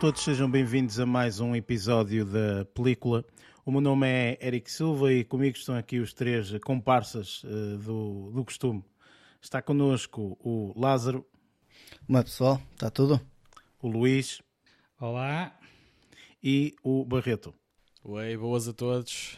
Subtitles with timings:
[0.00, 3.22] todos, sejam bem-vindos a mais um episódio da película.
[3.66, 8.30] O meu nome é Eric Silva e comigo estão aqui os três comparsas uh, do,
[8.30, 8.82] do costume.
[9.42, 11.26] Está connosco o Lázaro.
[12.06, 12.62] Como é pessoal?
[12.72, 13.20] Está tudo?
[13.82, 14.40] O Luís.
[14.98, 15.54] Olá.
[16.42, 17.54] E o Barreto.
[18.02, 19.36] Oi, boas a todos.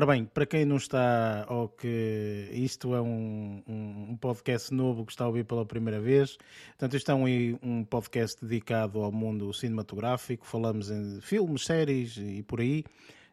[0.00, 5.04] Ora bem, para quem não está, ou que isto é um, um, um, podcast novo
[5.04, 9.12] que está a ouvir pela primeira vez, portanto, isto é um, um podcast dedicado ao
[9.12, 12.82] mundo cinematográfico, falamos em filmes, séries e por aí.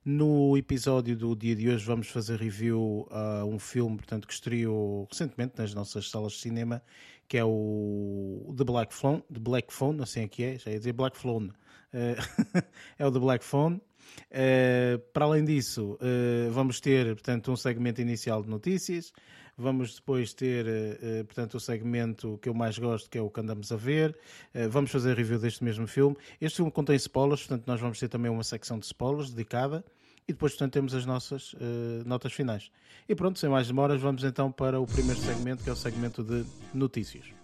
[0.04, 5.08] No episódio do dia de hoje vamos fazer review a um filme, portanto, que estreou
[5.10, 6.84] recentemente nas nossas salas de cinema,
[7.30, 10.80] que é o The Black Phone, The Black Phone, assim é que é, já ia
[10.80, 11.50] dizer Black Phone,
[13.00, 13.80] é o The Black Phone.
[14.32, 19.14] Uh, para além disso, uh, vamos ter portanto, um segmento inicial de notícias,
[19.58, 23.40] vamos depois ter uh, portanto, o segmento que eu mais gosto, que é o que
[23.40, 24.18] andamos a ver,
[24.70, 26.16] vamos fazer review deste mesmo filme.
[26.42, 29.84] Este filme contém spoilers, portanto, nós vamos ter também uma secção de spoilers dedicada.
[30.30, 31.56] E depois, portanto, temos as nossas
[32.06, 32.70] notas finais.
[33.08, 36.22] E pronto, sem mais demoras, vamos então para o primeiro segmento, que é o segmento
[36.22, 37.37] de notícias.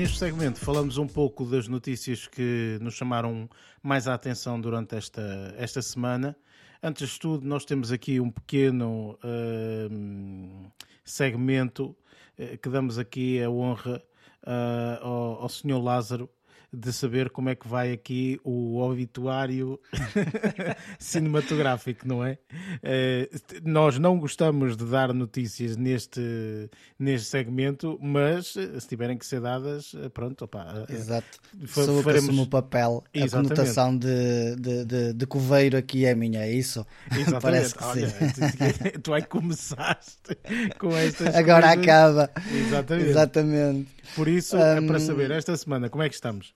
[0.00, 3.46] Neste segmento falamos um pouco das notícias que nos chamaram
[3.82, 6.34] mais a atenção durante esta, esta semana.
[6.82, 10.72] Antes de tudo, nós temos aqui um pequeno uh,
[11.04, 11.94] segmento
[12.38, 14.02] uh, que damos aqui a honra
[14.42, 15.78] uh, ao, ao Sr.
[15.78, 16.30] Lázaro
[16.72, 19.80] de saber como é que vai aqui o obituário
[20.98, 22.38] cinematográfico, não é?
[22.76, 29.40] Uh, nós não gostamos de dar notícias neste, neste segmento, mas se tiverem que ser
[29.40, 31.40] dadas, eh, pronto, opa, Exato.
[31.66, 32.38] Sou faremos...
[32.38, 33.52] o papel, Exatamente.
[33.52, 36.86] a conotação de, de, de, de coveiro aqui é minha, é isso?
[37.10, 37.40] Exatamente.
[37.42, 38.92] Parece que Olha, sim.
[38.92, 40.36] Tu, tu aí começaste
[40.78, 41.82] com estas Agora coisas.
[41.82, 42.30] acaba.
[42.52, 43.08] Exatamente.
[43.08, 43.88] Exatamente.
[44.14, 44.60] Por isso, um...
[44.60, 46.54] é para saber, esta semana, como é que estamos?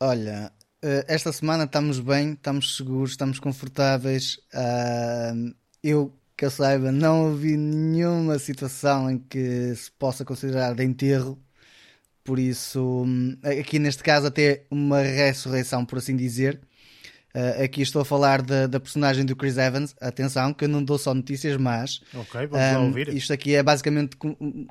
[0.00, 0.52] Olha,
[0.82, 4.38] eh, esta semana estamos bem, estamos seguros, estamos confortáveis.
[5.82, 11.38] Eu, que eu saiba, não ouvi nenhuma situação em que se possa considerar de enterro.
[12.22, 16.60] Por isso, hum, aqui neste caso, até uma ressurreição, por assim dizer.
[17.34, 19.94] Uh, aqui estou a falar da, da, personagem do Chris Evans.
[20.00, 22.00] Atenção, que eu não dou só notícias, mas.
[22.14, 23.08] Ok, vamos um, lá ouvir.
[23.08, 24.16] Isto aqui é basicamente.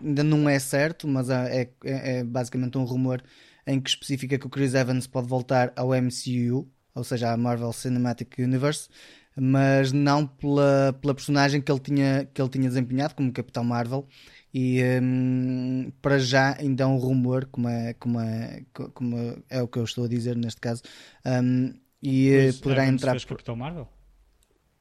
[0.04, 3.24] Ainda não é certo, mas é, é, é basicamente um rumor
[3.68, 7.74] em que especifica que o Chris Evans pode voltar ao MCU, ou seja, à Marvel
[7.74, 8.90] Cinematic Universe,
[9.36, 14.08] mas não pela, pela personagem que ele, tinha, que ele tinha desempenhado como Capitão Marvel.
[14.54, 19.68] E um, para já ainda é um rumor, como é, como, é, como é o
[19.68, 20.82] que eu estou a dizer neste caso.
[21.26, 23.12] Um, e eh, pois, poderá Evans entrar.
[23.12, 23.90] Fez Capitão Marvel?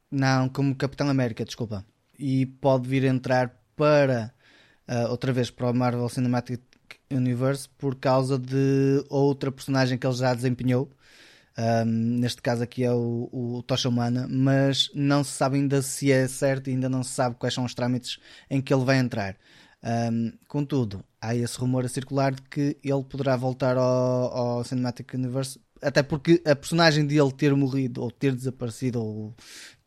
[0.09, 1.85] Não, como Capitão América, desculpa.
[2.17, 4.33] E pode vir entrar para
[4.89, 6.61] uh, outra vez para o Marvel Cinematic
[7.17, 10.91] Universe por causa de outra personagem que ele já desempenhou.
[11.57, 11.85] Um,
[12.19, 16.27] neste caso aqui é o, o Tocha Humana, mas não se sabe ainda se é
[16.27, 18.19] certo, ainda não se sabe quais são os trâmites
[18.51, 19.37] em que ele vai entrar.
[19.85, 25.13] Um, contudo, há esse rumor a circular de que ele poderá voltar ao, ao Cinematic
[25.15, 29.35] Universe, até porque a personagem de ele ter morrido ou ter desaparecido ou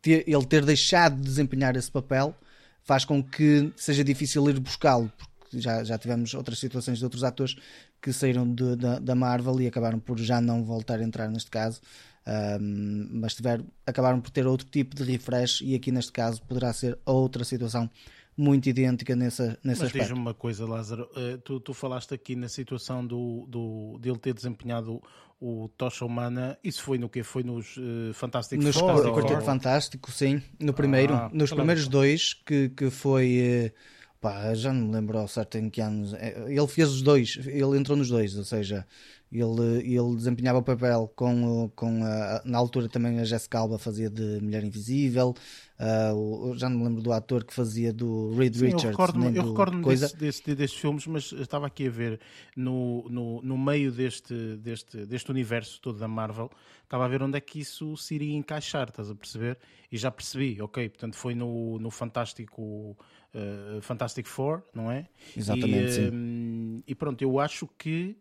[0.01, 2.35] ter, ele ter deixado de desempenhar esse papel
[2.83, 5.11] faz com que seja difícil ir buscá-lo,
[5.53, 7.55] já, já tivemos outras situações de outros atores
[8.01, 11.49] que saíram de, da, da Marvel e acabaram por já não voltar a entrar neste
[11.49, 11.81] caso.
[12.27, 16.73] Um, mas tiver, acabaram por ter outro tipo de refresh e aqui neste caso poderá
[16.73, 17.89] ser outra situação
[18.35, 19.99] muito idêntica nessa, nesse Mas aspecto.
[19.99, 24.19] diz-me uma coisa, Lázaro, uh, tu, tu falaste aqui na situação do, do, de ele
[24.19, 25.01] ter desempenhado
[25.39, 29.03] o Tocha Humana, isso foi no que Foi nos uh, Fantastic nos Four?
[29.03, 33.71] No Quarteto Fantástico, sim, no primeiro, ah, nos primeiros dois, que, que foi...
[33.73, 36.13] Uh, Pá, já não me lembro ao certo em que anos.
[36.13, 38.85] É, ele fez os dois, ele entrou nos dois, ou seja,
[39.31, 44.09] ele, ele desempenhava o papel com, com a, na altura também a Jessica Alba fazia
[44.09, 45.35] de Mulher Invisível.
[45.79, 48.83] Uh, já não me lembro do ator que fazia do Reed Sim, Richards.
[48.85, 52.19] Eu recordo-me recordo desse, desse, destes filmes, mas estava aqui a ver
[52.55, 56.49] no, no, no meio deste, deste, deste universo todo da Marvel,
[56.83, 59.57] estava a ver onde é que isso se iria encaixar, estás a perceber?
[59.91, 62.97] E já percebi, ok, portanto foi no, no Fantástico
[63.35, 65.07] uh, Fantastic Four, não é?
[65.35, 66.09] Exatamente, e.
[66.09, 68.17] Um, e pronto, eu acho que,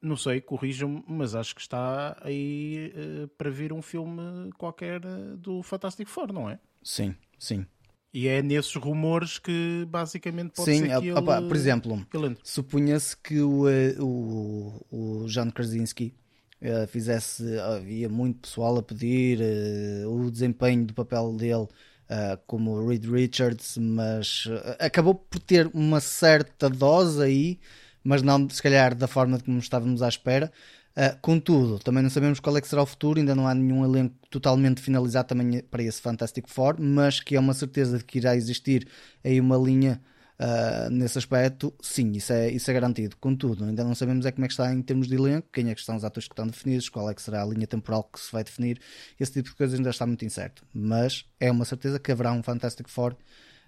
[0.00, 5.36] não sei, corrijam-me, mas acho que está aí uh, para vir um filme qualquer uh,
[5.36, 6.58] do Fantastic Four, não é?
[6.82, 7.66] Sim, sim.
[8.12, 11.48] E é nesses rumores que basicamente pode Sim, ser que opa, ele...
[11.48, 12.06] por exemplo,
[12.42, 13.64] supunha-se que o,
[14.00, 16.14] o, o John Krasinski
[16.62, 17.58] uh, fizesse.
[17.58, 21.68] Havia muito pessoal a pedir uh, o desempenho do papel dele.
[22.08, 24.44] Uh, como Reed Richards, mas
[24.78, 27.58] acabou por ter uma certa dose aí,
[28.06, 30.52] mas não se calhar da forma como estávamos à espera.
[30.96, 33.84] Uh, contudo, também não sabemos qual é que será o futuro, ainda não há nenhum
[33.84, 38.18] elenco totalmente finalizado também para esse Fantastic Four, mas que é uma certeza de que
[38.18, 38.88] irá existir
[39.22, 40.00] aí uma linha
[40.40, 43.16] uh, nesse aspecto, sim, isso é, isso é garantido.
[43.16, 45.74] Contudo, ainda não sabemos é como é que está em termos de elenco, quem é
[45.74, 48.20] que são os atores que estão definidos, qual é que será a linha temporal que
[48.20, 48.80] se vai definir,
[49.18, 50.64] esse tipo de coisas ainda está muito incerto.
[50.72, 53.16] Mas é uma certeza que haverá um Fantastic Four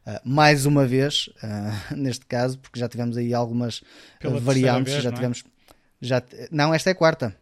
[0.09, 3.81] Uh, mais uma vez, uh, neste caso, porque já tivemos aí algumas
[4.25, 5.13] uh, variantes, vez, já é?
[5.13, 5.45] tivemos
[6.01, 7.37] já, não, esta é quarta.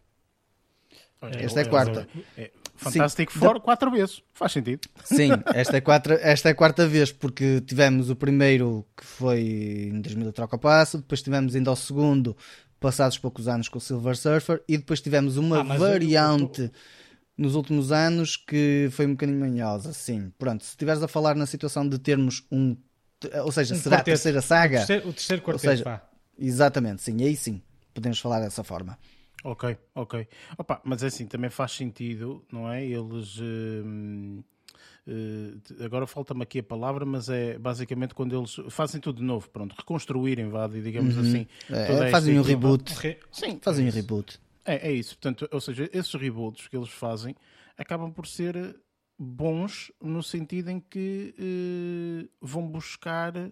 [1.21, 2.07] Esta é, é quarta.
[2.37, 4.21] É, Fantastic Sim, Four, quatro vezes.
[4.33, 4.81] Faz sentido.
[5.03, 9.89] Sim, esta é, quatro, esta é a quarta vez, porque tivemos o primeiro que foi
[9.93, 12.35] em 2000 troca passo, depois tivemos ainda o segundo,
[12.81, 16.71] passados poucos anos, com o Silver Surfer, e depois tivemos uma ah, variante eu, eu,
[17.37, 19.93] nos últimos anos que foi um bocadinho manhosa.
[19.93, 20.63] Sim, pronto.
[20.63, 22.75] Se estiveres a falar na situação de termos um.
[23.43, 24.75] Ou seja, um será quarteto, a terceira saga?
[24.75, 26.01] O terceiro, o terceiro quarteto, ou seja,
[26.39, 27.61] Exatamente, sim, aí sim
[27.93, 28.97] podemos falar dessa forma.
[29.43, 30.27] Ok, ok.
[30.57, 32.85] Opa, mas é assim, também faz sentido, não é?
[32.85, 33.37] Eles.
[33.39, 34.43] Uh,
[35.07, 39.49] uh, agora falta-me aqui a palavra, mas é basicamente quando eles fazem tudo de novo,
[39.49, 41.21] pronto, reconstruírem, vá, digamos uhum.
[41.21, 41.47] assim.
[41.69, 42.93] É, fazem um reboot.
[43.31, 44.39] Sim, fazem é um reboot.
[44.67, 47.33] É, é isso, portanto, ou seja, esses reboots que eles fazem
[47.77, 48.75] acabam por ser
[49.17, 53.51] bons no sentido em que uh, vão buscar uh,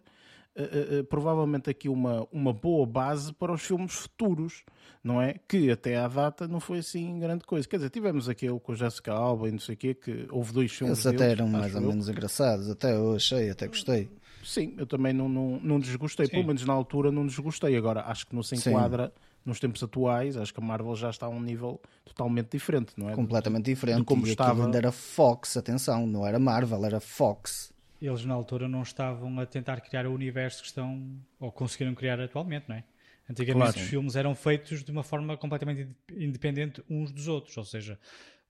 [1.00, 4.64] uh, provavelmente aqui uma, uma boa base para os filmes futuros,
[5.02, 5.36] não é?
[5.48, 7.66] Que até à data não foi assim grande coisa.
[7.66, 10.72] Quer dizer, tivemos aquele com Jessica Alba e não sei o quê, que houve dois
[10.74, 11.06] filmes.
[11.06, 11.88] Eles até eram mais ou eu.
[11.88, 14.10] menos engraçados, até eu achei, até gostei.
[14.44, 16.34] Sim, eu também não, não, não desgostei, Sim.
[16.34, 17.76] pelo menos na altura não desgostei.
[17.78, 19.08] Agora acho que não se enquadra.
[19.16, 22.94] Sim nos tempos atuais, acho que a Marvel já está a um nível totalmente diferente,
[22.98, 23.14] não é?
[23.14, 24.00] Completamente diferente.
[24.00, 24.66] De como e estava...
[24.66, 29.46] ainda era Fox, atenção, não era Marvel, era Fox eles na altura não estavam a
[29.46, 32.84] tentar criar o universo que estão ou conseguiram criar atualmente, não é?
[33.30, 33.80] Antigamente claro.
[33.80, 38.00] os filmes eram feitos de uma forma completamente independente uns dos outros, ou seja,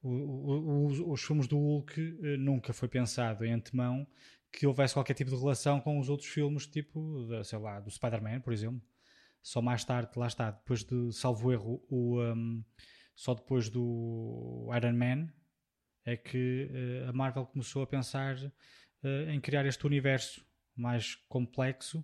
[0.04, 4.06] o, o, os, os, filmes do Hulk eh, nunca foi pensado em antemão
[4.52, 8.42] que houvesse qualquer tipo de relação com os outros filmes, tipo, sei lá, do Spider-Man,
[8.42, 8.82] por exemplo.
[9.46, 12.64] Só mais tarde, lá está, depois de, salvo erro, o, um,
[13.16, 15.30] só depois do Iron Man,
[16.04, 16.68] é que
[17.06, 20.44] uh, a Marvel começou a pensar uh, em criar este universo
[20.76, 22.04] mais complexo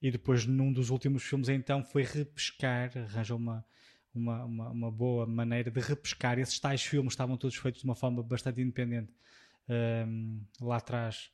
[0.00, 3.62] e depois num dos últimos filmes então foi repescar, arranjou uma,
[4.14, 6.38] uma, uma, uma, boa maneira de repescar.
[6.38, 9.12] Esses tais filmes estavam todos feitos de uma forma bastante independente
[9.68, 11.30] um, ehm, lá atrás,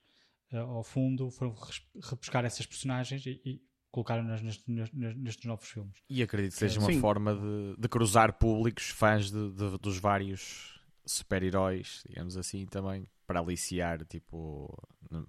[0.53, 1.55] uh, ao fundo, foram
[2.03, 5.95] repescar essas personagens e, e colocaram-nas nestes, nestes, novos filmes.
[6.11, 7.01] E acredito que seja uma Sim.
[7.01, 13.39] forma de, de, cruzar públicos, fãs de, de, dos vários super-heróis, digamos assim, também para
[13.39, 14.77] aliciar, tipo,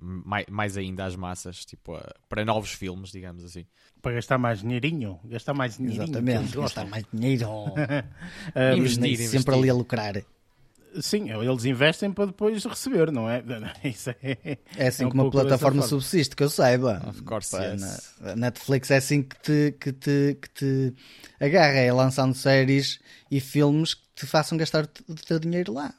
[0.01, 1.95] mais, mais ainda as massas, tipo,
[2.27, 3.67] para novos filmes, digamos assim.
[4.01, 6.03] Para gastar mais dinheirinho, gastar mais dinheirinho.
[6.03, 7.47] Exatamente, gastar mais dinheiro.
[7.77, 10.15] uh, investir, investir, sempre ali a lucrar.
[11.01, 13.43] Sim, eles investem para depois receber, não é?
[13.83, 17.01] Isso é, é assim é um que uma plataforma subsiste, que eu saiba.
[17.07, 18.15] Of course, Pá, yes.
[18.19, 20.93] na, Netflix é assim que te, que te, que te
[21.39, 22.99] agarra, é lançando séries
[23.29, 25.93] e filmes que te façam gastar o teu dinheiro lá.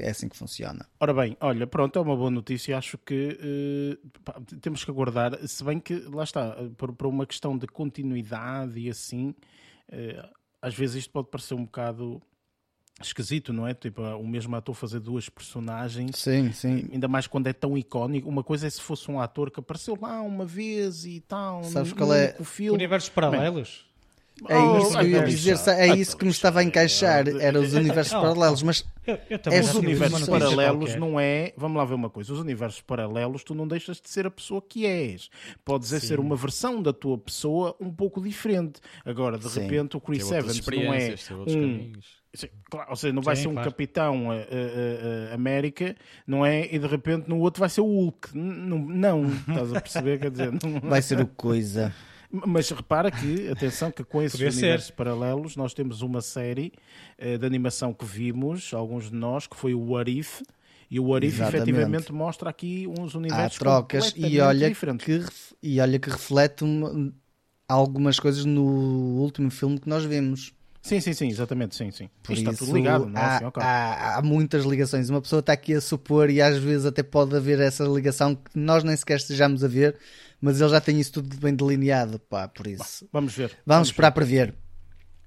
[0.00, 0.86] É assim que funciona.
[1.00, 2.76] Ora bem, olha, pronto, é uma boa notícia.
[2.76, 7.26] Acho que uh, pá, temos que aguardar, se bem que lá está, por, por uma
[7.26, 10.28] questão de continuidade e assim, uh,
[10.60, 12.20] às vezes isto pode parecer um bocado
[13.00, 13.74] esquisito, não é?
[13.74, 16.16] Tipo, o mesmo ator fazer duas personagens.
[16.16, 16.88] Sim, sim.
[16.92, 18.28] Ainda mais quando é tão icónico.
[18.28, 21.64] Uma coisa é se fosse um ator que apareceu lá uma vez e tal.
[21.64, 22.32] Sabes qual é?
[22.42, 22.76] Filme.
[22.76, 23.86] Universos paralelos?
[24.48, 28.12] É isso, oh, eu dizer, é isso que me estava a encaixar, eram os universos
[28.12, 32.34] paralelos, mas eu, eu é os universos paralelos não é, vamos lá ver uma coisa,
[32.34, 35.30] os universos paralelos tu não deixas de ser a pessoa que és,
[35.64, 38.78] podes é ser uma versão da tua pessoa um pouco diferente.
[39.06, 39.60] Agora, de Sim.
[39.60, 41.14] repente, o Chris Evans não é
[41.48, 41.92] um,
[42.36, 43.70] Sim, claro, ou seja, não vai Sim, ser um claro.
[43.70, 46.72] capitão uh, uh, uh, América, não é?
[46.72, 48.36] E de repente no outro vai ser o Hulk.
[48.36, 50.18] Não, não estás a perceber?
[50.18, 50.80] Quer dizer, não...
[50.80, 51.94] vai ser o coisa.
[52.30, 54.92] Mas repara que, atenção, que com esses Podia universos ser.
[54.92, 56.72] paralelos nós temos uma série
[57.18, 60.42] uh, de animação que vimos, alguns de nós, que foi o What If,
[60.90, 65.04] e o What If efetivamente mostra aqui uns universos Há trocas e olha, diferentes.
[65.04, 65.24] que,
[65.62, 67.12] e olha que reflete uma,
[67.68, 70.52] algumas coisas no último filme que nós vimos.
[70.86, 72.08] Sim, sim, sim, exatamente, sim, sim.
[72.22, 73.24] Por Isto isso, está tudo ligado, não é?
[73.24, 73.62] Há, assim, okay.
[73.62, 75.10] há, há, muitas ligações.
[75.10, 78.56] Uma pessoa está aqui a supor e às vezes até pode haver essa ligação que
[78.56, 79.96] nós nem sequer estejamos a ver,
[80.40, 83.08] mas ele já tem isso tudo bem delineado, pá, por isso.
[83.12, 83.48] vamos ver.
[83.48, 84.14] Vamos, vamos esperar ver.
[84.14, 84.54] para ver.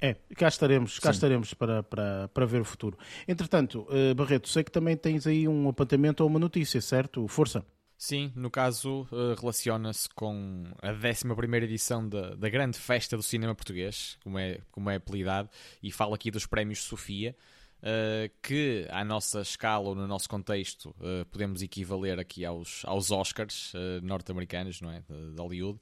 [0.02, 2.98] É, cá estaremos, cá estaremos para, para, para ver o futuro.
[3.28, 7.28] Entretanto, uh, Barreto, sei que também tens aí um apontamento ou uma notícia, certo?
[7.28, 7.66] Força.
[8.02, 13.54] Sim, no caso uh, relaciona-se com a 11 edição da, da Grande Festa do Cinema
[13.54, 15.50] Português, como é, como é apelidado,
[15.84, 17.36] e fala aqui dos Prémios Sofia,
[17.80, 23.12] uh, que à nossa escala ou no nosso contexto uh, podemos equivaler aqui aos, aos
[23.12, 25.02] Oscars norte-americanos, não é?
[25.02, 25.78] De, de Hollywood.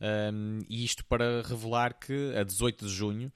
[0.00, 3.30] Um, e isto para revelar que a 18 de junho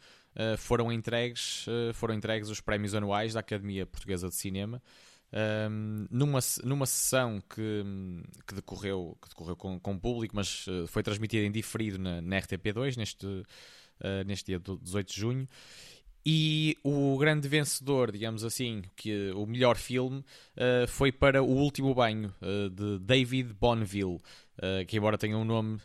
[0.57, 4.81] foram, entregues, foram entregues os prémios anuais da Academia Portuguesa de Cinema
[5.33, 7.85] um, numa, numa sessão que,
[8.47, 12.37] que decorreu, que decorreu com, com público, mas uh, foi transmitida em diferido na, na
[12.41, 13.45] RTP2 neste, uh,
[14.27, 15.49] neste dia 18 de junho.
[16.25, 21.93] E o grande vencedor, digamos assim, que o melhor filme uh, foi para O Último
[21.95, 22.33] Banho,
[22.71, 24.21] de David Bonneville,
[24.87, 25.81] que, embora tenha um nome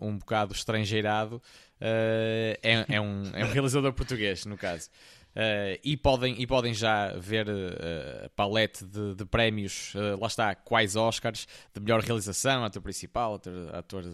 [0.00, 1.40] um bocado estrangeirado,
[1.80, 4.90] é, é, um, é um realizador português, no caso.
[5.36, 10.28] Uh, e, podem, e podem já ver uh, a palete de, de prémios, uh, lá
[10.28, 14.04] está, quais Oscars, de melhor realização, ator principal, ator, ator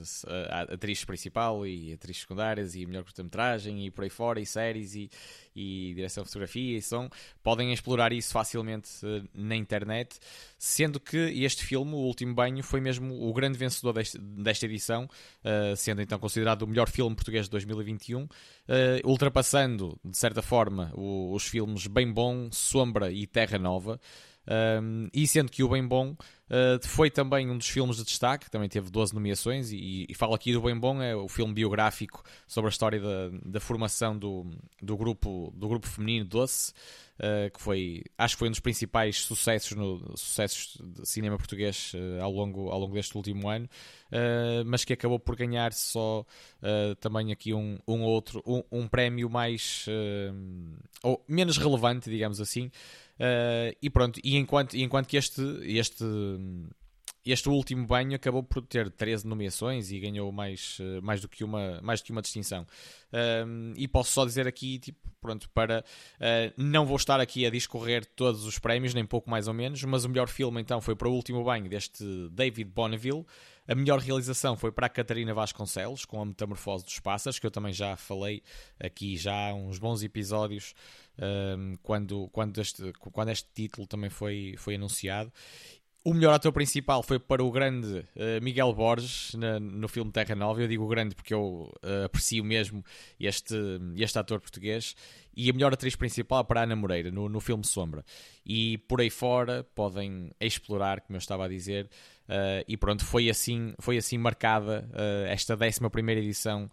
[0.69, 5.09] atriz principal e atrizes secundárias, e melhor curta-metragem, e por aí fora, e séries, e,
[5.55, 7.09] e direção de fotografia e som,
[7.43, 10.19] podem explorar isso facilmente uh, na internet,
[10.59, 15.77] sendo que este filme, O Último Banho, foi mesmo o grande vencedor desta edição, uh,
[15.77, 18.29] sendo então considerado o melhor filme português de 2021, uh,
[18.69, 24.01] eh, ultrapassando, de certa forma, os filmes Bem Bom, Sombra e Terra Nova.
[25.13, 26.17] E sendo que o Bem Bom
[26.53, 30.35] uh, foi também um dos filmes de destaque, também teve 12 nomeações, e, e falo
[30.35, 34.47] aqui do Bem Bom, é o filme biográfico sobre a história da, da formação do,
[34.81, 36.73] do, grupo, do grupo feminino Doce,
[37.19, 41.93] uh, que foi, acho que foi um dos principais sucessos, no, sucessos de cinema português
[41.95, 43.69] uh, ao, longo, ao longo deste último ano,
[44.67, 46.27] mas que acabou por ganhar só
[47.01, 49.87] também aqui um, um outro, um, um prémio mais,
[51.03, 52.71] ou menos relevante, digamos assim,
[53.23, 56.05] Uh, e pronto, e enquanto, e enquanto que este, este,
[57.25, 61.45] este último banho acabou por ter 13 nomeações e ganhou mais, uh, mais, do, que
[61.45, 62.67] uma, mais do que uma distinção.
[63.13, 65.85] Uh, e posso só dizer aqui, tipo, pronto, para.
[66.57, 70.05] não vou estar aqui a discorrer todos os prémios, nem pouco mais ou menos, mas
[70.05, 73.25] o melhor filme então foi para o último banho deste David Bonneville.
[73.69, 77.51] A melhor realização foi para a Catarina Vasconcelos, com a Metamorfose dos Pássaros, que eu
[77.51, 78.43] também já falei
[78.81, 80.75] aqui já há uns bons episódios
[81.17, 85.33] um, quando, quando, este, quando este título também foi, foi anunciado.
[86.05, 90.35] O melhor ator principal foi para o grande uh, Miguel Borges na, no filme Terra
[90.35, 90.61] Nova.
[90.61, 92.85] Eu digo grande porque eu uh, aprecio mesmo
[93.21, 93.55] este,
[93.97, 94.97] este ator português.
[95.37, 98.05] E a melhor atriz principal para a Ana Moreira no, no filme Sombra.
[98.45, 101.89] E por aí fora podem explorar, como eu estava a dizer.
[102.29, 104.89] Uh, e pronto, foi assim, foi assim marcada
[105.29, 106.69] esta 11 edição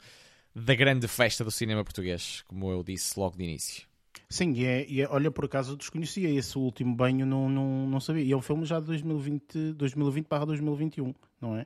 [0.55, 3.88] da grande festa do cinema português, como eu disse logo de início.
[4.29, 7.99] Sim, e, é, e é, olha, por acaso desconhecia esse último banho, não, não, não
[7.99, 8.23] sabia.
[8.23, 11.65] E é um filme já de 2020, 2020 para 2021, não é?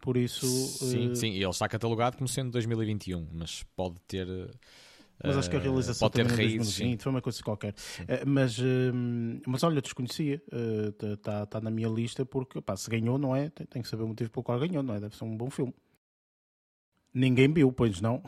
[0.00, 0.46] Por isso.
[0.46, 1.16] Sim, uh...
[1.16, 4.28] sim, e ele está catalogado como sendo 2021, mas pode ter.
[5.22, 7.72] Mas acho que a eh, realização pode ter é raízes, 2020, foi uma coisa qualquer.
[7.72, 8.58] Uh, mas,
[9.46, 10.42] mas olha, desconhecia,
[11.16, 13.48] está uh, tá na minha lista porque pá, se ganhou, não é?
[13.50, 15.00] Tem, tem que saber o motivo pelo qual ganhou, não é?
[15.00, 15.72] Deve ser um bom filme.
[17.14, 18.20] Ninguém viu, pois não?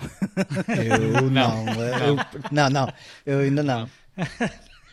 [0.69, 1.65] Eu não.
[1.67, 2.17] Eu,
[2.53, 2.93] não, não.
[3.27, 3.89] Eu ainda não.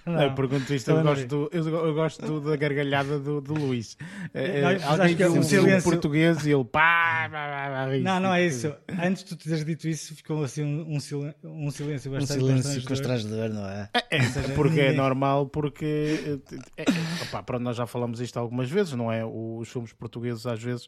[0.05, 0.21] Não.
[0.21, 3.97] Eu pergunto isto, eu gosto, do, eu, eu, gosto da gargalhada do, do Luís.
[4.33, 8.19] É, não, alguém viu é um, silêncio português e ele pá, pá, pá, pá Não,
[8.19, 8.75] não é isso.
[9.01, 12.61] Antes de tu teres dito isso, ficou assim um, um, silêncio, um silêncio bastante Um
[12.61, 13.89] silêncio constrangedor, não é?
[14.11, 16.41] É, é porque é normal, porque
[16.75, 16.85] é, é,
[17.23, 19.23] opa, pronto, nós já falamos isto algumas vezes, não é?
[19.23, 20.85] Os filmes portugueses às vezes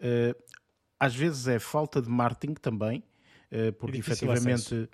[0.00, 0.36] uh,
[0.98, 3.02] às vezes é falta de marketing também,
[3.50, 4.74] eh, porque efetivamente.
[4.74, 4.88] Acesso.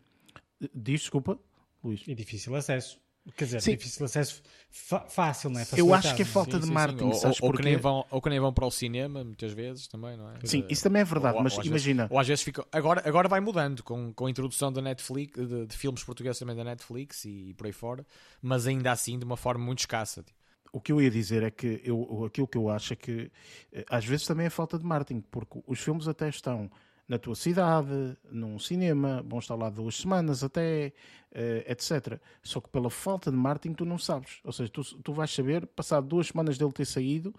[0.75, 1.39] Diz, desculpa,
[1.83, 2.03] Luís.
[2.07, 3.03] E difícil acesso.
[3.37, 3.71] Quer dizer, sim.
[3.71, 5.67] difícil acesso fácil, não é?
[5.79, 7.13] Eu acho que é falta sim, de marketing.
[7.15, 9.89] Sim, ou, ou, que nem vão, ou que nem vão para o cinema, muitas vezes
[9.89, 10.35] também, não é?
[10.45, 12.03] Sim, isso também é verdade, ou, mas ou imagina.
[12.03, 12.67] Vezes, ou às vezes fica.
[12.71, 16.55] Agora, agora vai mudando com, com a introdução da Netflix, de, de filmes portugueses também
[16.55, 18.07] da Netflix e, e, por aí fora,
[18.43, 20.23] mas ainda assim de uma forma muito escassa.
[20.23, 20.44] Tipo
[20.75, 23.31] o que eu ia dizer é que eu, aquilo que eu acho é que
[23.73, 26.69] eh, às vezes também é falta de marketing, porque os filmes até estão
[27.07, 30.93] na tua cidade, num cinema, vão estar lá duas semanas até,
[31.33, 32.19] uh, etc.
[32.43, 34.41] Só que pela falta de marketing tu não sabes.
[34.43, 37.33] Ou seja, tu, tu vais saber, passado duas semanas dele ter saído,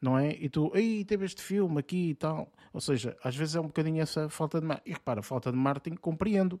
[0.00, 0.32] não é?
[0.32, 2.52] E tu, ei, teve este filme aqui e tal.
[2.74, 4.90] Ou seja, às vezes é um bocadinho essa falta de marketing.
[4.90, 6.60] E repara, falta de marketing, compreendo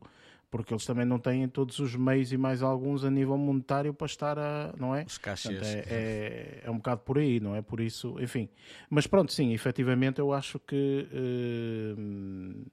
[0.52, 4.06] porque eles também não têm todos os meios e mais alguns a nível monetário para
[4.06, 5.02] estar a, não é?
[5.04, 5.62] Os cachês.
[5.62, 7.62] É, é, é, um bocado por aí, não é?
[7.62, 8.50] Por isso, enfim.
[8.90, 12.66] Mas pronto, sim, efetivamente eu acho que uh,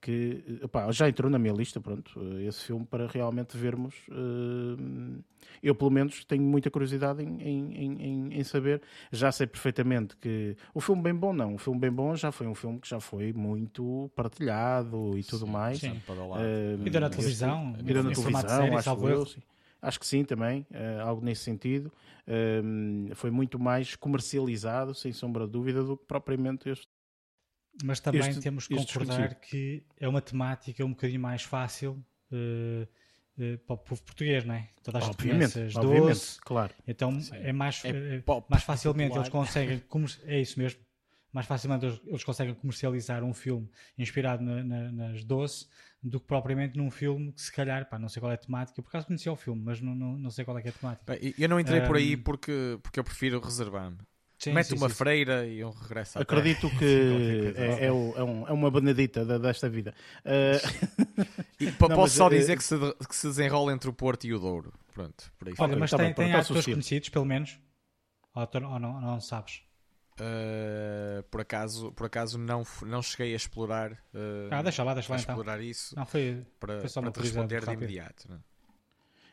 [0.00, 3.94] que opá, já entrou na minha lista, pronto, esse filme para realmente vermos.
[4.08, 5.22] Uh,
[5.62, 8.80] eu, pelo menos, tenho muita curiosidade em, em, em, em, saber.
[9.12, 11.54] Já sei perfeitamente que o filme bem bom, não.
[11.54, 15.44] O filme bem bom já foi um filme que já foi muito partilhado e tudo
[15.44, 15.78] sim, mais.
[15.78, 16.00] Sim.
[16.08, 17.74] Uh, e na televisão.
[17.78, 19.26] E na televisão, série, acho, eu,
[19.82, 21.92] acho que sim também, uh, algo nesse sentido.
[23.14, 26.88] foi muito mais comercializado, sem sombra de dúvida, do que propriamente este
[27.84, 32.82] mas também este, temos que concordar que é uma temática um bocadinho mais fácil uh,
[33.38, 34.68] uh, para o povo português, não é?
[34.82, 36.74] Toda a gente obviamente, conhece as doce, claro.
[36.86, 37.36] Então Sim.
[37.36, 39.22] é mais, é mais facilmente popular.
[39.22, 39.82] eles conseguem,
[40.24, 40.80] é isso mesmo,
[41.32, 45.66] mais facilmente eles, eles conseguem comercializar um filme inspirado na, na, nas doce
[46.02, 48.80] do que propriamente num filme que se calhar, pá, não sei qual é a temática,
[48.82, 51.18] por acaso conhecia o filme, mas não, não, não sei qual é, é a temática.
[51.38, 53.98] Eu não entrei um, por aí porque, porque eu prefiro reservar-me.
[54.40, 58.14] Sim, Mete sim, uma sim, freira e um regresso à Acredito que é, é, o,
[58.16, 59.94] é, um, é, uma benedita desta vida.
[60.24, 61.24] Uh...
[61.60, 62.30] e, posso mas, só uh...
[62.30, 62.74] dizer que se,
[63.06, 64.72] que se desenrola entre o Porto e o Douro.
[64.94, 67.60] Pronto, por aí Olha, mas tá tem, bem, tem atores conhecidos, pelo menos?
[68.34, 69.60] Ou, ou não, não sabes?
[70.18, 75.12] Uh, por acaso, por acaso não, não cheguei a explorar, uh, ah, deixa lá, deixa
[75.12, 75.34] lá, então.
[75.34, 78.28] explorar isso não, foi, para, foi para te responder de imediato.
[78.28, 78.42] Não?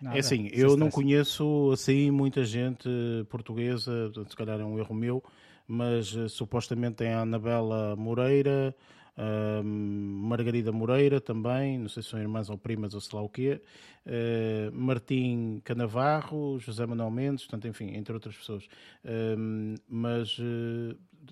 [0.02, 2.88] Nada, é assim, eu não conheço assim muita gente
[3.30, 5.24] portuguesa, se calhar é um erro meu,
[5.68, 8.76] mas uh, supostamente tem a Anabela Moreira,
[9.18, 13.30] uh, Margarida Moreira também, não sei se são irmãs ou primas ou sei lá o
[13.30, 13.60] quê,
[14.06, 18.68] uh, Martim Canavarro, José Manuel Mendes, portanto, enfim, entre outras pessoas.
[19.90, 20.38] mas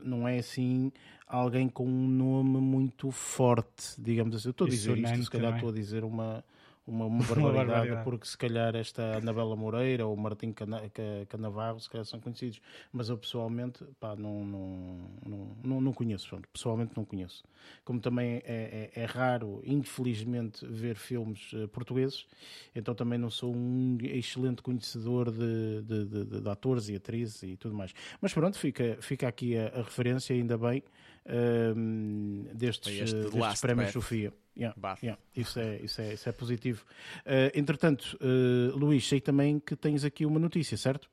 [0.03, 0.91] não é assim
[1.27, 4.47] alguém com um nome muito forte, digamos assim.
[4.47, 6.43] Eu estou a dizer isto, se calhar estou a dizer uma
[6.87, 10.81] uma, uma, barbaridade, uma barbaridade, porque se calhar esta Anabela Moreira ou Martim Cana,
[11.27, 16.29] Canavarro se calhar são conhecidos, mas eu pessoalmente pá, não, não, não, não, não conheço,
[16.29, 17.43] pronto, pessoalmente não conheço.
[17.83, 22.27] Como também é, é, é raro, infelizmente, ver filmes uh, portugueses,
[22.75, 27.57] então também não sou um excelente conhecedor de, de, de, de, atores e atrizes e
[27.57, 27.93] tudo mais.
[28.21, 30.83] Mas pronto, fica, fica aqui a, a referência, ainda bem,
[31.25, 34.31] uh, destes, destes prémios Sofia.
[34.57, 36.85] Yeah, yeah, isso, é, isso, é, isso é positivo.
[37.25, 41.09] Uh, entretanto, uh, Luís, sei também que tens aqui uma notícia, certo?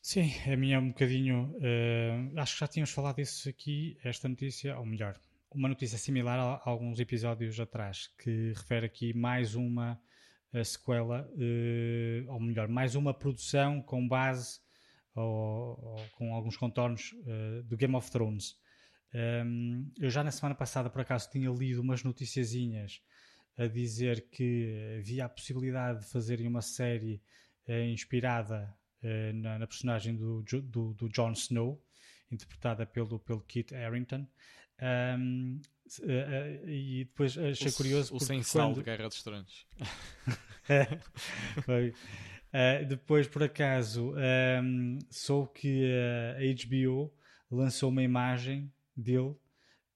[0.00, 1.54] Sim, a minha é um bocadinho.
[1.58, 5.18] Uh, acho que já tínhamos falado disso aqui, esta notícia, ou melhor,
[5.50, 10.00] uma notícia similar a, a alguns episódios atrás, que refere aqui mais uma
[10.64, 11.28] sequela,
[12.28, 14.60] ou melhor, mais uma produção com base
[15.12, 15.24] ou,
[15.82, 17.12] ou com alguns contornos
[17.64, 18.54] do Game of Thrones.
[19.14, 23.00] Um, eu já na semana passada, por acaso, tinha lido umas noticiazinhas
[23.56, 27.22] a dizer que havia a possibilidade de fazerem uma série
[27.68, 31.80] uh, inspirada uh, na, na, personagem do, do, do, Jon Snow,
[32.30, 34.26] interpretada pelo, pelo Kit Harington.
[34.82, 35.60] Um,
[36.00, 38.16] uh, eh, e depois achei o, curioso.
[38.16, 38.78] O sem sal quando...
[38.78, 39.68] de Guerra dos Tronos.
[42.88, 44.12] depois, por acaso,
[44.60, 45.88] um, soube que
[46.36, 47.14] a HBO
[47.48, 49.36] lançou uma imagem dele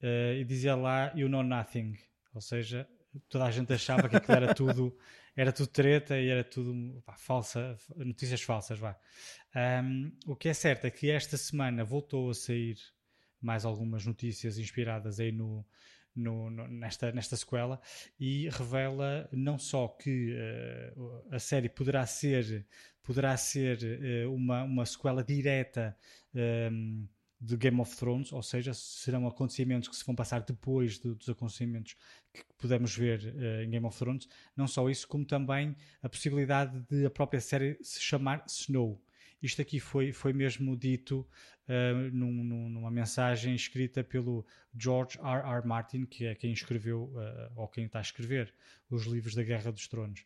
[0.02, 1.96] uh, e dizia lá You Know Nothing,
[2.34, 2.88] ou seja,
[3.28, 4.96] toda a gente achava que aquilo era tudo
[5.36, 8.98] era tudo treta e era tudo pá, falsa, notícias falsas, vá.
[9.54, 12.76] Um, o que é certo é que esta semana voltou a sair
[13.40, 15.64] mais algumas notícias inspiradas aí no,
[16.14, 17.80] no, no, nesta, nesta sequela
[18.18, 22.66] e revela não só que uh, a série poderá ser,
[23.00, 23.78] poderá ser
[24.26, 25.96] uh, uma, uma sequela direta
[26.34, 27.06] um,
[27.40, 31.28] de Game of Thrones, ou seja, serão acontecimentos que se vão passar depois de, dos
[31.28, 31.94] acontecimentos
[32.32, 34.28] que podemos ver uh, em Game of Thrones.
[34.56, 39.00] Não só isso, como também a possibilidade de a própria série se chamar Snow.
[39.40, 41.20] Isto aqui foi, foi mesmo dito
[41.68, 44.44] uh, num, numa mensagem escrita pelo
[44.76, 45.58] George R.
[45.58, 45.66] R.
[45.66, 48.52] Martin, que é quem escreveu, uh, ou quem está a escrever,
[48.90, 50.24] os livros da Guerra dos Tronos.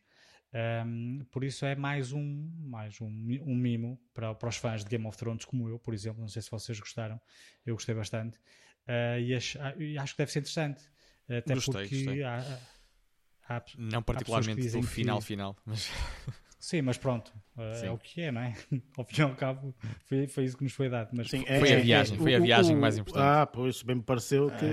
[0.53, 4.89] Um, por isso é mais um, mais um, um mimo para, para os fãs de
[4.89, 6.21] Game of Thrones, como eu, por exemplo.
[6.21, 7.19] Não sei se vocês gostaram,
[7.65, 8.37] eu gostei bastante.
[8.87, 10.83] Uh, e, acho, e, acho, que deve ser interessante.
[11.27, 12.23] Até gostei, porque gostei.
[12.23, 12.59] Há,
[13.49, 15.25] há, Não particularmente do final que...
[15.25, 15.89] final, mas...
[16.63, 18.53] Sim, mas pronto, uh, é o que é, não é?
[18.97, 21.09] Ao fim e ao cabo, foi, foi isso que nos foi dado.
[21.11, 23.21] Mas Sim, é, foi a viagem, foi a viagem o, o, mais importante.
[23.21, 24.65] Ah, pois, bem me pareceu que,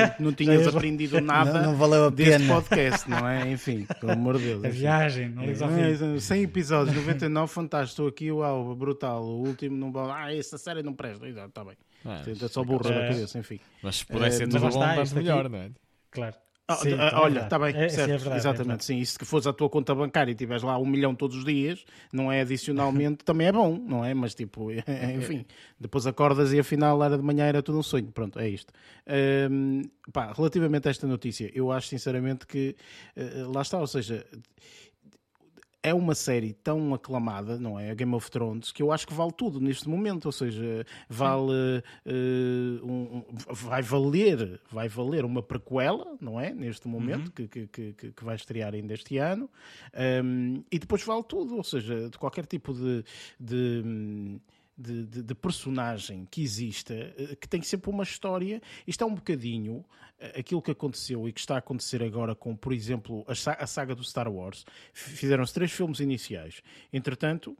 [0.00, 0.10] ah.
[0.14, 2.54] que não tinhas aprendido nada não, não valeu a deste pena.
[2.54, 3.50] podcast, não é?
[3.50, 4.64] Enfim, pelo amor de Deus.
[4.64, 6.20] A viagem, não ao fim.
[6.20, 7.90] 100 episódios, 99, fantástico.
[7.90, 9.24] Estou aqui, uau, brutal.
[9.24, 11.26] O último, não ah, essa série não presta.
[11.26, 11.76] Está bem.
[12.04, 13.58] Ah, é só burra é, na cabeça, enfim.
[13.82, 15.70] Mas se pudesse ser tudo bom, está, melhor, aqui, não é?
[16.08, 16.36] Claro.
[16.72, 18.98] Ah, sim, ah, olha, está bem, é, certo, é verdade, exatamente, é sim.
[18.98, 21.84] E se fores a tua conta bancária e tiveres lá um milhão todos os dias,
[22.12, 24.14] não é adicionalmente, também é bom, não é?
[24.14, 24.70] Mas tipo,
[25.16, 25.44] enfim,
[25.78, 28.10] depois acordas e afinal era de manhã, era tudo um sonho.
[28.12, 28.72] Pronto, é isto.
[29.50, 29.82] Um,
[30.12, 32.76] pá, relativamente a esta notícia, eu acho sinceramente que
[33.16, 34.24] uh, lá está, ou seja,
[35.82, 37.90] é uma série tão aclamada, não é?
[37.90, 41.82] A Game of Thrones, que eu acho que vale tudo neste momento, ou seja, vale
[42.06, 46.54] uh, um, vai valer, vai valer uma prequela, não é?
[46.54, 47.48] Neste momento, uhum.
[47.48, 49.50] que, que, que, que, vai estrear ainda este ano,
[50.24, 53.04] um, e depois vale tudo, ou seja, de qualquer tipo de,
[53.40, 54.40] de
[54.76, 58.60] de, de, de, personagem que exista, eh, que tem sempre uma história.
[58.86, 59.84] Isto é um bocadinho
[60.38, 64.04] aquilo que aconteceu e que está a acontecer agora com, por exemplo, a, saga do
[64.04, 64.64] Star Wars.
[64.92, 66.62] Fizeram-se três filmes iniciais.
[66.92, 67.56] Entretanto,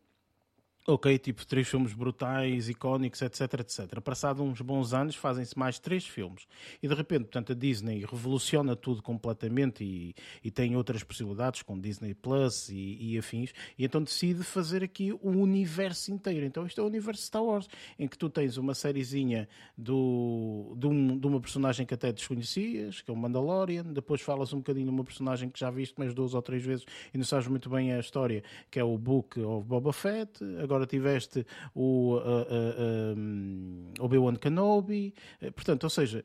[0.85, 4.01] Ok, tipo três filmes brutais, icónicos, etc, etc.
[4.01, 6.45] Passado uns bons anos fazem-se mais três filmes.
[6.83, 11.79] E de repente, portanto, a Disney revoluciona tudo completamente e, e tem outras possibilidades com
[11.79, 13.53] Disney Plus e, e, afins.
[13.79, 16.45] E então decide fazer aqui um universo inteiro.
[16.45, 20.88] Então isto é o universo Star Wars, em que tu tens uma sériezinha do, de,
[20.88, 23.85] um, de uma personagem que até desconhecias, que é o Mandalorian.
[23.85, 26.85] Depois falas um bocadinho de uma personagem que já viste mais duas ou três vezes
[27.14, 30.42] e não sabes muito bem a história, que é o Book of Boba Fett.
[30.61, 35.14] Agora agora tiveste o uh, uh, um, Obi-Wan Kenobi.
[35.40, 36.24] Eh, portanto, ou seja,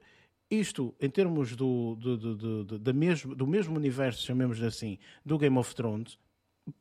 [0.49, 5.37] isto em termos do, do, do, do, do, mesmo, do mesmo universo, chamemos assim, do
[5.37, 6.17] Game of Thrones,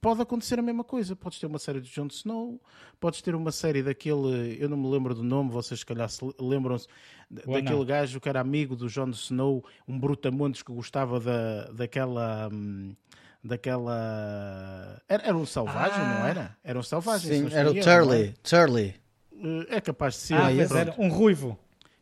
[0.01, 1.17] pode acontecer a mesma coisa.
[1.17, 2.61] Podes ter uma série de Jon Snow,
[3.01, 6.25] podes ter uma série daquele, eu não me lembro do nome, vocês se calhar se
[6.39, 6.87] lembram-se
[7.29, 7.85] daquele não.
[7.85, 12.49] gajo que era amigo do Jon Snow, um brutamontes que gostava da, daquela.
[12.53, 12.95] Hum,
[13.47, 15.01] daquela.
[15.09, 16.19] Era, era um selvagem, ah.
[16.19, 16.57] não era?
[16.63, 17.49] Era um selvagem.
[17.49, 18.35] Sim, era o Turley.
[18.43, 18.95] Turley.
[19.33, 20.35] Eh, é capaz de ser.
[20.35, 21.59] Ah, era um ruivo.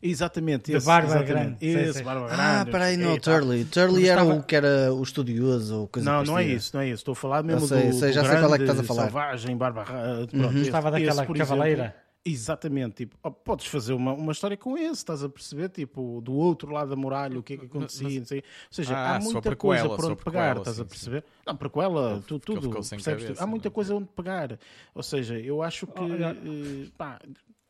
[0.07, 1.57] Exatamente, de barba grande.
[1.66, 2.42] Esse, barba grande.
[2.42, 3.64] Ah, peraí, não, Turley.
[3.64, 4.38] Turley era estava...
[4.38, 6.96] o que era o estudioso ou coisa Não, não é isso, não é isso.
[6.96, 8.80] Estou a falar mesmo sei, do, sei, já do sei grande, qual é que estás
[8.80, 9.04] a falar.
[9.04, 9.85] selvagem, barba...
[9.85, 10.61] Pronto, uhum.
[10.61, 11.85] Estava daquela esse, cavaleira.
[11.85, 15.69] Exemplo, Exatamente, tipo, oh, podes fazer uma, uma história com esse, estás a perceber?
[15.69, 18.39] Tipo, do outro lado da muralha, o que é que acontecia, não sei.
[18.39, 21.23] Ou seja, ah, há muita coisa por onde pegar, estás sim, a perceber?
[21.23, 21.43] Sim.
[21.47, 23.05] Não, prequela, tu, tudo, percebes?
[23.05, 24.59] Cabeça, há muita coisa onde pegar.
[24.95, 27.21] Ou seja, eu acho que, oh, pá,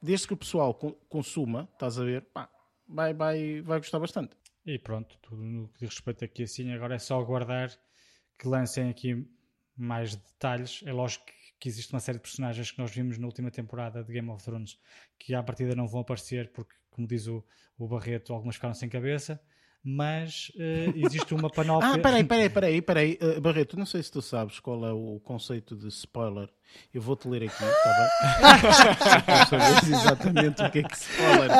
[0.00, 0.72] desde que o pessoal
[1.08, 2.48] consuma, estás a ver, pá,
[2.86, 4.36] vai, vai, vai gostar bastante.
[4.64, 7.70] E pronto, tudo no que diz respeito aqui assim, agora é só aguardar
[8.38, 9.26] que lancem aqui
[9.76, 10.82] mais detalhes.
[10.86, 14.02] É lógico que que existe uma série de personagens que nós vimos na última temporada
[14.02, 14.78] de Game of Thrones
[15.18, 17.44] que à partida não vão aparecer porque, como diz o,
[17.78, 19.40] o Barreto, algumas ficaram sem cabeça.
[19.86, 21.92] Mas uh, existe uma panóplia.
[21.92, 23.18] ah, peraí, peraí, peraí, peraí.
[23.20, 26.48] Uh, Barreto, não sei se tu sabes qual é o conceito de spoiler
[26.92, 27.90] eu vou-te ler aqui, está
[29.50, 29.94] bem?
[29.94, 31.50] exatamente o que é que spoiler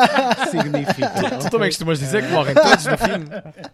[0.51, 1.11] significa.
[1.11, 3.27] Tu, tu também costumas dizer que morrem todos no fim.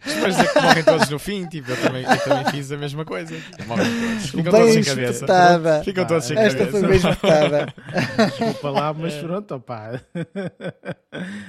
[0.03, 1.47] Costumas dizer que morrem todos no fim.
[1.47, 3.37] Tipo, eu também, eu também fiz a mesma coisa.
[3.67, 4.31] Morrem todos.
[4.31, 5.85] Ficam bem todos sem cabeça.
[5.85, 6.79] Ficam todos sem Esta cabeça.
[6.79, 7.75] foi bem espetada.
[8.17, 10.01] Desculpa lá, mas pronto, opá.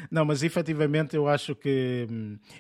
[0.10, 2.08] Não, mas efetivamente eu acho que,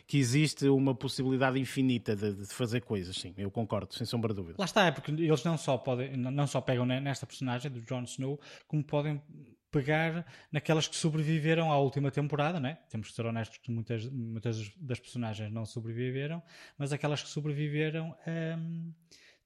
[0.07, 3.33] que existe uma possibilidade infinita de, de fazer coisas, sim.
[3.37, 4.55] Eu concordo, sem sombra de dúvida.
[4.57, 7.81] Lá está, é porque eles não só, podem, não só pegam nesta esta personagem do
[7.81, 9.21] Jon Snow, como podem
[9.69, 12.79] pegar naquelas que sobreviveram à última temporada, né?
[12.89, 16.43] Temos que ser honestos que muitas, muitas das personagens não sobreviveram,
[16.77, 18.93] mas aquelas que sobreviveram hum,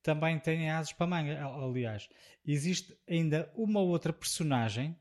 [0.02, 1.46] também têm asas para manga.
[1.46, 2.10] Aliás,
[2.46, 4.98] existe ainda uma outra personagem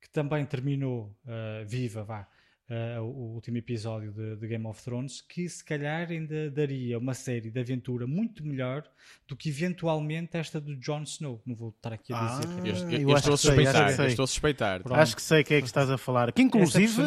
[0.00, 2.28] que também terminou uh, viva, vá,
[2.68, 7.14] uh, o último episódio de, de, Game of Thrones, que se calhar ainda daria uma
[7.14, 8.84] série de aventura muito melhor
[9.26, 11.42] do que eventualmente esta do Jon Snow.
[11.46, 12.48] Não vou estar aqui a dizer.
[12.48, 12.68] Ah, que...
[12.68, 14.82] eu, eu, eu, estou a suspeitar, sei, estou a suspeitar.
[14.92, 16.32] Acho que sei que é que estás a falar.
[16.32, 17.02] Que inclusive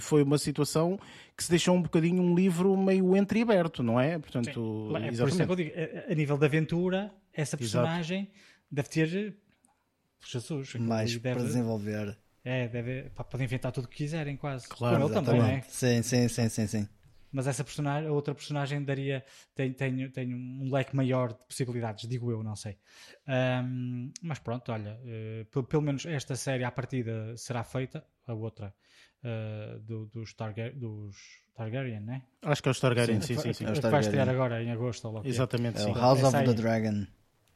[0.00, 0.98] foi uma situação
[1.36, 4.18] que se deixou um bocadinho um livro meio entreaberto, não é?
[4.18, 5.72] Portanto, é, por isso é que eu digo,
[6.10, 8.32] a nível de aventura, essa personagem Exato.
[8.70, 9.36] deve ter
[10.24, 11.34] Jesus, mais deve...
[11.34, 12.18] para desenvolver.
[12.48, 14.68] É, deve, pá, podem inventar tudo o que quiserem, quase.
[14.68, 15.62] Claro, Como ele também, né?
[15.66, 16.88] Sim, sim, sim, sim, sim.
[17.32, 22.08] Mas essa personagem, a outra personagem daria, tem, tem, tem um leque maior de possibilidades,
[22.08, 22.78] digo eu, não sei.
[23.26, 24.96] Um, mas pronto, olha,
[25.52, 28.72] uh, pelo menos esta série à partida será feita, a outra
[29.24, 31.16] uh, do, dos, Targa dos
[31.52, 32.22] Targaryen, né?
[32.42, 33.52] Acho que é os Targaryen, sim, sim.
[33.52, 33.90] sim, sim.
[33.90, 35.08] Vai estrear agora em agosto.
[35.08, 35.82] Ou Exatamente, é.
[35.82, 35.90] sim.
[35.90, 37.06] É o House of the Dragon.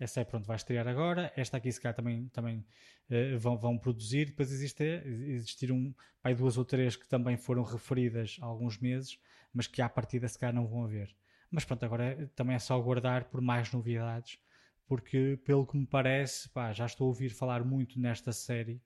[0.01, 1.31] Essa é pronto, vai estrear agora.
[1.37, 2.65] Esta aqui, se calhar, também, também
[3.11, 4.25] uh, vão, vão produzir.
[4.29, 9.21] Depois existe, existiram pai, duas ou três que também foram referidas há alguns meses,
[9.53, 11.15] mas que à partida, se calhar, não vão haver.
[11.51, 14.39] Mas pronto, agora é, também é só aguardar por mais novidades,
[14.87, 18.81] porque, pelo que me parece, pá, já estou a ouvir falar muito nesta série.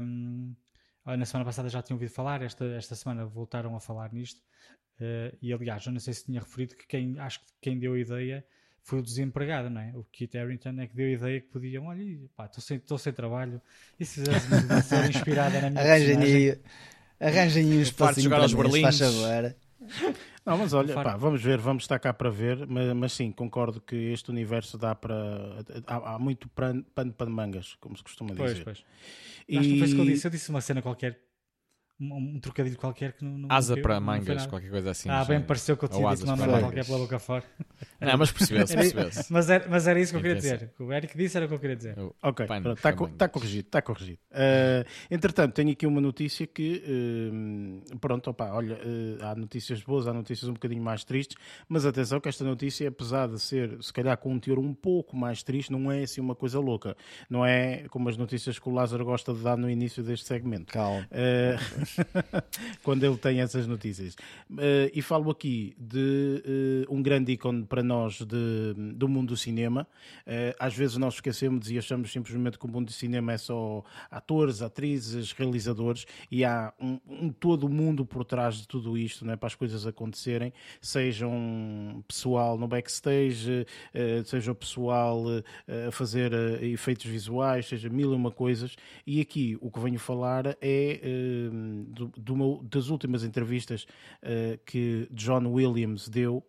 [0.00, 0.54] Um,
[1.04, 4.40] na semana passada já tinham ouvido falar, esta, esta semana voltaram a falar nisto.
[5.00, 7.94] Uh, e aliás, eu não sei se tinha referido que quem, acho que quem deu
[7.94, 8.46] a ideia
[8.82, 9.92] foi o desempregado, não é?
[9.94, 13.60] O Kit Harington é que deu a ideia que podiam, olha, estou sem, sem trabalho,
[13.98, 16.58] e se fizesse uma série inspirada na minha Arranjem
[17.20, 19.00] arranjem aí um espacinho para os Berlins.
[20.44, 23.80] Não, mas olha, pá, vamos ver, vamos estar cá para ver, mas, mas sim, concordo
[23.80, 25.64] que este universo dá para.
[25.86, 26.84] Há, há muito pano
[27.16, 28.64] para mangas, como se costuma dizer.
[28.64, 28.84] Pois, pois.
[29.48, 29.58] E...
[29.58, 30.26] Acho que foi isso que eu disse.
[30.26, 31.20] Eu disse uma cena qualquer
[32.02, 33.38] um, um trocadilho qualquer que não.
[33.38, 35.08] não asa para mangas, qualquer coisa assim.
[35.08, 37.44] Ah, bem, pareceu que eu tinha dito, não, não qualquer pela boca fora.
[38.00, 39.32] Não, mas percebeu-se, percebeu-se.
[39.32, 40.70] mas, era, mas era isso que eu queria dizer.
[40.78, 41.96] O Eric disse era o que eu queria dizer.
[42.22, 44.18] ok, está tá corrigido, está corrigido.
[44.30, 46.82] Uh, entretanto, tenho aqui uma notícia que,
[47.92, 51.36] uh, pronto, opa, olha, uh, há notícias boas, há notícias um bocadinho mais tristes,
[51.68, 55.16] mas atenção que esta notícia, apesar de ser, se calhar, com um teor um pouco
[55.16, 56.96] mais triste, não é assim uma coisa louca.
[57.30, 60.72] Não é como as notícias que o Lázaro gosta de dar no início deste segmento.
[60.72, 61.06] Calma.
[62.82, 64.14] quando ele tem essas notícias.
[64.50, 69.36] Uh, e falo aqui de uh, um grande ícone para nós de, do mundo do
[69.36, 69.86] cinema.
[70.26, 73.84] Uh, às vezes nós esquecemos e achamos simplesmente que o mundo do cinema é só
[74.10, 79.36] atores, atrizes, realizadores e há um, um todo mundo por trás de tudo isto, né,
[79.36, 83.66] para as coisas acontecerem, sejam pessoal no backstage,
[84.24, 85.24] seja o pessoal
[85.88, 88.76] a fazer efeitos visuais, seja mil e uma coisas.
[89.06, 91.00] E aqui o que venho falar é
[92.70, 93.86] das últimas entrevistas
[94.22, 96.44] uh, que John Williams deu,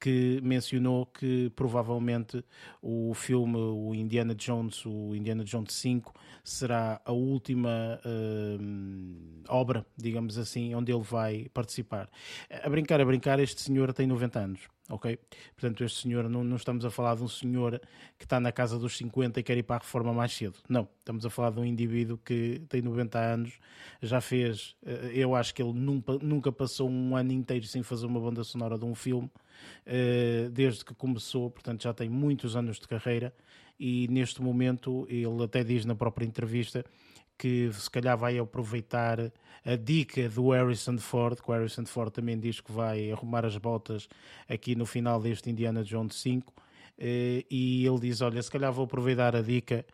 [0.00, 2.44] que mencionou que provavelmente
[2.80, 10.36] o filme, o Indiana Jones, o Indiana Jones 5, será a última uh, obra, digamos
[10.36, 12.08] assim, onde ele vai participar.
[12.50, 14.60] A brincar, a brincar, este senhor tem 90 anos
[14.92, 15.18] ok?
[15.54, 17.80] Portanto, este senhor, não, não, estamos a falar de um senhor
[18.18, 20.58] que está na casa dos 50 e quer ir para a reforma mais cedo.
[20.68, 23.58] Não, estamos a falar de um indivíduo que tem 90 anos,
[24.00, 28.06] já fez, eh, eu acho que ele nunca, nunca passou um ano inteiro sem fazer
[28.06, 29.30] uma banda sonora de um filme,
[29.86, 33.34] eh, desde que começou, portanto já tem muitos anos de carreira
[33.78, 36.84] e neste momento ele até diz na própria entrevista
[37.36, 39.18] que se calhar vai aproveitar
[39.64, 43.56] a dica do Harrison Ford, que o Harrison Ford também diz que vai arrumar as
[43.56, 44.08] botas
[44.48, 46.52] aqui no final deste Indiana Jones 5.
[46.98, 49.84] Eh, e ele diz: Olha, se calhar vou aproveitar a dica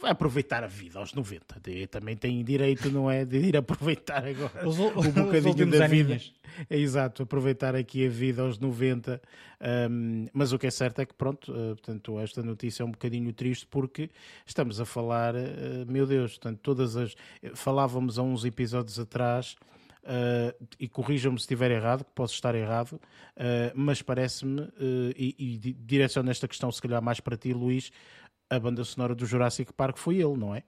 [0.00, 1.60] vai aproveitar a vida aos 90.
[1.90, 3.24] Também tem direito, não é?
[3.24, 6.20] De ir aproveitar agora os, um bocadinho da vida.
[6.70, 9.20] É exato, aproveitar aqui a vida aos 90.
[9.90, 12.92] Um, mas o que é certo é que, pronto, uh, portanto, esta notícia é um
[12.92, 14.08] bocadinho triste porque
[14.46, 15.38] estamos a falar, uh,
[15.86, 17.16] meu Deus, portanto, todas as.
[17.54, 19.56] Falávamos há uns episódios atrás.
[20.04, 23.00] Uh, e corrijam-me se estiver errado, que posso estar errado, uh,
[23.74, 24.70] mas parece-me, uh,
[25.14, 27.92] e, e direciono esta questão se calhar mais para ti, Luís,
[28.50, 30.62] a banda sonora do Jurassic Park foi ele, não é?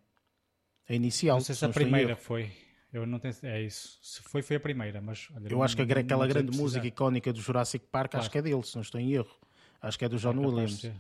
[0.89, 1.37] A inicial.
[1.37, 2.51] Não sei se, a primeira foi.
[2.93, 3.35] Eu não tenho.
[3.43, 3.99] É isso.
[4.03, 5.29] Se foi, foi a primeira, mas.
[5.35, 8.23] Olha, eu não, acho que não, aquela não grande música icónica do Jurassic Park, claro.
[8.23, 9.37] acho que é dele, se não estou em erro.
[9.81, 10.91] Acho que é do John é Williams.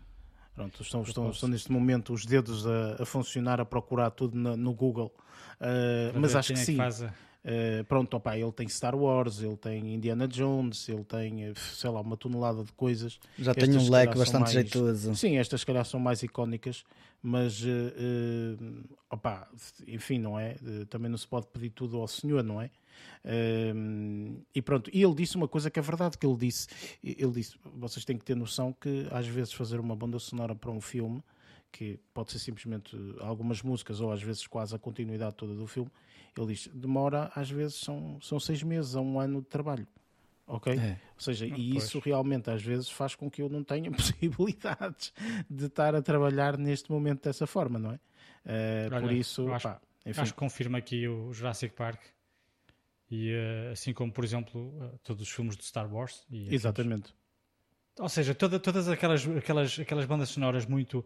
[0.55, 4.57] Pronto, estão, estão, estão, neste momento os dedos a, a funcionar, a procurar tudo na,
[4.57, 5.14] no Google.
[5.61, 6.77] Uh, mas acho que é sim.
[6.77, 11.55] Que Uh, pronto, opa, ele tem Star Wars, ele tem Indiana Jones, ele tem, eh,
[11.57, 13.18] sei lá, uma tonelada de coisas.
[13.38, 15.14] Já tem um leque bastante mais, jeitoso.
[15.14, 16.85] Sim, estas, se calhar, são mais icónicas,
[17.22, 19.48] mas, uh, uh, opa,
[19.88, 20.57] enfim, não é?
[20.90, 22.70] Também não se pode pedir tudo ao senhor, não é?
[24.55, 26.68] E pronto, e ele disse uma coisa que é verdade, que ele disse,
[27.03, 30.70] ele disse, vocês têm que ter noção que às vezes fazer uma banda sonora para
[30.70, 31.22] um filme,
[31.72, 35.90] que pode ser simplesmente algumas músicas ou às vezes quase a continuidade toda do filme,
[36.37, 39.87] ele diz, demora às vezes são, são seis meses a um ano de trabalho.
[40.51, 40.73] Ok?
[40.73, 40.99] É.
[41.14, 41.85] Ou seja, ah, e pois.
[41.85, 45.12] isso realmente às vezes faz com que eu não tenha possibilidades
[45.49, 48.01] de estar a trabalhar neste momento dessa forma, não é?
[48.45, 52.01] Uh, Olha, por isso, acho, pá, acho que confirma aqui o Jurassic Park
[53.11, 56.27] e uh, assim como, por exemplo, uh, todos os filmes de Star Wars.
[56.31, 57.14] Exatamente.
[57.99, 61.05] Ou seja, toda, todas aquelas, aquelas, aquelas bandas sonoras muito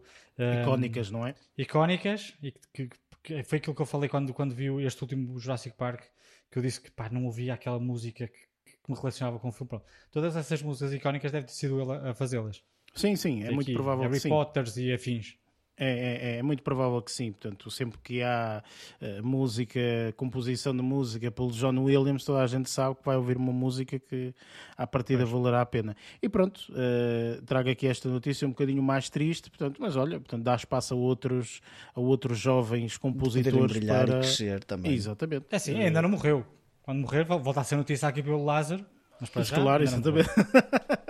[0.61, 1.35] icónicas, não é?
[1.57, 2.97] Icónicas e que, que
[3.43, 6.03] foi aquilo que eu falei quando, quando vi este último Jurassic Park,
[6.51, 8.39] que eu disse que pá, não ouvia aquela música que,
[8.83, 9.69] que me relacionava com o filme.
[9.69, 9.85] Pronto.
[10.11, 12.63] Todas essas músicas icónicas deve ter sido ele a, fazê-las.
[12.93, 14.29] Sim, sim, é muito provável Harry que sim.
[14.29, 15.37] Potters e afins.
[15.77, 17.31] É, é, é, muito provável que sim.
[17.33, 18.63] Portanto, sempre que há
[19.01, 19.79] uh, música,
[20.15, 23.99] composição de música pelo John Williams, toda a gente sabe que vai ouvir uma música
[23.99, 24.33] que
[24.77, 25.31] à partida pois.
[25.31, 25.95] valerá a pena.
[26.21, 30.43] E pronto, uh, trago aqui esta notícia um bocadinho mais triste, portanto, mas olha, portanto,
[30.43, 31.61] dá espaço a outros,
[31.93, 34.93] a outros jovens compositores para e crescer também.
[34.93, 35.47] Exatamente.
[35.51, 36.45] É assim, ainda não morreu.
[36.83, 38.85] Quando morrer, volta a ser notícia aqui pelo Lázaro.
[39.19, 40.29] Mas para já, claro, exatamente.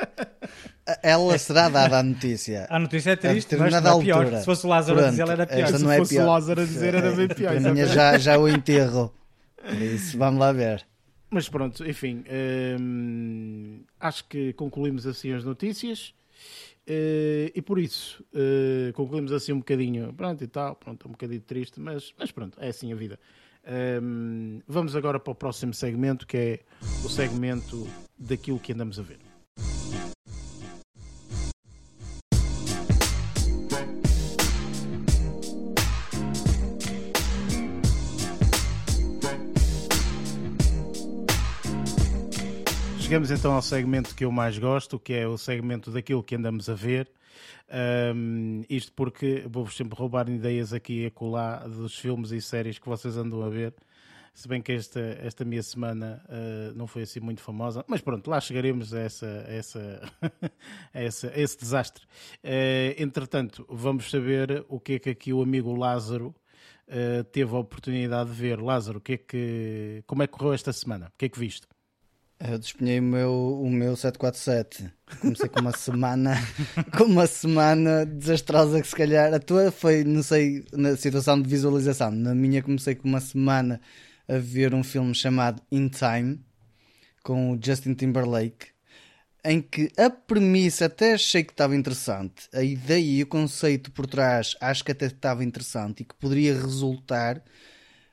[1.02, 2.68] Ela será dada a notícia.
[2.70, 4.28] A notícia é triste, mas não é pior.
[4.38, 5.68] Se fosse o Lázaro Pronto, a dizer, ela era pior.
[5.68, 7.60] Se não é fosse o Lázaro a dizer, era bem pior.
[7.60, 9.12] minha já, já o enterro.
[9.62, 10.86] Por isso, vamos lá ver.
[11.32, 12.24] mas pronto, enfim,
[12.80, 16.14] hum, acho que concluímos assim as notícias.
[16.88, 21.42] Uh, e por isso uh, concluímos assim um bocadinho, pronto e tal, pronto, um bocadinho
[21.42, 23.20] triste, mas, mas pronto, é assim a vida.
[24.04, 26.60] Um, vamos agora para o próximo segmento, que é
[27.04, 27.88] o segmento
[28.20, 29.18] daquilo que andamos a ver.
[43.16, 46.68] Chegamos então ao segmento que eu mais gosto, que é o segmento daquilo que andamos
[46.68, 47.10] a ver.
[48.14, 52.86] Um, isto porque vou-vos sempre roubar ideias aqui e acolá dos filmes e séries que
[52.86, 53.74] vocês andam a ver.
[54.34, 58.30] Se bem que esta, esta minha semana uh, não foi assim muito famosa, mas pronto,
[58.30, 60.02] lá chegaremos a, essa, a, essa,
[60.94, 62.04] a, essa, a esse desastre.
[62.44, 66.36] Uh, entretanto, vamos saber o que é que aqui o amigo Lázaro
[66.90, 68.60] uh, teve a oportunidade de ver.
[68.60, 71.08] Lázaro, o que é que, como é que correu esta semana?
[71.16, 71.66] O que é que viste?
[72.40, 74.92] Eu despenhei o meu, o meu 747.
[75.22, 76.36] Comecei com uma semana
[76.98, 81.48] com uma semana desastrosa que se calhar a tua foi, não sei, na situação de
[81.48, 82.12] visualização.
[82.12, 83.80] Na minha comecei com uma semana
[84.28, 86.44] a ver um filme chamado In Time
[87.24, 88.76] com o Justin Timberlake
[89.46, 94.08] em que a premissa até achei que estava interessante, a ideia e o conceito por
[94.08, 97.44] trás acho que até estava interessante e que poderia resultar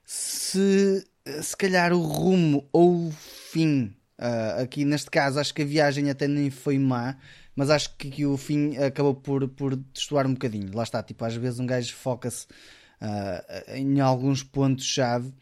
[0.05, 1.07] se
[1.41, 6.09] se calhar o rumo ou o fim Uh, aqui neste caso, acho que a viagem
[6.09, 7.17] até nem foi má,
[7.57, 10.71] mas acho que, que o fim acabou por, por destoar um bocadinho.
[10.73, 12.47] Lá está, tipo, às vezes um gajo foca-se
[13.01, 15.35] uh, em alguns pontos-chave.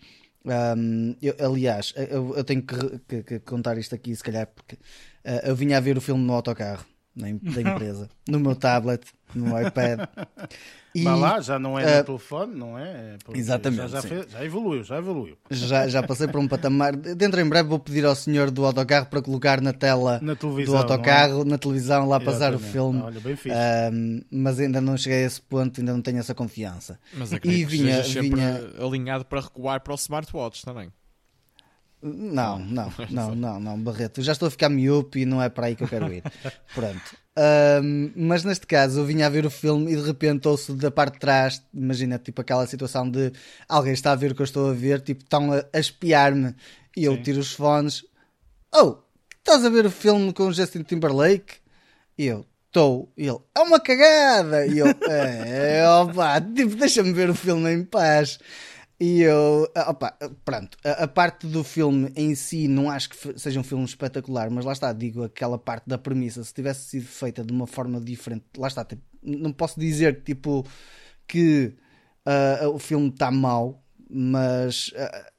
[0.47, 4.77] Um, eu, aliás, eu, eu tenho que, que, que, contar isto aqui, se calhar, porque
[4.77, 7.29] uh, eu vinha a ver o filme no autocarro da
[7.61, 10.09] empresa, no meu tablet, no iPad.
[10.95, 12.91] E, Vá lá, já não é uh, no telefone, não é?
[12.91, 13.83] é porque exatamente.
[13.83, 15.37] Já, já, fez, já, evoluiu, já evoluiu.
[15.51, 16.97] Já, já passei por um patamar.
[16.97, 20.75] Dentro em breve vou pedir ao senhor do autocarro para colocar na tela na do
[20.75, 20.77] é?
[20.77, 21.45] autocarro, é?
[21.45, 23.01] na televisão, lá passar o filme.
[23.03, 23.57] Olha, bem fixe.
[23.57, 26.99] Uh, mas ainda não cheguei a esse ponto, ainda não tenho essa confiança.
[27.15, 30.91] Mas acredito e vinha, que vinha alinhado para recuar para o smartwatch também.
[32.03, 34.21] Não, não, não, não, não, Barreto.
[34.21, 36.23] Eu já estou a ficar miúpe e não é para aí que eu quero ir.
[36.75, 37.17] Pronto.
[37.83, 40.91] Um, mas neste caso eu vinha a ver o filme e de repente ouço da
[40.91, 43.33] parte de trás, imagina, tipo aquela situação de
[43.69, 46.55] alguém está a ver o que eu estou a ver, tipo, estão a, a espiar-me
[46.97, 47.23] e eu Sim.
[47.23, 48.05] tiro os fones.
[48.75, 48.97] Oh,
[49.39, 51.55] estás a ver o filme com o Justin Timberlake?
[52.19, 53.13] E eu, estou.
[53.17, 54.67] E ele, é uma cagada!
[54.67, 58.39] E eu, é, opa, tipo, deixa-me ver o filme em paz.
[59.01, 63.39] E eu, ah, opa, pronto, a, a, parte do filme em si não acho que
[63.39, 67.07] seja um filme espetacular, mas lá está, digo, aquela parte da premissa, se tivesse sido
[67.07, 70.67] feita de uma forma diferente, lá está, tipo, não posso dizer tipo
[71.27, 71.75] que
[72.27, 75.31] uh, o filme está mau, mas uh,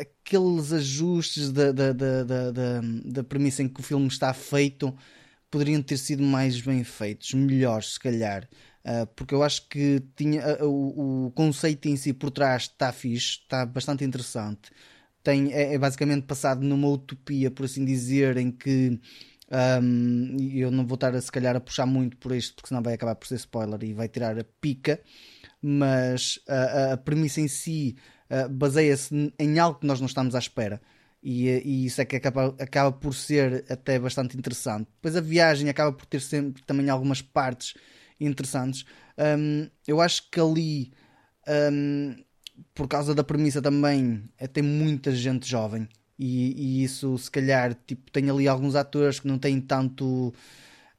[0.00, 4.96] aqueles ajustes da, da, da, da, da premissa em que o filme está feito
[5.50, 8.48] poderiam ter sido mais bem feitos, melhores, se calhar.
[8.84, 12.92] Uh, porque eu acho que tinha, uh, o, o, conceito em si por trás está
[12.92, 14.70] fixe, está bastante interessante.
[15.22, 18.98] Tem, é, é, basicamente passado numa utopia, por assim dizer, em que
[19.82, 22.82] um, eu não vou estar a, se calhar a puxar muito por isto, porque senão
[22.82, 25.00] vai acabar por ser spoiler e vai tirar a pica.
[25.60, 27.96] Mas a, a premissa em si
[28.30, 30.80] uh, baseia-se em algo que nós não estamos à espera.
[31.22, 34.88] E, e, isso é que acaba, acaba por ser até bastante interessante.
[34.94, 37.74] Depois a viagem acaba por ter sempre também algumas partes
[38.20, 38.84] interessantes.
[39.18, 40.92] Um, eu acho que ali,
[41.72, 42.16] um,
[42.74, 45.88] por causa da premissa também, é, tem muita gente jovem.
[46.18, 50.32] E, e, isso, se calhar, tipo, tem ali alguns atores que não têm tanto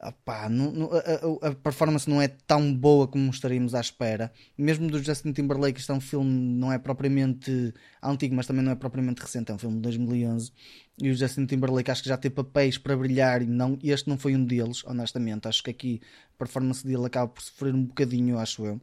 [0.01, 4.31] Opá, não, não, a, a, performance não é tão boa como estaríamos à espera.
[4.57, 8.71] Mesmo do Justin Timberlake, isto é um filme não é propriamente antigo, mas também não
[8.71, 10.53] é propriamente recente, é um filme de 2011.
[11.01, 14.17] E o Justin Timberlake acho que já tem papéis para brilhar e não, este não
[14.17, 15.47] foi um deles, honestamente.
[15.47, 16.01] Acho que aqui
[16.35, 18.81] a performance dele acaba por sofrer um bocadinho, acho eu.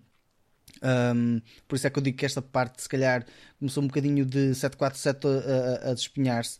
[0.82, 3.24] Um, por isso é que eu digo que esta parte, se calhar,
[3.58, 6.58] começou um bocadinho de 747 a, a, a despenhar-se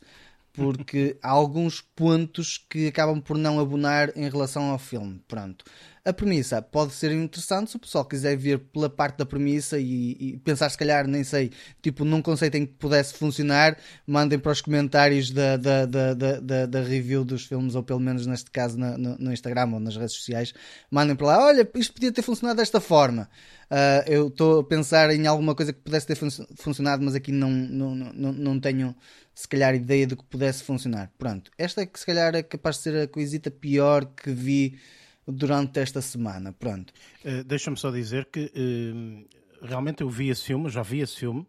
[0.53, 5.23] porque há alguns pontos que acabam por não abonar em relação ao filme.
[5.29, 5.65] Pronto.
[6.07, 10.17] A premissa pode ser interessante se o pessoal quiser ver pela parte da premissa e,
[10.21, 11.51] e, pensar, se calhar, nem sei,
[11.83, 13.77] tipo, num conceito em que pudesse funcionar,
[14.07, 18.25] mandem para os comentários da, da, da, da, da review dos filmes, ou pelo menos
[18.25, 20.55] neste caso no, no, no, Instagram ou nas redes sociais,
[20.89, 23.29] mandem para lá, olha, isto podia ter funcionado desta forma.
[23.69, 27.33] Uh, eu estou a pensar em alguma coisa que pudesse ter fun funcionado, mas aqui
[27.33, 28.95] não, não, não, não tenho
[29.35, 31.11] se calhar ideia de que pudesse funcionar.
[31.19, 34.79] Pronto, esta é que se calhar é capaz de ser a coisita pior que vi
[35.27, 36.53] durante esta semana.
[36.53, 36.93] Pronto.
[37.25, 41.41] Uh, Deixa-me só dizer que uh, realmente eu vi esse filme, já vi esse filme.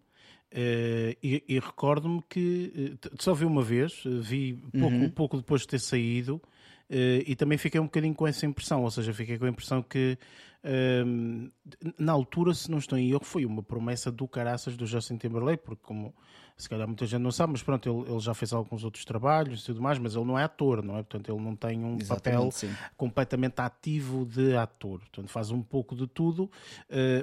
[0.50, 5.10] Uh, e, e recordo-me que só vi uma vez, vi pouco, uhum.
[5.10, 6.42] pouco depois de ter saído,
[6.90, 10.18] e também fiquei um bocadinho com essa impressão, ou seja, fiquei com a impressão que
[10.64, 11.50] ehm,
[11.98, 15.64] na altura, se não estou em erro, foi uma promessa do caraças do Justin Timberlake,
[15.64, 16.14] porque como
[16.58, 19.62] se calhar muita gente não sabe, mas pronto, ele, ele já fez alguns outros trabalhos
[19.62, 21.04] e tudo mais, mas ele não é ator, não é?
[21.04, 22.76] Portanto, ele não tem um Exatamente, papel sim.
[22.98, 25.00] completamente ativo de ator.
[25.02, 26.50] Portanto, faz um pouco de tudo, uh,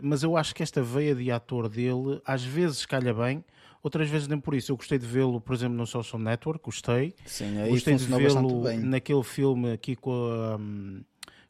[0.03, 3.45] mas eu acho que esta veia de ator dele às vezes calha bem,
[3.85, 4.73] outras vezes nem por isso.
[4.73, 7.15] Eu gostei de vê-lo, por exemplo, no Social Network, gostei.
[7.27, 10.57] Sim, aí gostei de vê-lo naquele filme aqui com a.
[10.57, 11.03] Um,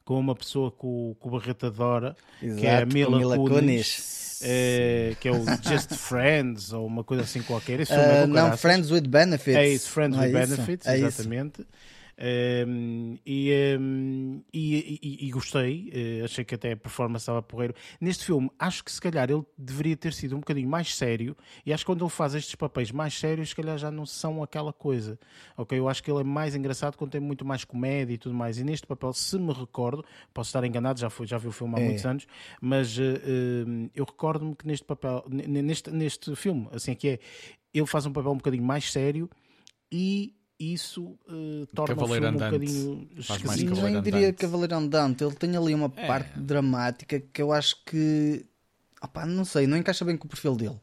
[0.04, 4.40] com uma pessoa com, o Barreta Dora, Exato, que é a Mila, Mila Kunis, Kunis.
[4.44, 7.80] É, que é o Just Friends ou uma coisa assim qualquer.
[7.80, 9.56] Uh, é não, Friends with Benefits.
[9.56, 11.62] É isso, Friends with é Benefits, é exatamente.
[11.62, 11.68] Isso.
[12.16, 15.90] Um, e, um, e, e, e, gostei,
[16.20, 17.74] uh, achei que até a performance estava porreiro.
[18.00, 21.36] Neste filme, acho que se calhar ele deveria ter sido um bocadinho mais sério,
[21.66, 24.42] e acho que quando ele faz estes papéis mais sérios, se calhar já não são
[24.42, 25.18] aquela coisa.
[25.56, 28.34] Ok, eu acho que ele é mais engraçado quando tem muito mais comédia e tudo
[28.34, 28.58] mais.
[28.58, 31.74] E neste papel, se me recordo, posso estar enganado, já, fui, já vi o filme
[31.76, 31.84] há é.
[31.84, 32.26] muitos anos,
[32.60, 37.18] mas uh, uh, eu recordo-me que neste papel, neste, neste filme, assim que é,
[37.72, 39.28] ele faz um papel um bocadinho mais sério
[39.90, 42.54] e isso uh, torna Cavaleiro o filme andante.
[42.54, 43.82] um bocadinho esquisito.
[43.82, 46.06] Nem diria Cavaleiro Andante, ele tem ali uma é.
[46.06, 48.44] parte dramática que eu acho que
[49.02, 50.80] opa, não sei, não encaixa bem com o perfil dele.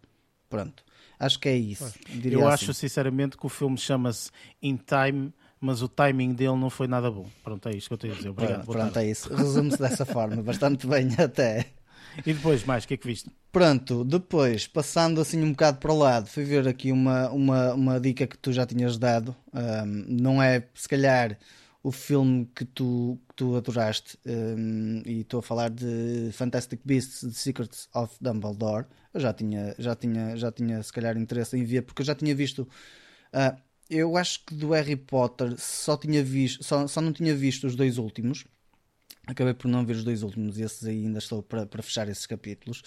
[0.49, 0.83] Pronto,
[1.19, 1.93] acho que é isso.
[2.23, 2.65] Eu assim.
[2.65, 4.29] acho sinceramente que o filme chama-se
[4.61, 7.29] In Time mas o timing dele não foi nada bom.
[7.43, 8.29] Pronto, é isto que eu tenho a dizer.
[8.29, 8.65] Obrigado.
[8.65, 9.31] Pronto, pronto é isso.
[9.31, 11.67] Resume-se dessa forma, bastante bem até.
[12.25, 13.29] E depois, mais, o que é que viste?
[13.51, 17.99] Pronto, depois, passando assim um bocado para o lado, fui ver aqui uma, uma, uma
[17.99, 19.35] dica que tu já tinhas dado.
[19.53, 21.37] Um, não é, se calhar,
[21.83, 27.21] o filme que tu, que tu adoraste, um, e estou a falar de Fantastic Beasts
[27.21, 28.85] The Secrets of Dumbledore.
[29.13, 32.15] Eu já tinha, já tinha, já tinha se calhar interesse em ver, porque eu já
[32.15, 32.67] tinha visto.
[33.33, 33.59] Uh,
[33.89, 37.75] eu acho que do Harry Potter só tinha visto, só, só não tinha visto os
[37.75, 38.45] dois últimos
[39.27, 42.25] Acabei por não ver os dois últimos, esses aí ainda estou para, para fechar esses
[42.25, 42.81] capítulos.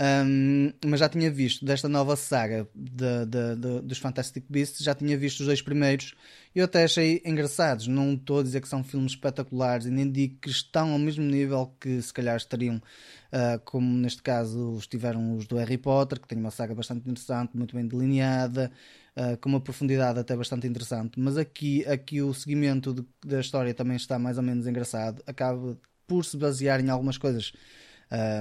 [0.00, 4.94] Um, mas já tinha visto desta nova saga de, de, de, dos Fantastic Beasts, já
[4.94, 6.14] tinha visto os dois primeiros
[6.54, 7.88] e eu até achei engraçados.
[7.88, 11.24] Não estou a dizer que são filmes espetaculares e nem digo que estão ao mesmo
[11.24, 16.28] nível que se calhar estariam, uh, como neste caso estiveram os do Harry Potter, que
[16.28, 18.70] tem uma saga bastante interessante, muito bem delineada,
[19.18, 21.18] uh, com uma profundidade até bastante interessante.
[21.18, 25.76] Mas aqui, aqui o seguimento de, da história também está mais ou menos engraçado, acaba
[26.06, 27.52] por se basear em algumas coisas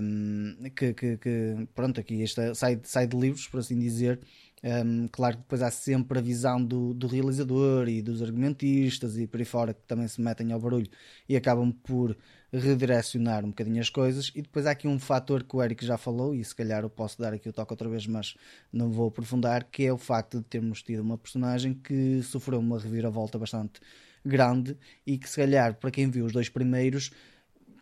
[0.01, 2.23] um, que, que, que, pronto, aqui
[2.55, 4.19] sai, sai de livros, por assim dizer.
[4.64, 9.28] Um, claro que depois há sempre a visão do, do, realizador e dos argumentistas e
[9.28, 10.89] por aí fora que também se metem ao barulho
[11.30, 12.18] e acabam por
[12.51, 14.32] redirecionar um bocadinho as coisas.
[14.34, 16.89] E depois há aqui um fator que o Eric já falou, e se calhar eu
[16.89, 18.36] posso dar aqui o toque outra vez, mas
[18.74, 22.80] não vou aprofundar, que é o facto de termos tido uma personagem que sofreu uma
[22.80, 23.80] reviravolta bastante
[24.26, 27.12] grande e que se calhar para quem viu os dois primeiros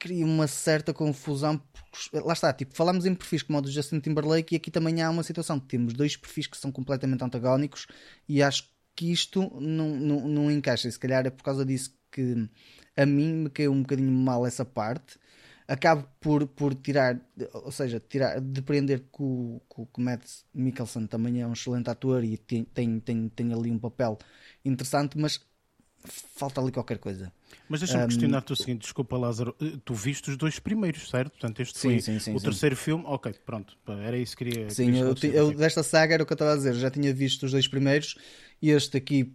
[0.05, 1.59] cria uma certa confusão.
[2.13, 5.09] Lá está, tipo, falamos em perfis como o do Justin Timberlake e aqui também há
[5.09, 5.59] uma situação.
[5.59, 7.87] Temos dois perfis que são completamente antagónicos
[8.29, 10.87] e acho que isto não, não, não encaixa.
[10.87, 12.47] E se calhar é por causa disso que
[12.95, 15.17] a mim me caiu um bocadinho mal essa parte.
[15.67, 17.19] Acabo por, por tirar,
[17.51, 22.23] ou seja, tirar, depreender que o, que o Matt Mikkelsen também é um excelente ator
[22.23, 24.19] e tem, tem, tem, tem ali um papel
[24.63, 25.41] interessante, mas
[26.05, 27.31] falta ali qualquer coisa.
[27.67, 31.31] Mas deixa-me um, questionar-te o seguinte, desculpa Lázaro, eh, tu viste os dois primeiros, certo?
[31.31, 34.69] Portanto, este sim, foi sim, sim, o terceiro filme, ok, pronto, era isso que queria
[34.69, 37.43] Sim, eu, eu, desta saga era o que eu estava a dizer, já tinha visto
[37.43, 38.15] os dois primeiros
[38.61, 39.33] e este aqui,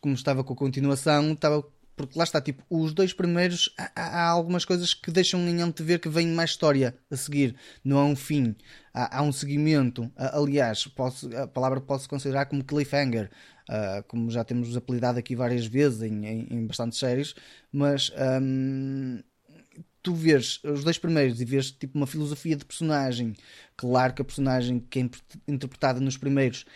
[0.00, 1.64] como estava com a continuação, estava
[1.96, 5.98] porque lá está, tipo, os dois primeiros há, há, algumas coisas que deixam em ver
[5.98, 7.54] que vem mais história a seguir,
[7.84, 8.56] não há um fim,
[8.92, 10.10] há, há um seguimento.
[10.16, 13.30] Aliás, posso, a palavra pode-se considerar como cliffhanger,
[13.72, 17.34] uh, como já temos apelidado aqui várias vezes em, em, em bastantes séries,
[17.72, 18.12] mas
[18.42, 19.20] um,
[20.02, 23.34] tu vês os dois primeiros e vês tipo uma filosofia de personagem,
[23.76, 25.08] claro que a personagem que é
[25.48, 26.66] interpretada nos primeiros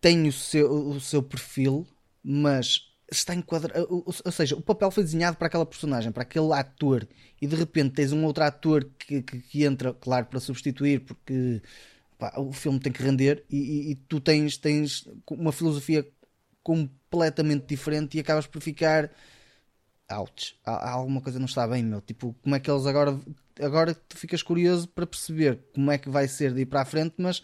[0.00, 1.86] tem o seu, o seu perfil,
[2.22, 3.86] mas está enquadrado.
[3.90, 7.08] Ou seja, o papel foi desenhado para aquela personagem, para aquele ator,
[7.40, 11.60] e de repente tens um outro ator que, que, que entra, claro, para substituir, porque
[12.18, 16.06] pá, o filme tem que render, e, e, e, tu tens, tens uma filosofia
[16.62, 19.10] completamente diferente e acabas por ficar.
[20.10, 22.00] Ouch, há, há alguma coisa não está bem, meu.
[22.00, 23.18] Tipo, como é que eles agora.
[23.60, 26.84] Agora tu ficas curioso para perceber como é que vai ser de ir para a
[26.84, 27.42] frente, mas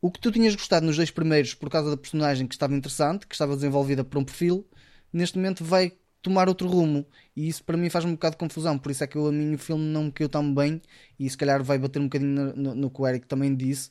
[0.00, 3.26] o que tu tinhas gostado nos dois primeiros por causa da personagem que estava interessante,
[3.26, 4.66] que estava desenvolvida por um perfil,
[5.12, 5.92] neste momento vai
[6.22, 7.06] tomar outro rumo.
[7.34, 8.78] E isso para mim faz um bocado de confusão.
[8.78, 10.80] Por isso é que eu, a mim o filme não me caiu tão bem.
[11.18, 13.90] E se calhar vai bater um bocadinho no, no, no que o Eric também disse.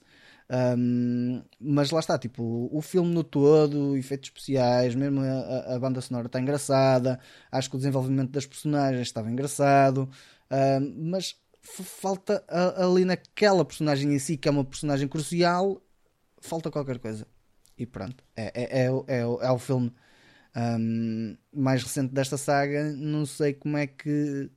[0.49, 6.01] Um, mas lá está, tipo, o filme no todo, efeitos especiais, mesmo a, a banda
[6.01, 7.19] sonora está engraçada.
[7.51, 10.09] Acho que o desenvolvimento das personagens estava engraçado,
[10.51, 12.43] um, mas falta
[12.77, 15.81] ali naquela personagem em si, que é uma personagem crucial,
[16.39, 17.27] falta qualquer coisa.
[17.77, 19.93] E pronto, é, é, é, é, é o filme
[20.55, 22.91] um, mais recente desta saga.
[22.93, 24.49] Não sei como é que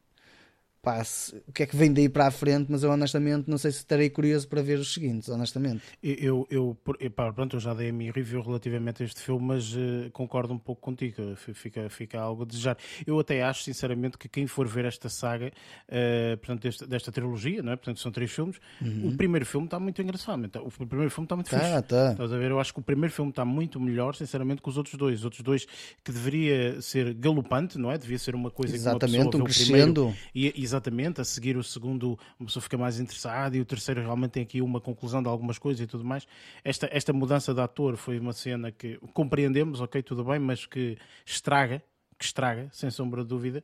[0.82, 1.02] pá,
[1.46, 3.78] o que é que vem daí para a frente, mas eu honestamente não sei se
[3.78, 5.82] estarei curioso para ver os seguintes, honestamente.
[6.02, 9.46] Eu, eu, eu, pá, pronto, eu já dei a minha review relativamente a este filme,
[9.46, 12.76] mas uh, concordo um pouco contigo, fica, fica algo a desejar.
[13.06, 15.52] Eu até acho, sinceramente, que quem for ver esta saga,
[15.88, 17.76] uh, portanto, desta, desta trilogia, não é?
[17.76, 19.08] portanto, são três filmes, uhum.
[19.08, 21.82] o primeiro filme está muito engraçado, então, o primeiro filme está muito tá, fixe.
[21.82, 22.12] Tá.
[22.12, 22.50] Estás a ver?
[22.50, 25.20] Eu acho que o primeiro filme está muito melhor, sinceramente, que os outros dois.
[25.20, 25.66] Os outros dois
[26.04, 27.98] que deveria ser galopante, não é?
[27.98, 30.14] Devia ser uma coisa Exatamente, que uma pessoa um crescendo.
[30.32, 34.00] Primeiro, e, exatamente, a seguir o segundo uma pessoa fica mais interessada e o terceiro
[34.00, 36.26] realmente tem aqui uma conclusão de algumas coisas e tudo mais.
[36.64, 40.96] Esta, esta mudança de ator foi uma cena que compreendemos, ok, tudo bem, mas que
[41.24, 41.82] estraga
[42.18, 43.62] que estraga, sem sombra de dúvida,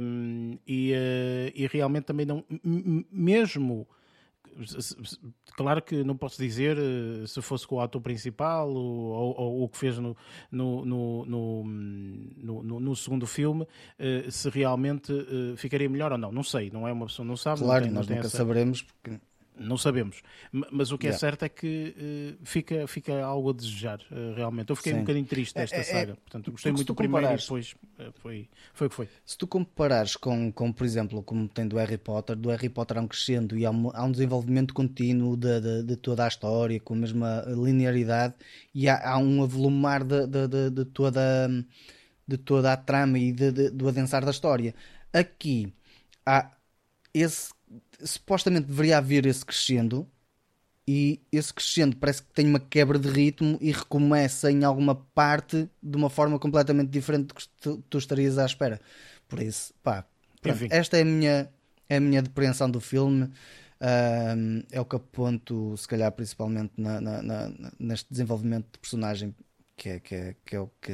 [0.00, 2.44] um, e, uh, e realmente também não,
[3.10, 3.84] mesmo
[5.56, 9.78] claro que não posso dizer eh, se fosse com o ator principal ou, o que
[9.78, 10.16] fez no,
[10.50, 11.24] no, no,
[12.80, 13.66] no, segundo filme,
[13.98, 16.32] eh, se realmente eh, ficaria melhor ou não.
[16.32, 17.60] Não sei, não é uma pessoa, não sabe.
[17.60, 19.18] Claro, nós nunca saberemos porque
[19.58, 20.22] não sabemos.
[20.52, 21.18] Mas o que é yeah.
[21.18, 24.70] certo é que uh, fica, fica algo a desejar, uh, realmente.
[24.70, 24.98] Eu fiquei Sim.
[24.98, 26.16] um bocadinho triste desta é, é, saga.
[26.16, 29.08] Portanto, gostei muito do primeiro e depois uh, foi, foi o que foi.
[29.24, 32.98] Se tu comparares com, com, por exemplo, como tem do Harry Potter, do Harry Potter
[32.98, 36.28] há um crescendo e há um, há um desenvolvimento contínuo de, de, de, toda a
[36.28, 38.34] história, com a mesma linearidade,
[38.74, 41.48] e há, há um avolumar de, de, de, toda,
[42.26, 44.74] de toda a trama e do adensar da história.
[45.12, 45.72] Aqui
[46.26, 46.50] há
[47.12, 47.54] esse
[48.02, 50.08] supostamente deveria haver esse crescendo
[50.86, 55.68] e esse crescendo parece que tem uma quebra de ritmo e recomeça em alguma parte
[55.82, 58.80] de uma forma completamente diferente do que tu, tu estarias à espera.
[59.26, 60.04] Por isso, pá,
[60.42, 61.50] pronto, esta é a minha,
[61.88, 63.30] é a minha depreensão do filme.
[63.80, 69.34] Um, é o que aponto, se calhar, principalmente na, na, na, neste desenvolvimento de personagem
[69.76, 70.92] que é, que é, que é o que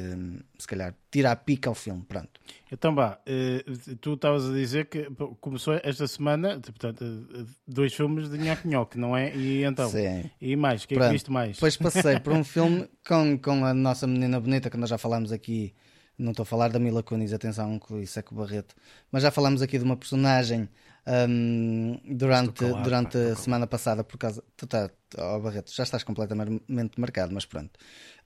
[0.57, 2.29] se calhar tira a pica ao filme, pronto.
[2.71, 3.63] Então vá, eh,
[3.99, 5.07] tu estavas a dizer que
[5.39, 9.35] começou esta semana, portanto, eh, dois filmes de Nhoque Nhoque, não é?
[9.35, 10.29] E então, Sim.
[10.41, 11.57] e mais, o que é que viste mais?
[11.57, 15.31] Depois passei por um filme com, com a nossa menina bonita, que nós já falámos
[15.31, 15.73] aqui,
[16.17, 18.75] não estou a falar da Mila Kunis, atenção, isso é o Barreto,
[19.11, 20.67] mas já falámos aqui de uma personagem
[21.07, 24.43] um, durante, durante a semana passada, por causa.
[24.55, 27.71] Tu tá, oh Barreto, já estás completamente marcado, mas pronto.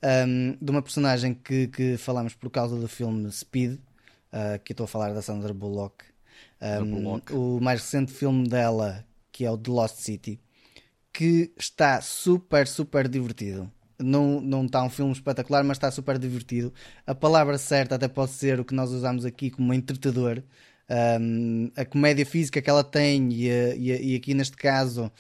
[0.03, 3.80] Um, de uma personagem que, que falámos por causa do filme Speed,
[4.34, 6.05] uh, que estou a falar da Sandra Bullock.
[6.61, 7.34] Um, Bullock.
[7.34, 10.39] O mais recente filme dela, que é o The Lost City,
[11.13, 13.71] que está super, super divertido.
[13.97, 16.73] Não, não está um filme espetacular, mas está super divertido.
[17.07, 20.43] A palavra certa até pode ser o que nós usamos aqui como entretador,
[20.89, 25.11] um, a comédia física que ela tem e, e, e aqui neste caso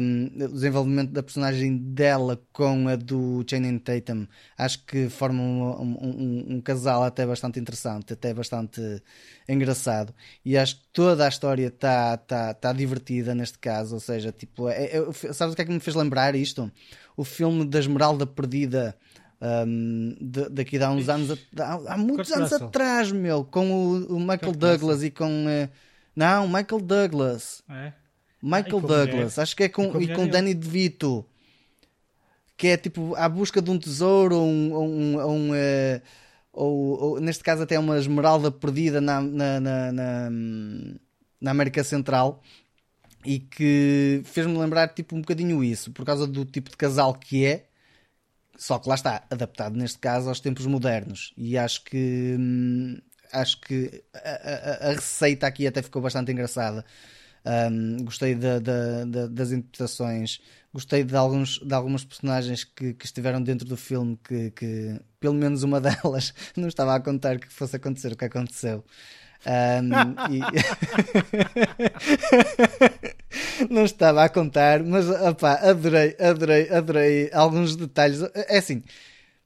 [0.00, 4.26] um, o desenvolvimento da personagem dela com a do Channing Tatum
[4.58, 9.02] acho que formam um, um, um, casal até bastante interessante, até bastante
[9.48, 10.12] engraçado
[10.44, 14.68] e acho que toda a história está tá, tá divertida neste caso, ou seja, tipo,
[14.68, 16.70] é, é, sabes o que é que me fez lembrar isto?
[17.16, 18.96] O filme da Esmeralda Perdida
[19.42, 24.16] um, de, daqui de há uns anos, há, há muitos anos atrás, meu, com o,
[24.16, 25.46] o Michael Douglas e com.
[25.46, 25.68] Uh,
[26.14, 27.62] não, Michael Douglas.
[27.68, 27.92] É?
[28.40, 31.26] Michael ah, Douglas, acho que é com, e com, Danny DeVito.
[32.56, 34.76] Que é tipo à busca de um tesouro ou um.
[34.76, 36.02] um, um uh,
[36.52, 40.30] ou, ou, neste caso até uma esmeralda perdida na, na, na, na,
[41.40, 42.42] na América Central
[43.24, 47.46] e que fez-me lembrar tipo um bocadinho isso, por causa do tipo de casal que
[47.46, 47.64] é
[48.56, 51.32] só que lá está, adaptado neste caso aos tempos modernos.
[51.36, 52.98] E acho que hum,
[53.32, 56.84] acho que a, a, a, receita aqui até ficou bastante engraçada.
[57.44, 60.40] Um, gostei de, de, de, das interpretações,
[60.72, 65.34] gostei de, alguns, de algumas personagens que, que estiveram dentro do filme que, que, pelo
[65.34, 68.84] menos uma delas, não estava a contar que fosse acontecer o que aconteceu.
[69.44, 69.90] Um,
[70.32, 70.40] e...
[73.70, 78.20] não estava a contar, mas opá, adorei, adorei, adorei alguns detalhes.
[78.34, 78.82] É assim,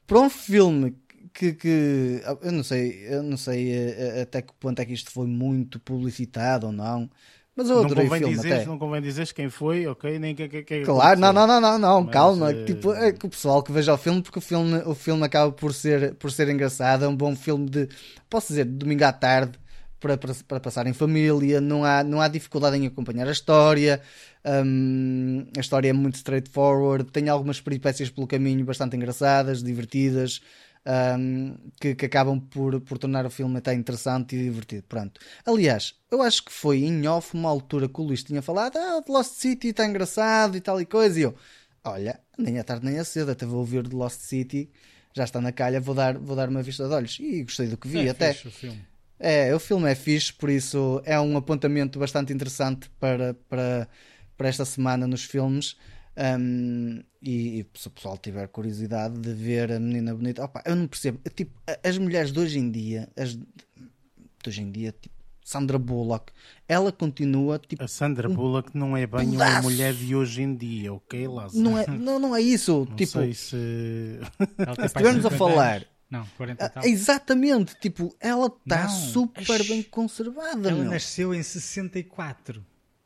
[0.06, 0.96] para um filme
[1.32, 4.92] que, que, eu não sei, eu não sei eh, eh, até que ponto é que
[4.92, 7.10] isto foi muito publicitado ou não.
[7.54, 8.66] Mas eu adorei não convém o filme dizeres.
[8.66, 10.18] Não convém dizer quem foi, ok?
[10.18, 12.50] Nem que, que, que Claro, não, não, não, não, não Mas, calma.
[12.50, 12.64] Uh...
[12.66, 15.50] Tipo, é que o pessoal que veja o filme, porque o filme, o filme acaba
[15.50, 17.06] por ser, por ser engraçado.
[17.06, 17.88] É um bom filme de,
[18.28, 19.58] posso dizer, de domingo à tarde
[20.00, 24.00] para, para, para, passar em família, não há, não há dificuldade em acompanhar a história,
[24.44, 30.40] um, a história é muito straightforward, tem algumas peripécias pelo caminho bastante engraçadas, divertidas,
[30.86, 34.84] um, que, que, acabam por, por tornar o filme até interessante e divertido.
[34.88, 35.20] Pronto.
[35.44, 39.02] Aliás, eu acho que foi em off uma altura que o Luís tinha falado: Ah,
[39.02, 41.18] The Lost City está engraçado e tal e coisa.
[41.18, 41.34] E eu,
[41.82, 44.70] olha, nem à tarde nem à cedo, até vou ouvir The Lost City,
[45.12, 47.18] já está na calha, vou dar, vou dar uma vista de olhos.
[47.18, 48.30] E gostei do que vi é até.
[48.30, 48.95] O filme.
[49.18, 53.88] É, o filme é fixe, por isso é um apontamento bastante interessante para, para,
[54.36, 55.76] para esta semana nos filmes.
[56.16, 60.74] Um, e, e, se o pessoal tiver curiosidade de ver a menina bonita, opa, eu
[60.74, 61.18] não percebo.
[61.34, 61.52] Tipo,
[61.82, 65.14] as mulheres de hoje em dia, as de hoje em dia, tipo,
[65.46, 66.32] Sandra Bullock,
[66.68, 67.84] ela continua tipo.
[67.84, 69.52] A Sandra Bullock um não é bem pedaço.
[69.52, 71.62] uma mulher de hoje em dia, ok, Lázaro?
[71.62, 72.86] Não é, não, não é isso.
[72.90, 73.56] Não tipo, sei se.
[73.56, 75.86] se estivermos a falar.
[76.10, 76.84] Não, 40 e tal.
[76.84, 80.68] Exatamente, tipo, ela está super bem conservada.
[80.70, 80.90] Ela meu.
[80.90, 82.64] nasceu em 64.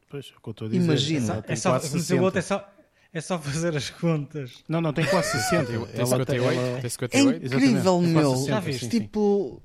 [0.09, 0.85] Pois, é o que eu estou a dizer.
[0.85, 1.45] Imagina.
[1.49, 2.69] É só, é, outro, é, só,
[3.13, 4.63] é só fazer as contas.
[4.69, 5.67] Não, não, tem quase 60.
[5.67, 6.61] tem 58.
[6.61, 6.81] Ela...
[6.81, 7.43] Tem 58.
[7.43, 8.31] É incrível, meu.
[8.37, 8.81] 60, Já viste?
[8.85, 9.63] sim, tipo.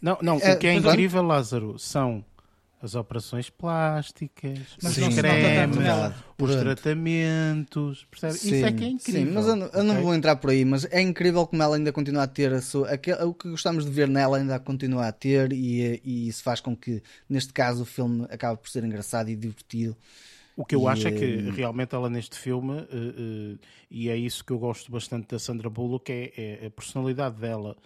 [0.00, 2.24] Não, não, É, o que é mas- incrível, Lázaro, são
[2.84, 5.78] as operações plásticas, Mas os cremes,
[6.36, 6.58] os Pronto.
[6.58, 8.34] tratamentos, percebe?
[8.34, 9.26] Isso é que é incrível.
[9.26, 10.04] Sim, mas eu, não- eu não ok?
[10.04, 12.90] vou entrar por aí, mas é incrível como ela ainda continua a ter a sua,
[12.90, 16.60] aquele- o que gostamos de ver nela ainda continua a ter e, e isso faz
[16.60, 19.96] com que, neste caso, o filme acabe por ser engraçado e divertido.
[20.56, 23.58] O que eu E, acho é que eh, realmente ela neste filme, eh, eh,
[23.90, 26.32] e é isso que eu gosto bastante da Sandra Bullock, é,
[26.62, 27.76] é a personalidade dela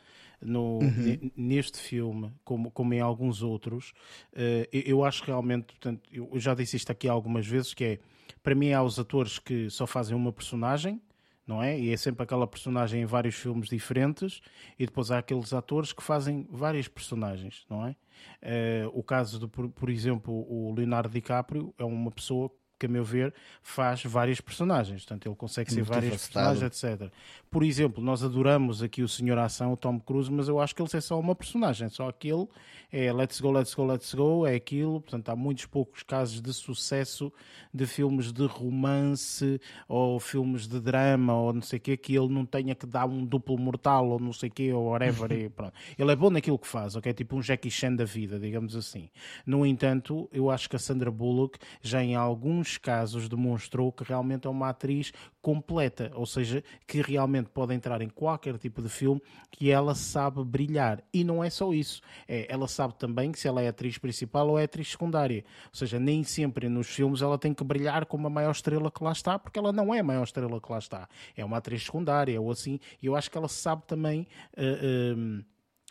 [0.41, 0.93] no, Uhum.
[0.97, 3.93] ne- neste filme, como, como em alguns outros.
[4.32, 7.84] eh, eu, eu acho realmente, portanto, eu eu já disse isto aqui algumas vezes, que
[7.84, 7.99] é,
[8.43, 11.01] para mim há os atores que só fazem uma personagem,
[11.47, 11.78] não é?
[11.80, 14.41] E é sempre aquela personagem em vários filmes diferentes,
[14.78, 17.97] e depois há aqueles atores que fazem várias personagens, não é?
[18.43, 22.89] Eh, o caso de, por, por exemplo, o Leonardo DiCaprio é uma pessoa que, a
[22.89, 25.03] meu ver, faz várias personagens.
[25.03, 27.11] Portanto, ele consegue ser várias personagens, etc.
[27.51, 30.83] Por exemplo, nós adoramos aqui o Senhor Ação, o Tom Cruise, mas eu acho que
[30.83, 31.89] ele é só uma personagem.
[31.89, 32.47] Só aquele
[32.91, 35.01] é let's go, let's go, let's go, é aquilo.
[35.01, 37.33] Portanto, há muitos poucos casos de sucesso
[37.72, 42.29] de filmes de romance ou filmes de drama ou não sei o quê, que ele
[42.29, 45.33] não tenha que dar um duplo mortal ou não sei o quê, ou whatever.
[45.33, 45.72] e pronto.
[45.99, 47.12] Ele é bom naquilo que faz, ok?
[47.12, 49.11] Tipo um Jackie Chan da vida, digamos assim.
[49.45, 54.46] No entanto, eu acho que a Sandra Bullock já em alguns casos demonstrou que realmente
[54.46, 59.22] é uma atriz completa, ou seja, que realmente pode entrar em qualquer tipo de filme
[59.50, 61.02] que ela sabe brilhar.
[61.12, 64.48] E não é só isso, é, ela sabe também que se ela é atriz principal
[64.48, 65.44] ou é atriz secundária.
[65.66, 69.02] Ou seja, nem sempre nos filmes ela tem que brilhar como a maior estrela que
[69.02, 71.08] lá está, porque ela não é a maior estrela que lá está.
[71.36, 75.44] É uma atriz secundária ou assim, e eu acho que ela sabe também eh, eh,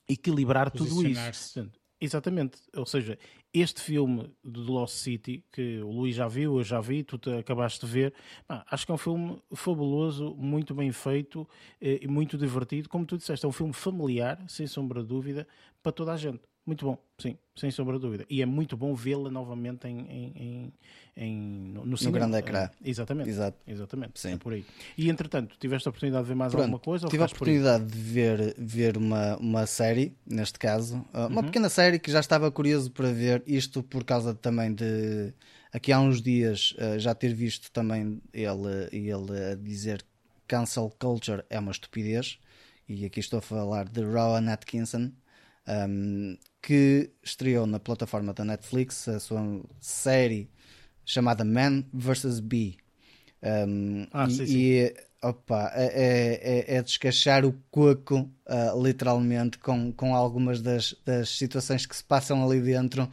[0.08, 1.70] equilibrar tudo isso.
[2.00, 3.18] Exatamente, ou seja,
[3.62, 7.30] este filme do Lost City, que o Luís já viu, eu já vi, tu te
[7.32, 8.14] acabaste de ver,
[8.48, 11.48] acho que é um filme fabuloso, muito bem feito
[11.82, 12.90] eh, e muito divertido.
[12.90, 15.48] Como tu disseste, é um filme familiar, sem sombra de dúvida,
[15.82, 16.42] para toda a gente.
[16.68, 18.26] Muito bom, sim, sem sombra de dúvida.
[18.30, 20.74] E é muito bom vê-la novamente em, em, em,
[21.16, 22.18] em- no, no cinema.
[22.20, 22.70] grande ecrã.
[22.84, 23.30] Eh, Exatamente.
[23.30, 23.58] Exato.
[23.66, 24.34] Exatamente, Sim.
[24.34, 24.66] é por aí.
[24.98, 27.06] E entretanto, tiveste a oportunidade de ver mais Pronto, alguma coisa?
[27.06, 31.44] ou tive a oportunidade de ver, ver uma, uma série, neste caso, uh, uma Uhum.
[31.46, 35.34] pequena série que já estava curioso para ver, isto por causa também de
[35.72, 40.04] aqui há uns dias uh, já ter visto também ele, ele a dizer
[40.50, 42.40] cancel culture é uma estupidez,
[42.90, 45.12] e aqui estou a falar de Rowan Atkinson,
[45.90, 46.38] um,
[46.68, 49.42] que estreou na plataforma da Netflix a sua
[49.80, 50.50] série
[51.06, 52.42] chamada Man vs.
[52.42, 52.76] Bee.
[53.42, 54.58] Um, Ah, e, sim, sim.
[54.58, 54.94] e,
[55.24, 61.86] opa, é, é, é descachar o coco, ah, literalmente, com, com algumas das, das situações
[61.86, 63.10] que se passam ali dentro,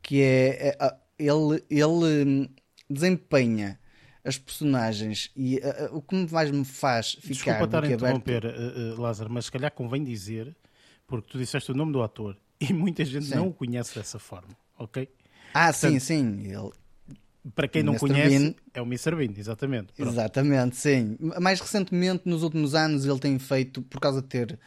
[0.00, 2.48] que é, é, ah, ele, ele hum,
[2.88, 3.78] desempenha
[4.24, 8.48] as personagens e ah, o que mais me faz ficar Desculpa estar a interromper, eh,
[8.48, 10.56] eh, Lázaro, mas se calhar convém dizer,
[11.06, 12.38] porque tu disseste o nome do ator
[12.70, 13.34] e muita gente Sim.
[13.36, 15.08] não o conhece dessa forma, ok?
[15.54, 16.70] Ah, sim, Portanto, sim, ele,
[17.54, 18.08] Para quem não Mr.
[18.08, 18.54] conhece, Bean.
[18.74, 19.16] é o Mr.
[19.16, 19.92] Bean, exatamente.
[19.94, 20.10] Pronto.
[20.12, 21.16] Exatamente, sim.
[21.40, 24.58] Mais recentemente, nos últimos anos, ele tem feito, por causa de ter.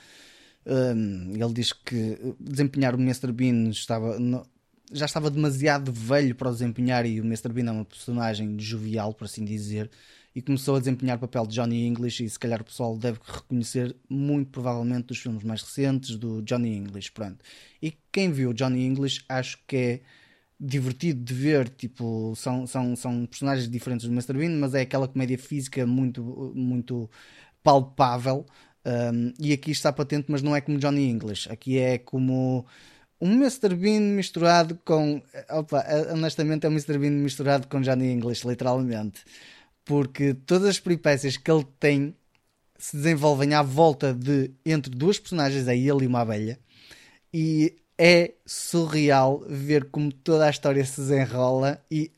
[0.66, 3.32] hum, ele diz que desempenhar o Mr.
[3.32, 4.46] Bean estava, no-
[4.92, 7.52] já estava demasiado velho para o desempenhar, e o Mr.
[7.54, 9.90] Bean é uma personagem jovial, por assim dizer,
[10.36, 12.24] e começou a desempenhar o papel de Johnny English.
[12.24, 16.76] E se calhar o pessoal deve reconhecer, muito provavelmente, dos filmes mais recentes do Johnny
[16.76, 17.12] English.
[17.12, 17.38] Pronto.
[17.82, 20.02] E quem viu Johnny English, acho que é
[20.60, 24.34] divertido de ver, tipo, são, são, são personagens diferentes do Mr.
[24.34, 27.10] Bean, mas é aquela comédia física muito, muito
[27.62, 28.46] palpável.
[28.86, 31.52] um, e aqui está patente, mas não é como Johnny English.
[31.52, 32.66] Aqui é como
[33.22, 33.76] um Mr.
[33.76, 35.22] Bean misturado com.
[35.50, 36.98] Opa, honestamente, é um Mr.
[36.98, 39.24] Bean misturado com Johnny English, literalmente.
[39.86, 42.16] Porque todas as peripécias que ele tem
[42.78, 46.60] se desenvolvem à volta de entre duas personagens, é ele e uma abelha,
[47.34, 52.12] e é surreal ver como toda a história se desenrola e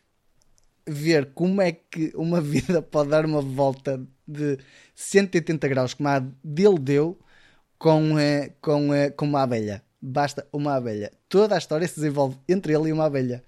[0.87, 4.57] ver como é que uma vida pode dar uma volta de
[4.95, 7.17] 180 graus, como a dele deu,
[7.77, 9.83] com, eh, com, eh, com uma abelha.
[10.01, 11.11] Basta uma abelha.
[11.27, 13.43] Toda a história se desenvolve entre ele e uma abelha.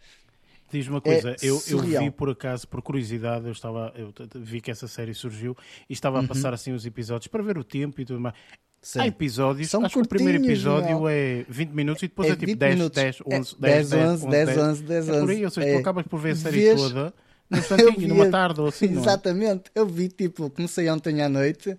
[0.70, 4.60] Diz uma coisa, é eu, eu vi por acaso, por curiosidade, eu estava, eu vi
[4.60, 5.56] que essa série surgiu
[5.90, 6.28] e estava a uhum.
[6.28, 8.36] passar assim os episódios para ver o tempo e tudo mais.
[8.82, 9.00] Sim.
[9.00, 11.10] Há episódios, São acho que o primeiro episódio não.
[11.10, 12.96] é 20 minutos e depois é, é tipo 10, minutos.
[12.96, 15.18] 10, 11, é, 10, 10, 11, 10, 10, 11, 10, 11.
[15.18, 17.14] É por aí, ou seja, é, tu acabas por ver a série vês, toda
[17.50, 18.88] num instantinho, numa tarde ou assim.
[18.88, 18.92] É?
[18.92, 21.78] Exatamente, eu vi tipo, comecei ontem à noite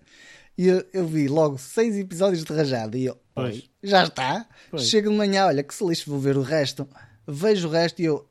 [0.57, 3.19] e eu, eu vi logo 6 episódios de rajada e eu,
[3.83, 4.47] já está.
[4.71, 4.89] Pois.
[4.89, 6.89] Chego de manhã, olha que se lixo, vou ver o resto
[7.29, 8.27] vejo o resto e eu,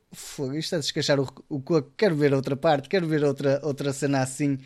[0.58, 4.20] isto é descachar o, o coco, quero ver outra parte, quero ver outra, outra cena
[4.20, 4.58] assim.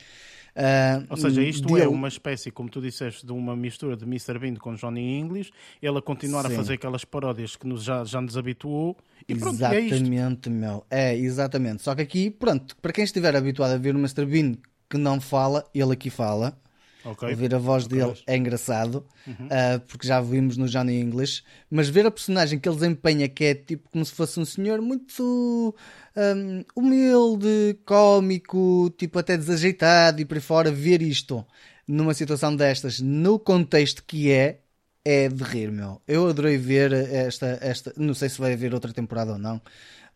[0.54, 4.38] Uh, Ou seja, isto é uma espécie, como tu disseste, de uma mistura de Mr.
[4.38, 6.52] Bean com Johnny English, ele a continuar Sim.
[6.52, 8.96] a fazer aquelas paródias que nos, já, já nos habituou.
[9.26, 10.84] E pronto, exatamente, é meu.
[10.90, 11.82] É, exatamente.
[11.82, 14.26] Só que aqui, pronto, para quem estiver habituado a ver o Mr.
[14.26, 14.56] Bean
[14.90, 16.54] que não fala, ele aqui fala.
[17.04, 17.30] Okay.
[17.30, 17.98] Ouvir a voz okay.
[17.98, 19.46] dele é engraçado, uhum.
[19.46, 23.44] uh, porque já vimos no Johnny English, mas ver a personagem que ele desempenha, que
[23.44, 25.74] é tipo como se fosse um senhor muito
[26.16, 31.44] um, humilde, cómico, tipo até desajeitado e por aí fora, ver isto
[31.86, 34.60] numa situação destas, no contexto que é,
[35.04, 36.00] é de rir, meu.
[36.06, 39.60] Eu adorei ver esta, esta não sei se vai haver outra temporada ou não,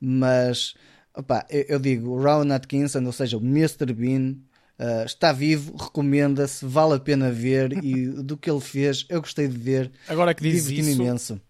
[0.00, 0.74] mas
[1.14, 3.92] opa, eu, eu digo, Ron Atkinson, ou seja, o Mr.
[3.92, 4.36] Bean
[4.78, 9.48] Uh, está vivo, recomenda-se, vale a pena ver e do que ele fez, eu gostei
[9.48, 9.90] de ver.
[10.06, 11.40] Agora que diz isso, imenso.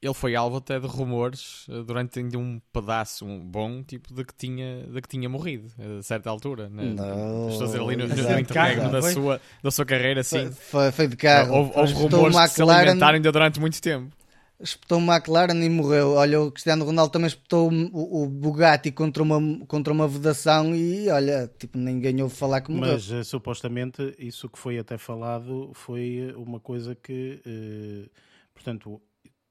[0.00, 4.84] ele foi alvo até de rumores uh, durante um pedaço bom tipo de que tinha,
[4.86, 5.68] de que tinha morrido
[5.98, 6.68] a certa altura.
[6.68, 6.84] Né?
[6.84, 10.48] Não, Estou a dizer ali no, no, no interregno da sua, da sua carreira, sim.
[10.52, 11.52] Foi, foi de carro.
[11.52, 14.16] Houve, houve rumores que se alimentaram ainda durante muito tempo
[14.60, 16.14] espetou o McLaren e morreu.
[16.14, 21.08] Olha, o Cristiano Ronaldo também espetou o, o Bugatti contra uma, contra uma vedação e
[21.08, 22.94] olha, tipo, ninguém ouve falar que morreu.
[22.94, 28.10] Mas uh, supostamente isso que foi até falado foi uma coisa que, uh,
[28.52, 29.00] portanto,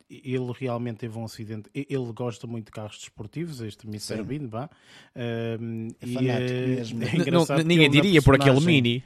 [0.09, 1.69] ele realmente teve um acidente.
[1.73, 4.23] Ele gosta muito de carros desportivos, este Mr.
[4.23, 4.65] Bean, vá.
[5.15, 7.03] Uh, é e, é, mesmo.
[7.03, 9.03] É não, ninguém diria por aquele Mini.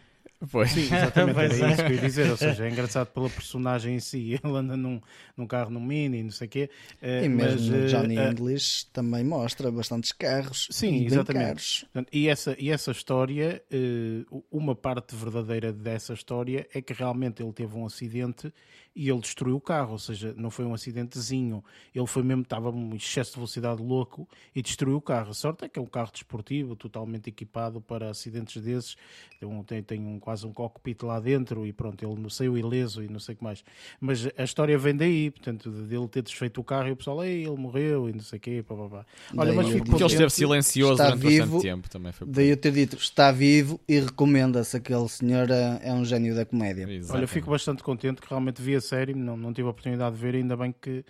[0.49, 0.71] Pois.
[0.71, 1.71] Sim, exatamente, era é.
[1.71, 2.31] isso que eu ia dizer.
[2.31, 4.39] Ou seja, é engraçado pela personagem em si.
[4.43, 4.99] Ele anda num,
[5.37, 6.69] num carro, num mini, não sei o quê.
[7.01, 10.67] Uh, e mesmo mas, Johnny uh, English também mostra bastantes carros.
[10.71, 11.87] Sim, exatamente.
[12.11, 17.53] E essa, e essa história, uh, uma parte verdadeira dessa história é que realmente ele
[17.53, 18.51] teve um acidente
[18.95, 21.63] e ele destruiu o carro, ou seja, não foi um acidentezinho,
[21.95, 25.31] ele foi mesmo, estava um excesso de velocidade louco e destruiu o carro.
[25.31, 28.95] A sorte é que é um carro desportivo, totalmente equipado para acidentes desses,
[29.39, 32.57] tem, um, tem, tem um, quase um cockpit lá dentro e pronto, ele não saiu
[32.57, 33.63] ileso e não sei o que mais.
[33.99, 37.45] Mas a história vem daí, portanto, dele ter desfeito o carro e o pessoal, ei,
[37.45, 39.05] ele morreu e não sei o quê, pá, pá, pá.
[39.37, 42.11] Olha, mas fico porque ele esteve silencioso durante vivo, bastante tempo também.
[42.11, 46.35] Foi daí eu ter dito, está vivo e recomenda-se aquele senhor, é, é um gênio
[46.35, 46.83] da comédia.
[46.83, 47.11] Exatamente.
[47.11, 50.35] Olha, fico bastante contente que realmente via série, não, não tive a oportunidade de ver,
[50.35, 51.05] ainda bem que,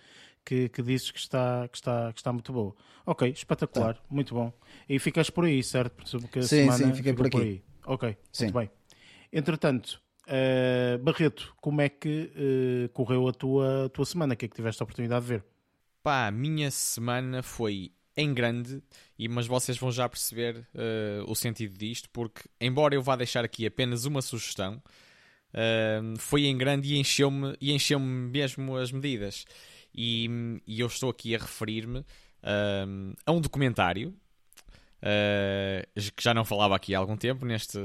[0.46, 2.76] que, que dizes que está, que, está, que está muito boa.
[3.06, 4.02] Ok, espetacular, tá.
[4.10, 4.54] muito bom.
[4.88, 5.96] E ficas por aí, certo?
[6.20, 7.38] Porque sim, sim, fiquei por aqui.
[7.38, 7.64] Por aí.
[7.86, 8.46] Ok, sim.
[8.46, 8.70] muito bem.
[9.32, 14.34] Entretanto, uh, Barreto, como é que uh, correu a tua, a tua semana?
[14.34, 15.46] O que é que tiveste a oportunidade de ver?
[16.04, 18.84] Pá, a minha semana foi em grande,
[19.18, 23.46] e, mas vocês vão já perceber uh, o sentido disto, porque, embora eu vá deixar
[23.46, 24.82] aqui apenas uma sugestão,
[26.18, 29.46] foi em grande e encheu-me e encheu mesmo as medidas.
[29.94, 30.30] E,
[30.66, 34.16] e, eu estou aqui a referir-me uh, a um documentário
[35.02, 37.78] uh, que já não falava aqui há algum tempo neste,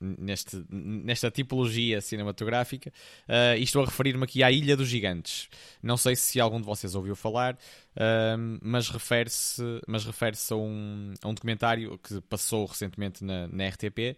[0.00, 2.90] neste, nesta tipologia cinematográfica
[3.28, 5.48] uh, e estou a referir-me aqui à Ilha dos Gigantes.
[5.82, 9.62] Não sei se algum de vocês ouviu falar, uh, mas refere-se
[10.04, 14.16] refere a, um, a um documentário que passou recentemente na, na RTP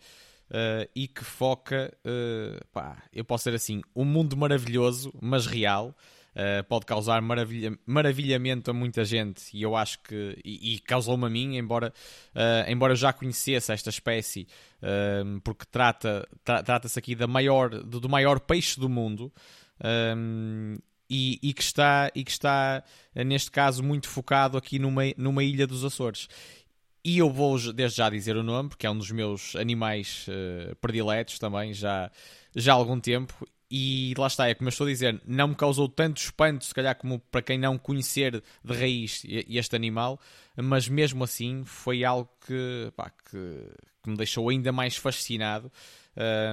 [0.50, 5.94] uh, e que foca, uh, pá, eu posso ser assim, um mundo maravilhoso, mas real.
[6.30, 11.26] Uh, pode causar maravilha, maravilhamento a muita gente e eu acho que e, e causou-me
[11.26, 11.92] a mim, embora,
[12.36, 14.46] uh, embora eu já conhecesse esta espécie,
[14.80, 19.32] uh, porque trata, tra, trata-se aqui da maior, do, do, maior peixe do mundo.
[21.12, 22.84] E, e, que está, e que está,
[23.26, 26.28] neste caso, muito focado aqui numa, numa ilha dos Açores.
[27.04, 30.76] E eu vou desde já dizer o nome, porque é um dos meus animais uh,
[30.76, 32.10] prediletos também, já,
[32.54, 33.46] já há algum tempo.
[33.70, 36.74] e lá está, é como eu estou a dizer, não me causou tanto espanto, se
[36.74, 40.20] calhar, como para quem não conhecer de raiz este animal,
[40.56, 43.70] mas mesmo assim foi algo que, pá, que,
[44.02, 45.72] que me deixou ainda mais fascinado.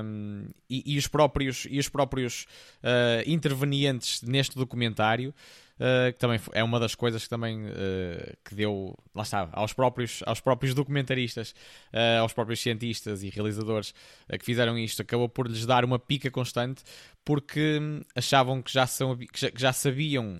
[0.03, 2.45] Um, e, e, os próprios, e os próprios
[2.83, 5.33] uh, intervenientes neste documentário
[5.77, 9.73] Uh, que também é uma das coisas que também uh, que deu, lá está, aos
[9.73, 11.51] próprios, aos próprios documentaristas,
[11.93, 13.93] uh, aos próprios cientistas e realizadores
[14.39, 16.83] que fizeram isto, acabou por lhes dar uma pica constante
[17.23, 17.79] porque
[18.15, 20.39] achavam que já, são, que já, que já sabiam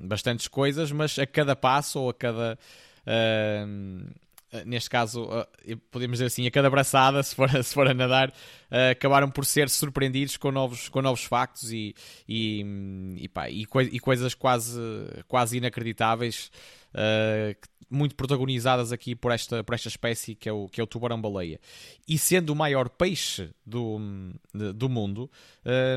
[0.00, 2.56] bastantes coisas, mas a cada passo ou a cada
[3.06, 3.64] eh,
[4.64, 5.28] neste caso,
[5.66, 9.30] eh, podemos dizer assim, a cada braçada, se for, se for a nadar, uh, acabaram
[9.30, 11.94] por ser surpreendidos com novos, com novos factos e,
[12.28, 12.64] e,
[13.18, 14.80] e, pá, e, coi e coisas quase,
[15.28, 16.50] quase inacreditáveis.
[16.94, 17.54] Uh,
[17.90, 21.60] muito protagonizadas aqui por esta, por esta espécie que é o, que é o tubarão-baleia.
[22.06, 23.98] E sendo o maior peixe do,
[24.74, 25.30] do mundo,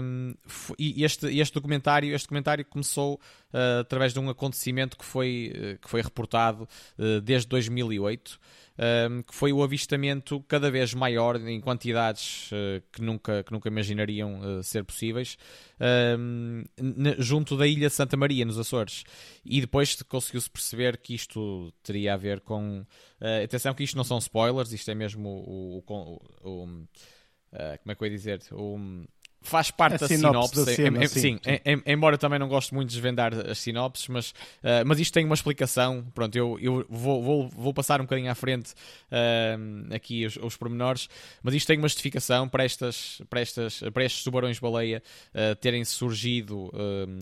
[0.04, 0.34] um,
[0.78, 3.16] e este, este, documentário, este documentário começou
[3.54, 6.68] uh, através de um acontecimento que foi, uh, que foi reportado
[6.98, 8.40] uh, desde 2008
[9.28, 14.40] que foi o avistamento cada vez maior em quantidades uh, que, nunca, que nunca imaginariam
[14.40, 15.38] uh, ser possíveis
[17.18, 19.04] junto da ilha de Santa Maria, nos Açores.
[19.46, 22.82] E depois conseguiu-se perceber que isto teria a ver com.
[23.22, 25.84] Uh, atenção, que isto não são spoilers, isto é mesmo o.
[25.86, 25.94] o,
[26.44, 26.68] o, o
[27.82, 28.42] como é que eu ia dizer?
[28.52, 28.78] O
[29.42, 30.56] faz parte a da sinopse.
[30.56, 30.76] sinopse.
[30.76, 31.82] Cena, sim, sim, sim.
[31.86, 35.36] embora também não goste muito de desvendar as sinopses, mas, uh, mas isto tem uma
[35.36, 36.06] explicação.
[36.14, 40.56] Pronto, eu, eu vou, vou, vou passar um bocadinho à frente uh, aqui os, os
[40.58, 41.10] pormenores,
[41.42, 45.02] mas isto tem uma justificação para, estas, para, estas, para estes tubarões-baleia
[45.34, 46.72] uh, terem surgido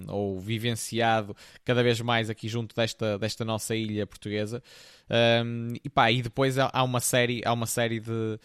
[0.07, 4.61] ou vivenciado cada vez mais aqui junto desta, desta nossa ilha portuguesa.
[5.84, 8.39] e, pá, e depois há, há, uma série, há uma série de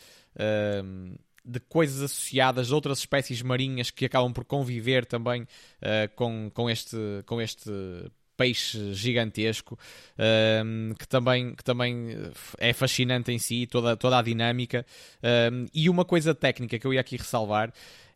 [1.44, 5.46] de coisas associadas a outras espécies marinhas que acabam por conviver também uh,
[6.14, 7.70] com, com, este, com este
[8.36, 9.78] peixe gigantesco
[10.14, 12.16] uh, que, também, que também
[12.58, 14.86] é fascinante em si, toda, toda a dinâmica.
[15.18, 17.72] Uh, e uma coisa técnica que eu ia aqui ressalvar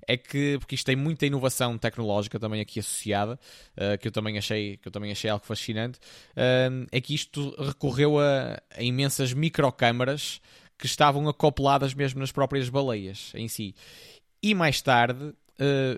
[0.07, 3.39] é que, porque isto tem muita inovação tecnológica também aqui associada,
[3.77, 5.99] uh, que, eu também achei, que eu também achei algo fascinante,
[6.33, 10.41] uh, é que isto recorreu a, a imensas microcâmaras
[10.79, 13.75] que estavam acopladas mesmo nas próprias baleias em si.
[14.43, 15.35] E mais tarde uh,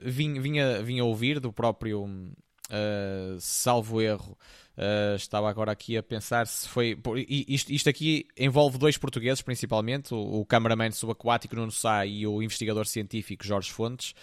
[0.02, 4.36] vinha, vinha, vinha ouvir do próprio uh, salvo erro.
[4.76, 6.96] Uh, estava agora aqui a pensar se foi.
[7.26, 12.40] Isto, isto aqui envolve dois portugueses, principalmente, o, o cameraman subaquático Nuno Sá e o
[12.40, 14.14] investigador científico Jorge Fontes.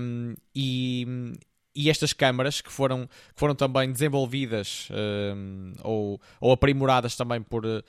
[0.00, 1.06] Um, e,
[1.74, 7.66] e estas câmaras que foram, que foram também desenvolvidas uh, ou, ou aprimoradas também por,
[7.66, 7.82] uh,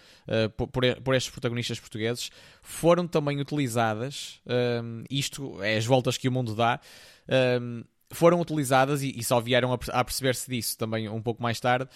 [0.57, 0.67] por,
[1.03, 2.31] por, estes protagonistas portugueses
[2.61, 6.79] foram também utilizadas, uh, isto é as voltas que o mundo dá,
[8.11, 11.89] foram utilizadas e, e, só vieram a, a perceber-se disso também um pouco mais tarde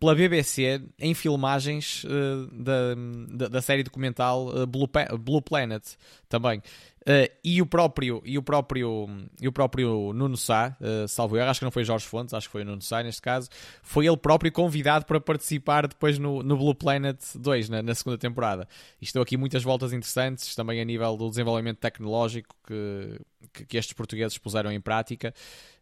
[0.00, 2.04] pela BBC em filmagens
[2.52, 2.94] da,
[3.28, 4.90] da, da, série documental Blue,
[5.20, 5.84] Blue Planet
[6.28, 6.60] também.
[7.06, 9.06] Uh, e o próprio e o próprio
[9.38, 12.48] e o próprio Nuno Sá, uh, salvo eu, acho que não foi Jorge Fontes, acho
[12.48, 13.50] que foi o Nuno Sá neste caso,
[13.82, 18.16] foi ele próprio convidado para participar depois no, no Blue Planet 2, na, na segunda
[18.16, 18.66] temporada.
[19.02, 23.20] E estão aqui muitas voltas interessantes, também a nível do desenvolvimento tecnológico que,
[23.52, 25.34] que, estes portugueses puseram em prática.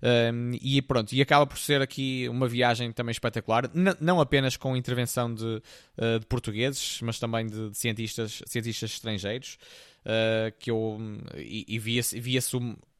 [0.02, 4.76] Um, e pronto, e acaba por ser aqui uma viagem também espetacular, não apenas com
[4.76, 9.58] intervenção de, uh, de portugueses, mas também de, de cientistas, cientistas estrangeiros
[10.04, 10.98] uh, que eu
[11.36, 12.40] e, e via-se via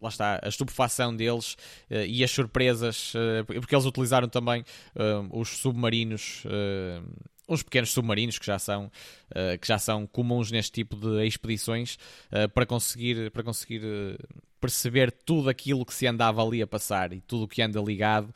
[0.01, 1.55] lá está, a estupefação deles
[1.91, 3.13] uh, e as surpresas,
[3.61, 4.65] porque eles utilizaram também
[5.31, 6.45] os submarinos
[7.49, 8.87] uns pequenos submarinos que já são,
[9.31, 11.99] uh, que já são comuns neste tipo de expedições
[12.31, 14.19] uh, para conseguir, para conseguir uh,
[14.63, 18.33] perceber tudo aquilo que se andava ali a passar e tudo o que anda ligado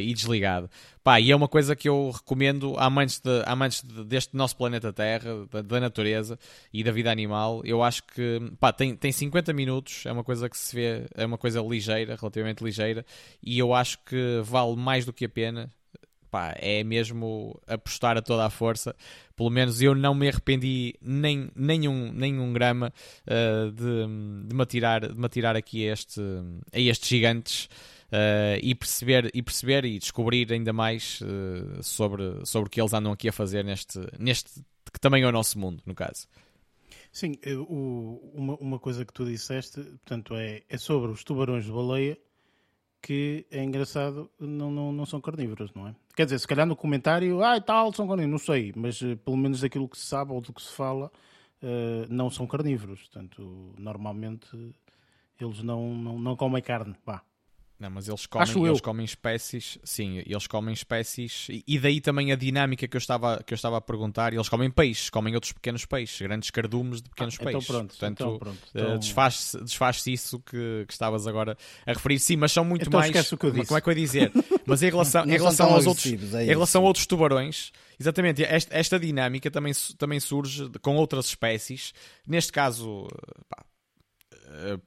[0.00, 0.68] e desligado.
[1.02, 4.54] Pá, e é uma coisa que eu recomendo a amantes, de, amantes de, deste nosso
[4.56, 6.38] planeta Terra, da, da, natureza
[6.72, 7.62] e da vida animal.
[7.64, 11.24] Eu acho que pá, tem, tem 50 minutos, é uma coisa que se vê, é
[11.24, 13.04] uma coisa ligeira, relativamente ligeira,
[13.42, 15.70] e eu acho que vale mais do que a pena
[16.32, 18.96] pá, é mesmo apostar a toda a força.
[19.36, 22.90] Pelo menos eu não me arrependi nem, nem, um, nem um grama
[23.26, 26.20] uh, de, de, me atirar, de me atirar aqui a, este,
[26.72, 27.68] a estes gigantes.
[28.06, 32.92] Uh, e, perceber, e perceber e descobrir ainda mais uh, sobre, sobre o que eles
[32.92, 34.60] andam aqui a fazer neste, neste
[34.92, 36.28] que também é o nosso mundo, no caso.
[37.10, 37.38] Sim,
[37.70, 42.18] o, uma, uma coisa que tu disseste, portanto, é, é sobre os tubarões de baleia
[43.02, 45.94] que é engraçado, não, não, não são carnívoros, não é?
[46.14, 49.16] Quer dizer, se calhar no comentário, ah, e tal, são carnívoros, não sei, mas uh,
[49.16, 51.10] pelo menos daquilo que se sabe ou do que se fala,
[51.62, 53.00] uh, não são carnívoros.
[53.02, 54.48] Portanto, normalmente
[55.40, 56.94] Eles não, não, não comem carne.
[57.04, 57.22] Pá.
[57.82, 62.36] Não, mas eles comem, eles comem espécies, sim, eles comem espécies, e, daí também a
[62.36, 65.84] dinâmica que eu, estava, que eu estava a perguntar, eles comem peixes, comem outros pequenos
[65.84, 67.66] peixes, grandes cardumes de pequenos ah, então peixes.
[67.66, 68.98] Pronto, Portanto, então pronto, eh, então...
[69.00, 72.20] desfaz-se desfaz isso que, que, estavas agora a referir.
[72.20, 73.10] Sim, mas são muito então mais.
[73.32, 73.66] O que eu disse.
[73.66, 74.32] Como é que eu ia dizer?
[74.64, 78.76] Mas em relação, em relação aos outros, é em relação a outros tubarões, exatamente, esta,
[78.76, 81.92] esta dinâmica também, também surge com outras espécies.
[82.24, 83.08] Neste caso,
[83.48, 83.64] pá,
[84.46, 84.78] eh,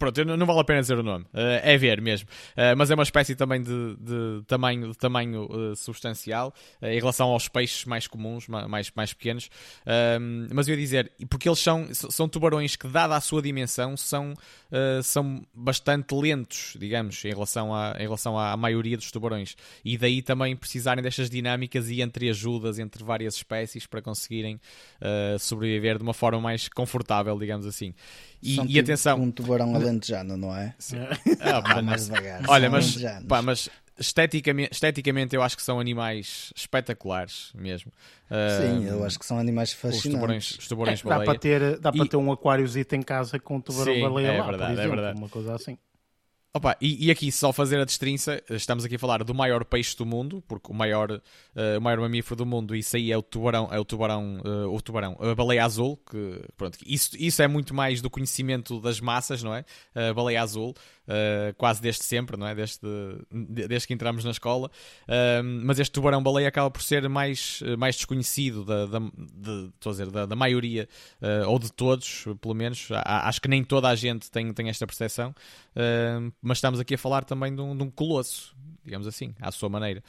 [0.00, 2.26] pronto, não, vale a pena dizer o nome, uh, é ver mesmo.
[2.52, 7.28] Uh, mas é uma espécie também de, de tamanho, de tamanho uh, substancial em relação
[7.28, 9.50] aos peixes mais comuns, mais, mais pequenos.
[9.86, 13.96] Ehm, mas eu ia dizer, porque eles são, são tubarões que, dada a sua dimensão,
[13.96, 14.32] são,
[15.02, 19.56] são bastante lentos, digamos, em relação, à, em relação à maioria dos tubarões.
[19.84, 24.58] E daí também precisarem destas dinâmicas e entre ajudas entre várias espécies para conseguirem
[25.38, 27.92] sobreviver de uma forma mais confortável, digamos assim.
[28.42, 29.20] E, e tipo atenção.
[29.20, 30.74] Um tubarão alentejano, não é?
[30.78, 30.98] Sim.
[31.40, 32.42] Ah, pá, mais devagar.
[32.48, 32.96] Olha, mas,
[33.28, 33.68] pá, mas
[33.98, 37.92] esteticamente, esteticamente eu acho que são animais espetaculares mesmo.
[38.58, 40.04] Sim, uh, eu acho que são animais fascinantes.
[40.06, 43.38] Os tubarões, os tubarões é, dá para ter Dá para ter um aquáriozito em casa
[43.38, 45.18] com um tubarão Sim, baleia é lá, verdade, exemplo, é verdade.
[45.18, 45.78] uma coisa assim.
[46.52, 49.96] Opa, e, e, aqui, só fazer a destrinça, estamos aqui a falar do maior peixe
[49.96, 53.22] do mundo, porque o maior, uh, o maior mamífero do mundo, isso aí é o
[53.22, 57.46] tubarão, é o tubarão, uh, o tubarão, a baleia azul, que pronto, isso, isso é
[57.46, 59.64] muito mais do conhecimento das massas, não é?
[59.94, 60.74] A baleia azul,
[61.10, 62.54] uh, quase desde sempre, não é?
[62.54, 62.78] Desde,
[63.30, 64.70] desde que entramos na escola.
[65.04, 70.26] Uh, mas este tubarão-baleia acaba por ser mais, mais desconhecido da, da, de, dizer, da,
[70.26, 70.88] da maioria,
[71.20, 72.88] uh, ou de todos, pelo menos.
[73.04, 75.34] Acho que nem toda a gente tem, tem esta percepção.
[76.40, 78.54] mas estamos aqui a falar também de um, de um colosso,
[78.84, 80.02] digamos assim, à sua maneira.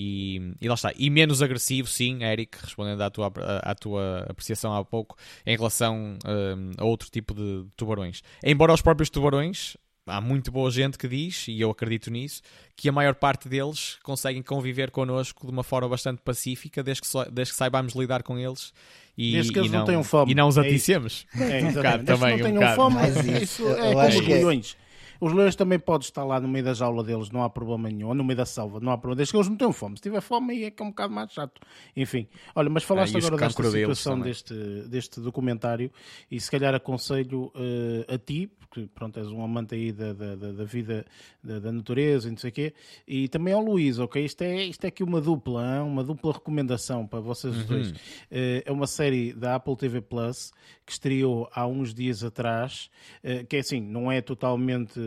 [0.00, 0.92] E, e, lá está.
[0.96, 3.32] E menos agressivo, sim, Eric, respondendo à tua,
[3.62, 8.22] à tua apreciação há pouco, em relação um, a outro tipo de tubarões.
[8.44, 9.76] Embora os próprios tubarões
[10.08, 12.42] há muito boa gente que diz, e eu acredito nisso,
[12.74, 17.06] que a maior parte deles conseguem conviver connosco de uma forma bastante pacífica, desde que,
[17.06, 18.72] so, desde que saibamos lidar com eles
[19.16, 20.32] e, desde que eles e não, não tenham fome.
[20.32, 21.26] E não os aticemos.
[21.36, 22.36] É, é, um bocado também.
[22.36, 24.76] Desde que não tenham um fome, mas isso é como os leões.
[25.20, 28.08] Os leões também podem estar lá no meio da jaula deles, não há problema nenhum.
[28.08, 29.16] Ou no meio da selva, não há problema.
[29.16, 29.96] Desde que eles não tenham fome.
[29.96, 31.60] Se tiver fome, aí é que é um bocado mais chato.
[31.96, 34.54] Enfim, olha, mas falaste ah, agora desta situação deste,
[34.88, 35.90] deste documentário
[36.30, 40.34] e se calhar aconselho uh, a ti, porque pronto, és um amante aí da, da,
[40.36, 41.04] da vida,
[41.42, 42.74] da, da, natureza e não sei o quê,
[43.06, 44.22] e também ao Luís, ok?
[44.22, 45.82] Isto é, isto é aqui uma dupla, hein?
[45.82, 47.66] uma dupla recomendação para vocês uhum.
[47.66, 47.90] dois.
[47.90, 50.52] Uh, é uma série da Apple TV Plus
[50.84, 52.90] que estreou há uns dias atrás,
[53.24, 55.00] uh, que é assim, não é totalmente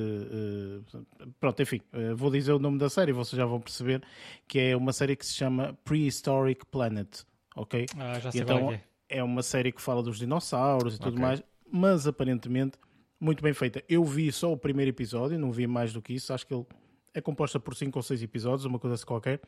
[1.39, 4.01] pronto, enfim, uh, vou dizer o nome da série, vocês já vão perceber
[4.47, 7.23] que é uma série que se chama Prehistoric Planet,
[7.55, 7.85] ok?
[7.97, 8.81] Ah, já sei então é.
[9.09, 9.23] é.
[9.23, 11.21] uma série que fala dos dinossauros e tudo okay.
[11.21, 12.77] mais, mas aparentemente
[13.19, 13.83] muito bem feita.
[13.87, 16.65] Eu vi só o primeiro episódio, não vi mais do que isso, acho que ele
[17.13, 19.41] é composta por 5 ou 6 episódios, uma coisa assim qualquer,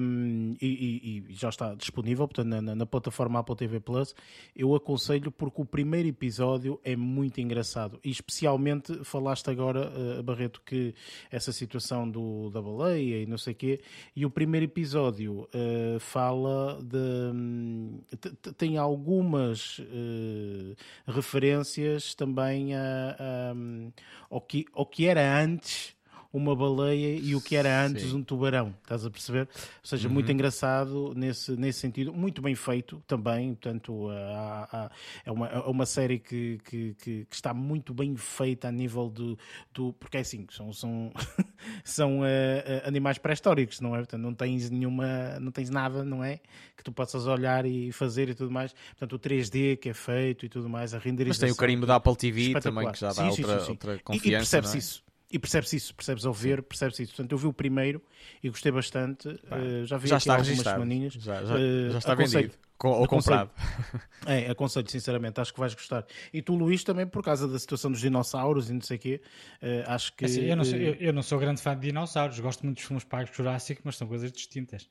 [0.00, 4.14] um, e, e, e, já está disponível, portanto, na, na, plataforma Apple TV Plus.
[4.54, 10.60] Eu aconselho porque o primeiro episódio é muito engraçado, e especialmente falaste agora, uh, Barreto,
[10.64, 10.94] que
[11.30, 13.80] essa situação do, da baleia e não sei o quê,
[14.14, 16.96] e o primeiro episódio uh, fala de.
[16.96, 18.00] Um,
[18.56, 20.76] tem algumas uh,
[21.06, 23.54] referências também a, a,
[24.30, 25.94] ao, que, ao que era antes
[26.32, 28.16] uma baleia e o que era antes Sim.
[28.16, 29.42] um tubarão, estás a perceber?
[29.42, 30.14] Ou seja, uhum.
[30.14, 34.90] muito engraçado nesse, nesse sentido, muito bem feito também, portanto, há, há,
[35.26, 39.10] é, uma, é uma série que, que, que, que, está muito bem feita a nível
[39.10, 39.38] do.
[39.74, 41.12] do porque é assim, são, são,
[41.84, 42.24] são uh,
[42.86, 43.98] animais pré-históricos, não é?
[43.98, 46.40] Portanto, não tens nenhuma, não tens nada, não é?
[46.76, 48.74] Que tu possas olhar e fazer e tudo mais.
[48.98, 51.46] Portanto, o 3D que é feito e tudo mais, a renderização.
[51.46, 53.70] Mas tem o carimbo da Apple TV também, que já dá sim, outra, sim, sim,
[53.72, 54.28] outra confiança.
[54.28, 54.78] E, e percebe-se é?
[54.78, 55.11] isso.
[55.32, 57.14] E percebes isso, percebes ao ver, percebes isso.
[57.14, 58.02] Portanto, eu vi o primeiro
[58.42, 59.28] e gostei bastante.
[59.28, 61.14] Uh, já vi já aqui está algumas semaninhas.
[61.14, 62.42] Já, já, uh, já está aconselho.
[62.48, 62.62] vendido.
[62.76, 63.50] Com, ou comprado.
[64.24, 66.06] É, aconselho, sinceramente, acho que vais gostar.
[66.32, 69.20] E tu, Luís, também por causa da situação dos dinossauros e não sei o quê,
[69.60, 70.24] uh, acho que.
[70.24, 72.86] Assim, eu, não sou, eu, eu, não sou grande fã de dinossauros, gosto muito dos
[72.86, 74.84] filmes Parque Jurássico, mas são coisas distintas.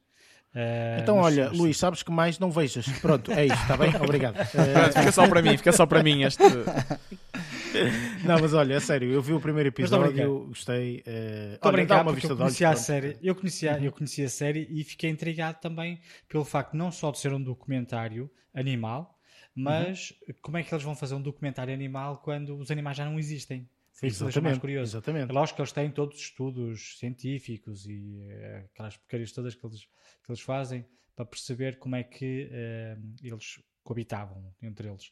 [0.54, 2.86] Uh, então, olha, Luís, sabes que mais não vejas.
[3.00, 3.96] Pronto, é isto, está bem?
[4.04, 4.36] Obrigado.
[4.36, 6.44] Pronto, fica só para mim, fica só para mim este.
[8.26, 11.00] Não, mas olha, é sério, eu vi o primeiro episódio, gostei.
[11.00, 14.68] Uh, olha, dá uma vista eu conhecia a série, eu conhecia, eu conhecia a série
[14.70, 19.18] e fiquei intrigado também pelo facto não só de ser um documentário animal,
[19.56, 20.36] mas uhum.
[20.42, 23.70] como é que eles vão fazer um documentário animal quando os animais já não existem?
[23.94, 24.98] Foi isso que mais curioso.
[24.98, 25.30] Exatamente.
[25.30, 29.66] É lógico que eles têm todos os estudos científicos e uh, aquelas porcarias todas que
[29.66, 35.12] eles, que eles fazem para perceber como é que uh, eles coabitavam entre eles.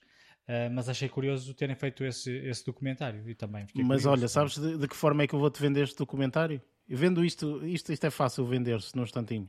[0.49, 4.09] Uh, mas achei curioso terem feito esse, esse documentário e também Mas curioso.
[4.09, 6.59] olha, sabes de, de, que forma é que eu vou-te vender este documentário?
[6.89, 9.47] Eu vendo isto, isto, isto é fácil vender-se num instantinho.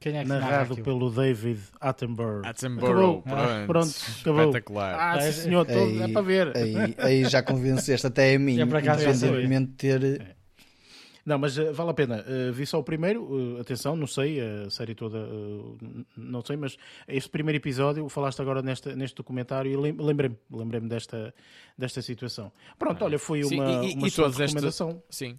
[0.00, 2.46] Quem é que Narrado pelo David Attenborough.
[2.46, 3.38] Attenborough, pronto.
[3.38, 4.40] Ah, pronto, acabou.
[4.46, 4.96] Espetacular.
[4.98, 6.56] Ah, sim, senhor, todo, aí, é para ver.
[6.56, 10.37] Aí, aí já convenceste até a mim, é independentemente de ter...
[11.28, 12.24] Não, mas uh, vale a pena.
[12.26, 15.18] Uh, vi só o primeiro, uh, atenção, não sei, a série toda,
[16.16, 21.34] não sei, mas este primeiro episódio, falaste agora nesta, neste documentário e lembrei-me lembrei desta,
[21.76, 22.50] desta situação.
[22.78, 23.04] Pronto, ah.
[23.04, 25.02] olha, foi uma, sim, e, uma e recomendação.
[25.10, 25.38] sim,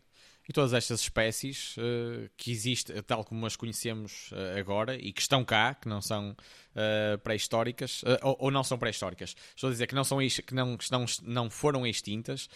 [0.50, 5.22] e todas estas espécies uh, que existem, tal como as conhecemos uh, agora e que
[5.22, 9.86] estão cá, que não são uh, pré-históricas, ou, ou, não são pré-históricas, estou a dizer
[9.86, 12.50] que não, são, que não, que não, não foram extintas,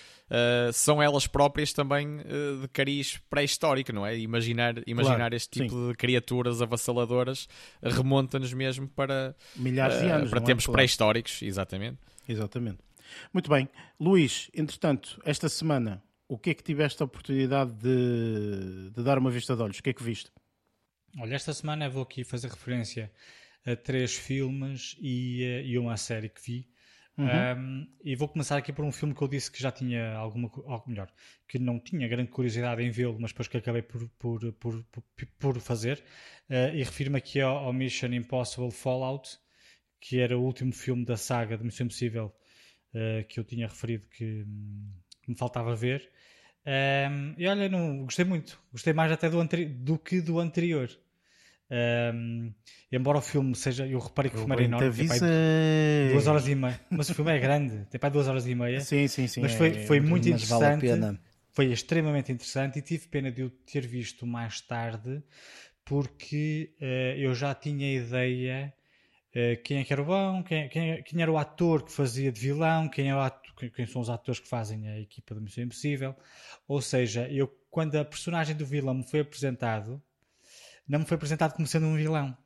[0.74, 4.18] são elas próprias também de cariz pré-histórico, não é?
[4.18, 5.88] Imaginar, imaginar claro, este tipo sim.
[5.90, 7.48] de criaturas avassaladoras
[7.84, 10.44] remonta-nos mesmo para, milhares de anos, para é?
[10.44, 10.72] tempos é?
[10.72, 12.00] pré-históricos, exatamente.
[12.28, 12.80] Exatamente.
[13.32, 13.70] Muito bem.
[14.00, 19.30] Luís, entretanto, esta semana o que é que tiveste a oportunidade de, de, dar uma
[19.30, 19.80] vista de olhos?
[19.80, 20.32] O que é que viste?
[21.20, 23.12] Olha, esta semana vou aqui fazer referência
[23.66, 26.74] a três filmes e, eh, e uma série que vi.
[27.16, 27.28] Uhum.
[27.28, 30.50] Um, e vou começar aqui por um filme que eu disse que já tinha alguma,
[30.66, 31.12] algo melhor,
[31.48, 34.84] que não tinha grande curiosidade em vê-lo, mas depois que acabei por, por, por,
[35.38, 36.04] por fazer.
[36.50, 39.38] Uh, e refiro-me aqui ao, ao, Mission Impossible Fallout,
[40.02, 42.34] que era o último filme da saga de Missão Impossível
[42.96, 44.44] uh, que eu tinha referido que,
[45.03, 46.10] que me faltava ver.
[46.66, 48.60] Um, e olha, não, gostei muito.
[48.72, 50.90] Gostei mais até do, do que do anterior.
[52.14, 52.54] Um,
[52.92, 55.08] embora o filme seja, eu reparei que o filme era enorme, tem
[56.12, 58.80] duas horas e meia, mas o filme é grande, tem para duas horas e meia.
[58.82, 59.42] Sim, sim, sim.
[59.42, 60.88] Mas foi, é, foi muito interessante.
[60.88, 61.18] Vale
[61.54, 65.24] foi extremamente interessante e tive pena de o ter visto mais tarde,
[65.86, 68.74] porque uh, eu já tinha ideia
[69.64, 72.40] quem é que era o bom, quem, quem, quem, era o ator que fazia de
[72.40, 75.64] vilão, quem, é o ator, quem são os atores que fazem a equipa de Missão
[75.64, 76.16] Impossível.
[76.68, 80.00] Ou seja, eu quando a personagem do vilão me foi apresentado,
[80.88, 82.38] não me foi apresentado como sendo um vilão.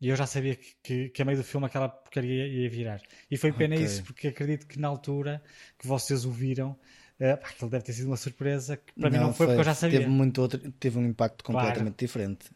[0.00, 3.00] E eu já sabia que, que, que a meio do filme aquela porcaria ia virar.
[3.30, 3.86] E foi pena okay.
[3.86, 5.40] isso, porque acredito que na altura
[5.78, 6.72] que vocês o viram,
[7.20, 9.60] uh, aquilo deve ter sido uma surpresa que para não, mim não foi, foi, porque
[9.60, 10.00] eu já sabia.
[10.00, 11.96] Teve, muito outro, teve um impacto completamente claro.
[11.96, 12.50] diferente.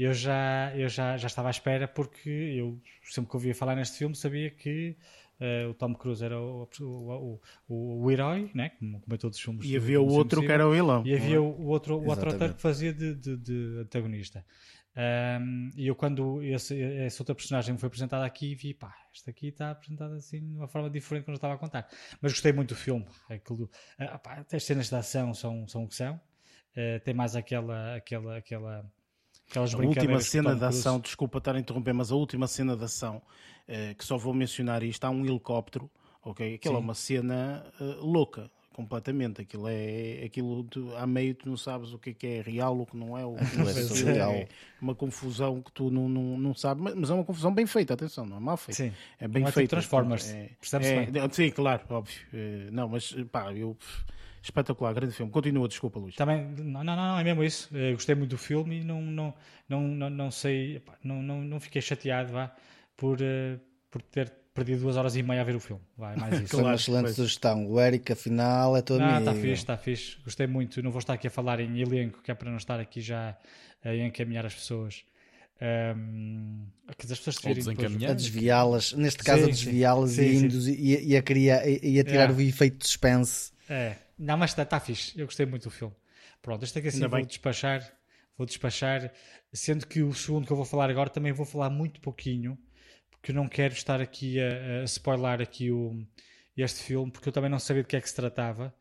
[0.00, 3.98] Eu já, eu já, já estava à espera porque eu sempre que ouvia falar neste
[3.98, 4.96] filme sabia que
[5.40, 8.72] Uh, o Tom Cruise era o, o, o, o herói, né?
[8.78, 9.66] como, como é todos os filmes.
[9.66, 11.02] E havia o outro que era o vilão.
[11.06, 14.44] E havia o outro, o outro ator que fazia de, de, de antagonista.
[14.94, 19.30] Um, e eu, quando esse, essa outra personagem me foi apresentada aqui, vi, pá, esta
[19.30, 21.88] aqui está apresentada assim de uma forma diferente que eu estava a contar.
[22.20, 23.06] Mas gostei muito do filme.
[23.30, 23.64] Aquilo,
[23.98, 26.20] uh, pá, as cenas de ação são, são o que são.
[26.76, 28.92] Uh, tem mais aquela, aquela, aquela
[29.50, 32.84] Aquelas a última cena de ação, desculpa estar a interromper, mas a última cena de
[32.84, 35.90] ação, uh, que só vou mencionar isto, há um helicóptero,
[36.22, 36.54] ok?
[36.54, 36.80] Aquela Sim.
[36.80, 39.42] é uma cena uh, louca, completamente.
[39.42, 42.80] Aquilo é aquilo tu, a meio tu não sabes o que é, que é real,
[42.80, 44.30] o que não é, o que não é real.
[44.30, 44.48] É
[44.80, 48.24] uma confusão que tu não, não, não sabes, mas é uma confusão bem feita, atenção,
[48.24, 48.84] não é mal feita.
[48.84, 48.92] Sim.
[49.18, 49.70] É bem não é feita.
[49.70, 51.30] Transformers, é, percebes é, bem?
[51.32, 52.20] Sim, claro, óbvio.
[52.32, 53.76] Eh, não, mas pá, eu
[54.42, 55.30] espetacular, grande filme.
[55.30, 56.14] Continua, desculpa, Luís.
[56.14, 57.76] Também, não, não, não, é mesmo isso.
[57.76, 59.34] Eu gostei muito do filme e não, não,
[59.68, 62.54] não, não, não sei, não, não, não fiquei chateado vá,
[62.96, 63.60] por, uh,
[63.90, 65.82] por ter perdido duas horas e meia a ver o filme.
[65.96, 66.48] Vai, mais isso.
[66.48, 67.16] Foi uma excelente pois.
[67.16, 67.66] sugestão.
[67.66, 70.16] O Eric, afinal, é todo Está fixe, está fixe.
[70.24, 70.82] Gostei muito.
[70.82, 73.36] Não vou estar aqui a falar em elenco, que é para não estar aqui já
[73.84, 75.04] a encaminhar as pessoas.
[75.62, 76.64] Um,
[76.96, 77.36] que as pessoas
[78.08, 82.30] a desviá-las, neste caso sim, a desviá-las e, e, e, a criar, e a tirar
[82.30, 82.32] é.
[82.32, 83.52] o efeito de suspense.
[83.68, 85.18] É, não, mas está tá fixe.
[85.18, 85.96] Eu gostei muito do filme.
[86.42, 87.98] Pronto, este aqui assim vou despachar.
[88.36, 89.10] Vou despachar.
[89.50, 92.58] Sendo que o segundo que eu vou falar agora também vou falar muito pouquinho.
[93.10, 96.06] Porque eu não quero estar aqui a, a spoiler aqui o,
[96.54, 97.10] este filme.
[97.10, 98.74] Porque eu também não sabia de que é que se tratava.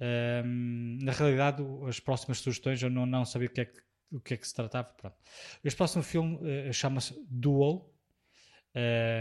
[0.00, 3.80] Um, na realidade, as próximas sugestões eu não, não sabia de que é que,
[4.24, 4.88] que é que se tratava.
[4.96, 5.16] Pronto.
[5.64, 7.92] Este próximo filme uh, chama-se Duel.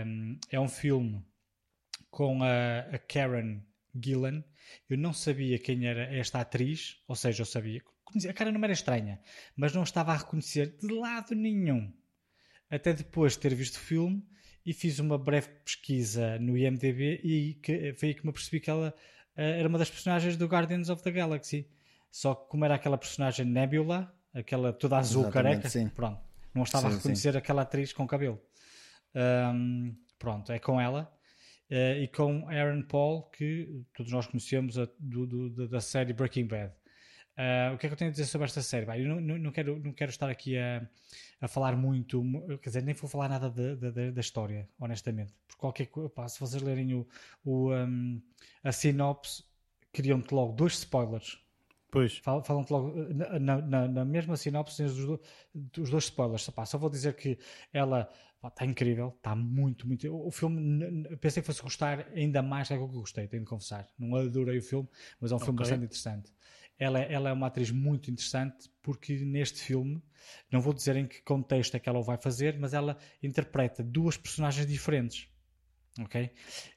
[0.05, 1.25] Um, é um filme
[2.11, 3.61] com a, a Karen
[3.99, 4.43] Gillan
[4.89, 7.81] eu não sabia quem era esta atriz, ou seja, eu sabia,
[8.29, 9.19] a cara não era estranha,
[9.55, 11.91] mas não estava a reconhecer de lado nenhum.
[12.69, 14.23] Até depois de ter visto o filme
[14.65, 18.69] e fiz uma breve pesquisa no IMDb e que, foi aí que me apercebi que
[18.69, 21.67] ela uh, era uma das personagens do Guardians of the Galaxy.
[22.11, 25.89] Só que como era aquela personagem Nebula, aquela toda azul Exatamente, careca, sim.
[25.89, 26.21] pronto,
[26.53, 27.37] não estava sim, a reconhecer sim.
[27.37, 28.41] aquela atriz com cabelo.
[29.13, 31.13] Um, pronto, é com ela.
[31.69, 36.45] Uh, e com Aaron Paul, que todos nós conhecemos a, do, do, da série Breaking
[36.45, 36.71] Bad.
[37.37, 38.85] Uh, o que é que eu tenho a dizer sobre esta série?
[38.85, 40.87] Bem, eu não, não, não, quero, não quero estar aqui a,
[41.41, 42.23] a falar muito,
[42.61, 45.33] quer dizer, nem vou falar nada da, da, da história, honestamente.
[45.47, 45.89] Por qualquer
[46.29, 47.07] se vocês lerem o,
[47.43, 48.21] o um,
[48.63, 49.43] a sinopse,
[49.91, 51.37] criam-te logo dois spoilers.
[51.91, 52.17] Pois.
[52.17, 54.99] Falam-te logo, na, na, na, mesma sinopse, os,
[55.77, 56.49] os dois spoilers.
[56.65, 57.37] Só vou dizer que
[57.71, 58.09] ela
[58.47, 60.13] está incrível, está muito, muito.
[60.13, 63.87] O filme, pensei que fosse gostar ainda mais do que eu gostei, tenho de confessar.
[63.97, 64.87] Não adorei o filme,
[65.19, 66.31] mas é um filme bastante interessante.
[66.77, 70.01] Ela, ela é uma atriz muito interessante porque neste filme,
[70.51, 73.81] não vou dizer em que contexto é que ela o vai fazer, mas ela interpreta
[73.81, 75.29] duas personagens diferentes.
[75.99, 76.29] Ok?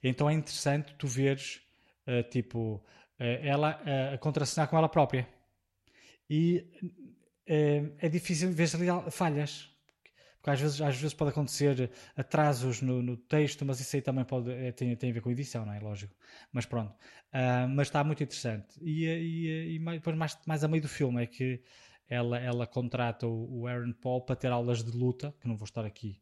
[0.02, 1.60] Então é interessante tu veres,
[2.06, 2.82] uh, tipo, uh,
[3.18, 5.28] ela uh, a contracenar com ela própria.
[6.30, 6.64] E
[7.46, 8.68] é difícil ver
[9.10, 9.70] falhas,
[10.38, 14.24] porque às vezes, às vezes pode acontecer atrasos no, no texto, mas isso aí também
[14.24, 15.80] pode, é, tem, tem a ver com edição, não é?
[15.80, 16.14] Lógico.
[16.52, 16.92] Mas pronto.
[17.32, 18.78] Uh, mas está muito interessante.
[18.80, 21.60] E, e, e depois, mais, mais a meio do filme, é que
[22.08, 25.64] ela, ela contrata o, o Aaron Paul para ter aulas de luta, que não vou
[25.64, 26.20] estar aqui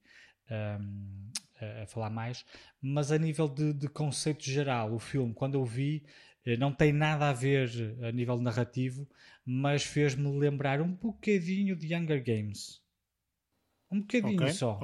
[0.51, 1.31] um,
[1.61, 2.45] a, a, falar mais,
[2.81, 6.05] mas a nível de, de conceito geral, o filme, quando eu vi,
[6.45, 7.71] eh, não tem nada a ver
[8.03, 9.09] a nível narrativo,
[9.45, 12.81] mas fez-me lembrar um bocadinho de Younger Games.
[13.91, 14.79] Um bocadinho okay, só.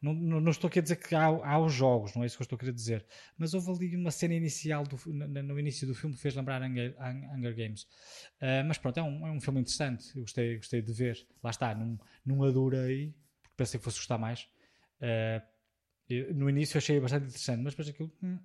[0.00, 2.36] Não, não, não, estou aqui a dizer que há, há os jogos, não é isso
[2.36, 3.06] que eu estou a querer dizer.
[3.38, 6.60] Mas houve ali uma cena inicial do, no, no início do filme que fez lembrar
[6.60, 6.96] Hunger,
[7.32, 7.82] Hunger Games.
[8.40, 10.16] Uh, mas pronto, é um, é um filme interessante.
[10.16, 11.24] Eu gostei, gostei de ver.
[11.40, 11.96] Lá está, não,
[12.26, 14.48] não adorei, porque pensei que fosse gostar mais.
[15.00, 18.12] Uh, no início achei bastante interessante, mas depois aquilo.
[18.20, 18.40] Hum,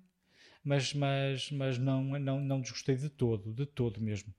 [0.62, 4.32] mas, mas, mas não, não, não desgostei de todo, de todo mesmo.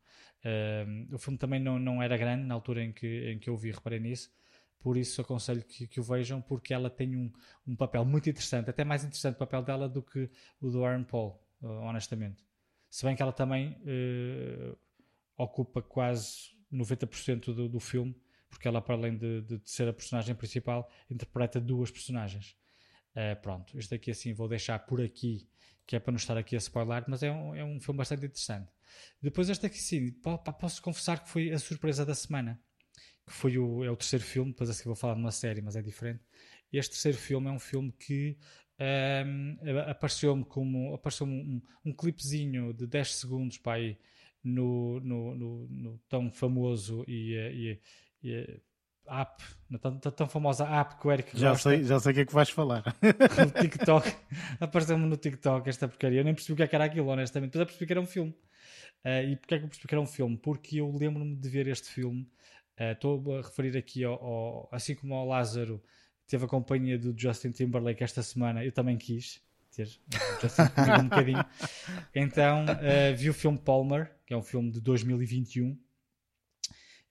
[0.46, 3.58] Uh, o filme também não, não era grande na altura em que, em que eu
[3.58, 4.32] vi, reparei nisso
[4.80, 7.32] por isso aconselho que, que o vejam, porque ela tem um,
[7.68, 10.30] um papel muito interessante, até mais interessante o papel dela do que
[10.62, 12.44] o do Aaron Paul, uh, honestamente.
[12.90, 14.78] Se bem que ela também uh,
[15.38, 18.16] ocupa quase 90% do, do filme,
[18.50, 22.56] porque ela, para além de, de, ser a personagem principal, interpreta duas personagens.
[23.12, 25.48] Uh, pronto, isto aqui assim vou deixar por aqui,
[25.86, 28.26] que é para não estar aqui a spoiler, mas é um, é um filme bastante
[28.26, 28.72] interessante.
[29.22, 30.12] Depois, este aqui sim,
[30.60, 32.60] posso confessar que foi a surpresa da semana
[33.30, 35.62] que foi o, é o terceiro filme, depois a seguir vou falar de uma série,
[35.62, 36.22] mas é diferente.
[36.74, 38.36] Este terceiro filme é um filme que
[39.26, 39.58] um,
[39.88, 43.98] apareceu-me como apareceu um, um clipezinho de 10 segundos para aí,
[44.44, 47.80] no, no, no, no, tão famoso e, e,
[48.24, 48.62] e
[49.08, 49.44] app,
[49.80, 51.70] tão, tão, famosa app que o Eric já gosta.
[51.70, 52.84] sei Já sei o que é que vais falar.
[53.04, 54.16] O TikTok.
[54.60, 56.22] Apareceu-me no TikTok esta porcaria.
[56.22, 57.52] Eu nem percebi o que, é que era aquilo, honestamente.
[57.52, 58.32] Depois eu percebi que era um filme.
[59.06, 60.38] Uh, e porquê é que eu percebi que era um filme?
[60.38, 62.28] Porque eu lembro-me de ver este filme
[62.59, 62.59] eh,
[62.94, 65.82] estou uh, a referir aqui ao, ao, assim como ao Lázaro
[66.28, 69.42] teve a companhia do Justin Timberlake esta semana, eu também quis
[69.76, 69.88] ter
[70.42, 70.62] Justin
[71.02, 71.46] um bocadinho.
[72.14, 75.72] Então uh, vi o filme Palmer, que é um filme de 2021.
[75.72, 75.78] Uh,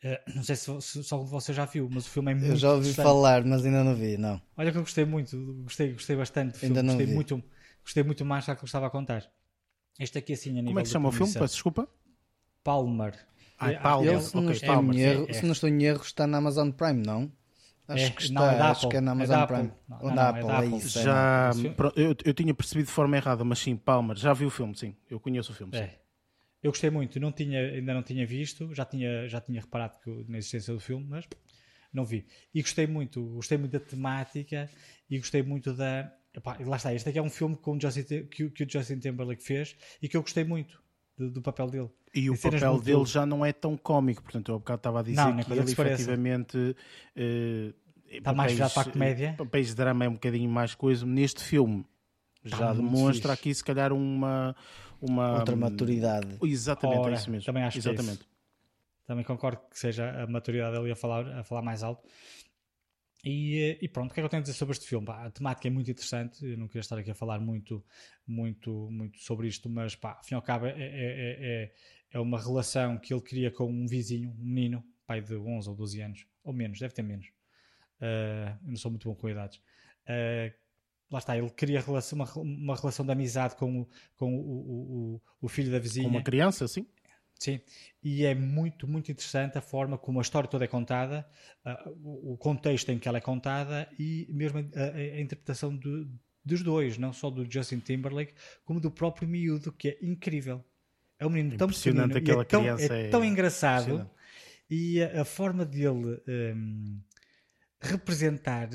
[0.00, 2.34] eh, não sei se, se, se algum de vocês já viu, mas o filme é
[2.34, 4.40] muito Eu já ouvi falar, mas ainda não vi, não.
[4.56, 6.78] Olha que eu gostei muito, gostei, gostei bastante do filme.
[6.78, 7.14] Ainda não gostei vi.
[7.14, 7.44] muito,
[7.82, 9.28] gostei muito mais do que eu estava a contar.
[9.98, 11.32] Este aqui assim a nível Como é que se chama o filme?
[11.32, 11.88] Peço desculpa.
[12.62, 13.18] Palmer.
[13.58, 14.20] Ah, Palmer.
[14.20, 17.02] se, não estou em erro, é, se não estou em erro, está na Amazon Prime,
[17.04, 17.32] não?
[17.88, 19.72] Acho é, que está, não, é acho que é na Amazon é Prime.
[19.88, 21.02] Não, Apple, é, é isso.
[21.02, 21.50] Já,
[21.96, 24.94] eu, eu tinha percebido de forma errada, mas sim, Palmer, já vi o filme, sim.
[25.10, 25.88] Eu conheço o filme, sim.
[26.62, 30.24] Eu gostei muito, não tinha, ainda não tinha visto, já tinha, já tinha reparado que,
[30.28, 31.24] na existência do filme, mas
[31.92, 32.26] não vi.
[32.52, 34.68] E gostei muito, gostei muito da temática
[35.08, 36.12] e gostei muito da.
[36.34, 38.98] Epá, lá está, este aqui é um filme com o Justin, que, que o Justin
[38.98, 40.82] Timberlake fez e que eu gostei muito
[41.18, 41.90] do, do papel dele.
[42.14, 45.02] E o papel dele já não é tão cómico, portanto, eu há bocado estava a
[45.02, 46.56] dizer não, que ele efetivamente.
[47.16, 47.74] Uh,
[48.10, 49.34] Está mais já para a comédia.
[49.36, 51.04] Papéis de drama é um bocadinho mais coisa.
[51.04, 51.84] Neste filme
[52.42, 54.56] já demonstra aqui, se calhar, uma.
[55.00, 56.38] uma Outra maturidade.
[56.42, 57.44] Exatamente, Ora, é isso mesmo.
[57.44, 58.18] Também acho Exatamente.
[58.18, 62.02] Que é Também concordo que seja a maturidade ali a falar, a falar mais alto.
[63.24, 65.06] E, e, pronto, o que é que eu tenho a dizer sobre este filme?
[65.06, 67.84] Pá, a temática é muito interessante, eu não queria estar aqui a falar muito,
[68.26, 71.72] muito, muito sobre isto, mas pá, ao fim e ao cabo é, é, é,
[72.12, 75.74] é uma relação que ele cria com um vizinho, um menino, pai de 11 ou
[75.74, 77.26] 12 anos, ou menos, deve ter menos.
[78.00, 79.58] Uh, eu não sou muito bom com idades.
[80.06, 80.54] Uh,
[81.10, 85.14] lá está, ele cria relação, uma, uma relação de amizade com, o, com o, o,
[85.14, 86.04] o, o filho da vizinha.
[86.04, 86.86] Com uma criança, sim.
[87.38, 87.60] Sim,
[88.02, 91.24] e é muito, muito interessante a forma como a história toda é contada,
[91.64, 96.10] uh, o contexto em que ela é contada e mesmo a, a, interpretação do,
[96.44, 98.34] dos dois, não só do Justin Timberlake,
[98.64, 100.64] como do próprio miúdo, que é incrível.
[101.16, 104.10] É um menino tão pequenino e é tão, é, é tão engraçado
[104.68, 107.00] e a, a, forma dele um,
[107.80, 108.68] representar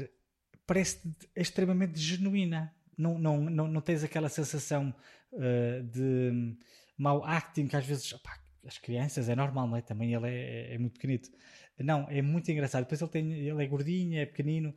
[0.66, 1.00] parece
[1.36, 2.74] extremamente genuína.
[2.98, 4.94] Não, não, não, não tens aquela sensação
[5.34, 6.56] uh, de
[6.98, 8.14] mau acting que às vezes
[8.66, 9.82] as crianças, é normal, não é?
[9.82, 11.30] Também ele é, é, muito pequenito.
[11.80, 12.84] Não, é muito engraçado.
[12.84, 14.74] Depois ele, tem, ele é gordinho, é pequenino,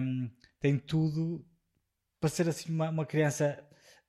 [0.00, 0.30] um,
[0.60, 1.44] tem tudo
[2.20, 3.58] para ser assim uma, uma criança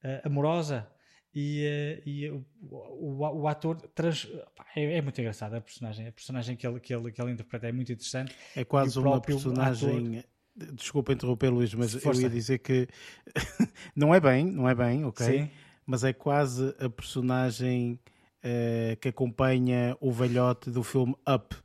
[0.04, 0.88] uh, amorosa
[1.34, 4.28] e, uh, e o, o, o, ator trans,
[4.76, 7.68] é, é, muito engraçado a personagem a personagem que ele, que ele, que ele interpreta
[7.68, 10.76] é muito interessante é quase uma personagem ator...
[10.76, 12.22] desculpa interromper Luís mas Força.
[12.22, 12.88] eu ia dizer que
[13.96, 15.50] não é bem não é bem ok Sim.
[15.88, 18.00] mas é quase a personagem
[18.99, 21.56] que acompanha o velhote do filme Up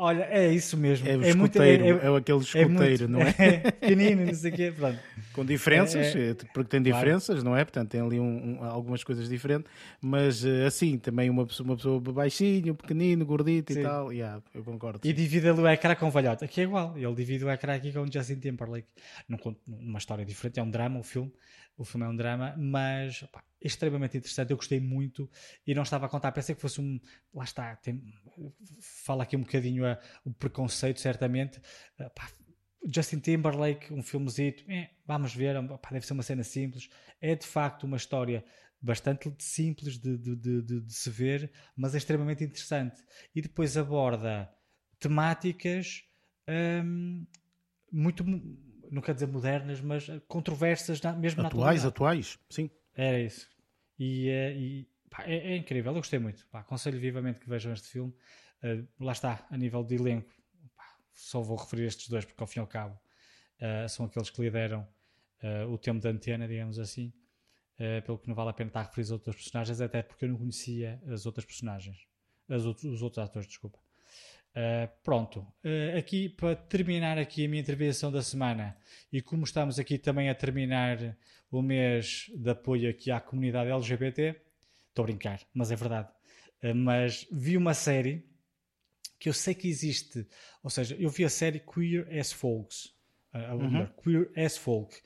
[0.00, 1.08] Olha, é isso mesmo.
[1.08, 3.34] É o é escoteiro, muito, é, é, é aquele escoteiro, é muito, não é?
[3.38, 4.98] é pequenino, não sei o quê, pronto.
[5.32, 6.34] Com diferenças, é, é.
[6.34, 7.44] porque tem diferenças, claro.
[7.44, 7.64] não é?
[7.64, 9.70] Portanto, tem ali um, um, algumas coisas diferentes,
[10.00, 13.80] mas eh, assim, também uma pessoa, uma pessoa baixinho, pequenino, gordito Sim.
[13.80, 15.00] e tal, yeah, eu concordo.
[15.06, 17.92] E divide o ecrã com o velhote, aqui é igual, ele divide o ecrã aqui
[17.92, 18.88] com o Justin Timberlake,
[19.66, 21.32] numa história diferente, é um drama, o um filme,
[21.78, 24.50] o filme é um drama, mas pá, extremamente interessante.
[24.50, 25.30] Eu gostei muito
[25.66, 26.32] e não estava a contar.
[26.32, 27.00] Pensei que fosse um.
[27.32, 28.02] Lá está, tem,
[28.80, 29.84] fala aqui um bocadinho
[30.24, 31.58] o preconceito, certamente.
[31.98, 32.28] Uh, pá,
[32.86, 36.88] Justin Timberlake, um filmezito, eh, vamos ver, pá, deve ser uma cena simples.
[37.20, 38.44] É de facto uma história
[38.80, 43.02] bastante simples de, de, de, de, se ver, mas é extremamente interessante.
[43.34, 44.48] E depois aborda
[44.98, 46.04] temáticas
[46.84, 47.26] hum,
[47.90, 48.24] muito
[48.90, 52.70] não quer dizer modernas, mas controversas na, mesmo atuais, na atuais, sim.
[52.94, 53.48] Era isso.
[53.98, 56.46] E, eh, e pá, é, é, incrível, eu gostei muito.
[56.48, 58.14] Pá, aconselho vivamente que vejam este filme.
[58.62, 60.32] Uh, lá está, a nível de elenco,
[61.12, 62.98] só vou referir estes dois, porque ao fim e ao cabo
[63.60, 64.86] uh, são aqueles que lideram
[65.42, 67.12] uh, o tempo da antena, digamos assim.
[68.04, 70.28] pelo que não vale a pena estar a referir os outros personagens, até porque eu
[70.28, 72.08] não conhecia as outras personagens,
[72.48, 73.78] as outros, os outros atores, desculpa.
[74.58, 78.76] Uh, pronto, uh, aqui para terminar aqui a minha intervenção da semana
[79.12, 81.16] e como estamos aqui também a terminar
[81.48, 84.34] o mês de apoio aqui à comunidade LGBT,
[84.88, 86.08] estou a brincar, mas é verdade.
[86.60, 88.27] Uh, mas vi uma série
[89.18, 90.26] que eu sei que existe,
[90.62, 92.94] ou seja, eu vi a série Queer as Folks,
[93.34, 93.86] uhum.
[94.02, 94.96] Queer as Folk,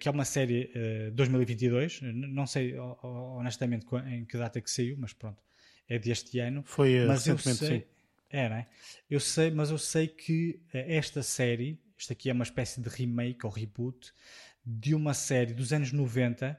[0.00, 0.70] que é uma série
[1.12, 5.40] 2022, não sei honestamente em que data que saiu, mas pronto,
[5.88, 6.62] é deste ano.
[6.64, 7.82] Foi mas eu sei, sim
[8.30, 8.66] é, não é?
[9.08, 12.88] Eu sei, mas eu sei que eh, esta série, isto aqui é uma espécie de
[12.88, 14.12] remake ou reboot
[14.64, 16.50] de uma série dos anos 90,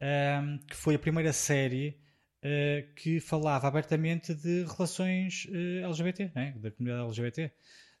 [0.00, 1.98] um, ehm, que foi a primeira série
[2.46, 6.52] uh, que falava abertamente de relações uh, eh, LGBT, é?
[6.52, 7.52] da comunidade LGBT.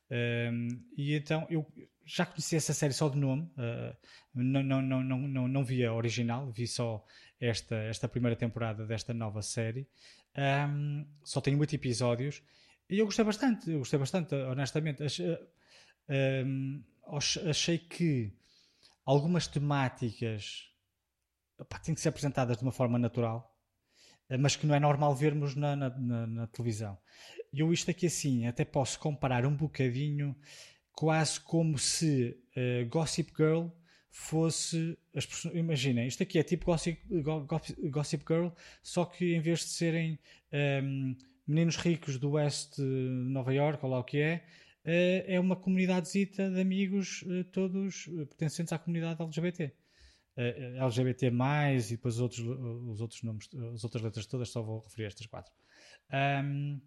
[0.08, 1.66] Ehm, e então eu
[2.04, 3.96] já conhecia essa série só de nome, uh,
[4.32, 7.04] não, não, não, não, não, vi a original, vi só
[7.40, 9.88] esta, esta primeira temporada desta nova série.
[10.36, 12.42] Um, ehm, só tem oito episódios
[12.88, 15.02] e eu gostei bastante, eu gostei bastante, honestamente.
[15.02, 15.26] Achei,
[16.44, 16.84] um,
[17.48, 18.32] achei que
[19.04, 20.70] algumas temáticas
[21.58, 23.55] opa, têm que ser apresentadas de uma forma natural,
[24.38, 26.98] mas que não é normal vermos na, na, na, na televisão.
[27.52, 30.36] Eu isto aqui assim, até posso comparar um bocadinho,
[30.92, 33.68] quase como se uh, Gossip Girl
[34.10, 34.98] fosse.
[35.14, 37.00] As, imaginem, isto aqui é tipo Gossip,
[37.90, 38.48] Gossip Girl,
[38.82, 40.18] só que em vez de serem.
[40.82, 41.16] Um,
[41.46, 44.44] meninos ricos do oeste de Nova York, ou lá o que é,
[44.84, 49.72] eh, é uma comunidadezita de amigos eh, todos eh, pertencentes à comunidade LGBT.
[50.36, 55.06] LGBT+, e depois os outros, os outros nomes, as outras letras todas, só vou referir
[55.06, 55.52] estas quatro.
[56.12, 56.80] Um,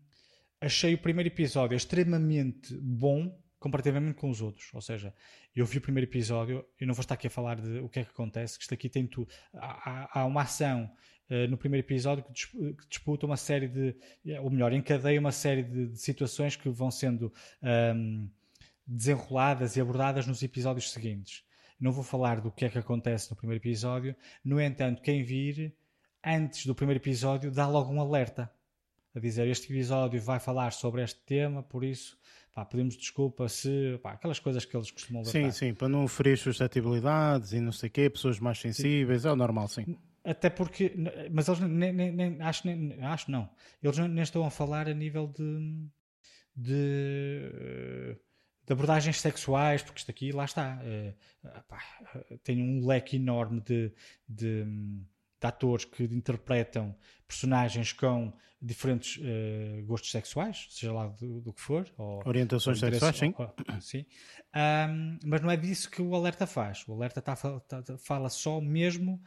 [0.61, 4.69] achei o primeiro episódio extremamente bom comparativamente com os outros.
[4.73, 5.13] Ou seja,
[5.55, 7.99] eu vi o primeiro episódio, eu não vou estar aqui a falar de o que
[7.99, 9.30] é que acontece, que isto aqui tem tudo.
[9.53, 10.89] Há, há, uma ação
[11.30, 13.95] uh, no primeiro episódio que, disputa uma série de,
[14.39, 17.34] ou melhor, encadeia uma série de, de situações que vão sendo
[17.95, 18.30] um,
[18.88, 21.43] desenroladas e abordadas nos episódios seguintes.
[21.80, 25.73] Não vou falar do que é que acontece no primeiro episódio, no entanto, quem vir
[26.23, 28.51] antes do primeiro episódio dá logo um alerta
[29.15, 32.18] a dizer este episódio vai falar sobre este tema, por isso
[32.53, 36.38] pá, pedimos desculpa se pá, aquelas coisas que eles costumam Sim, sim, para não ferir
[36.38, 39.27] suscetibilidades e não sei o quê, pessoas mais sensíveis, sim.
[39.27, 39.97] é o normal, sim.
[40.23, 40.93] Até porque,
[41.31, 43.49] mas eles nem, nem, nem acho, nem, acho não,
[43.81, 45.88] eles nem estão a falar a nível de,
[46.56, 48.15] de,
[48.69, 51.15] de abordagens sexuais, porque isto aqui, lá está, é,
[51.67, 51.81] pá,
[52.43, 53.91] tem um leque enorme de,
[54.27, 54.63] de
[55.39, 56.93] de atores que interpretam
[57.25, 61.89] personagens com diferentes uh, gostos sexuais, seja lá do, do que for.
[61.97, 63.33] Ou, Orientações ou sexuais, sim.
[63.37, 64.05] Ou, sim.
[64.53, 66.85] Um, mas não é disso que o alerta faz.
[66.87, 69.21] O alerta tá, tá, fala só mesmo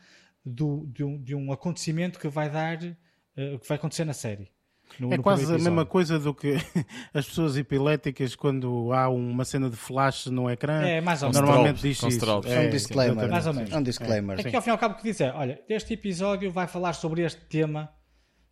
[0.44, 4.52] do, de, um, de um acontecimento que vai dar, uh, que vai acontecer na série.
[4.98, 6.54] No, é no quase a mesma coisa do que
[7.12, 10.82] as pessoas epiléticas quando há uma cena de flash no ecrã.
[10.82, 11.48] É, mais ou menos.
[11.48, 12.46] Normalmente diz isso.
[12.46, 13.28] É, é um disclaimer.
[13.28, 13.72] Mais ou menos.
[13.72, 14.38] É um disclaimer.
[14.38, 14.40] É.
[14.42, 17.22] Aqui ao fim e ao cabo que diz é, olha, este episódio vai falar sobre
[17.22, 17.92] este tema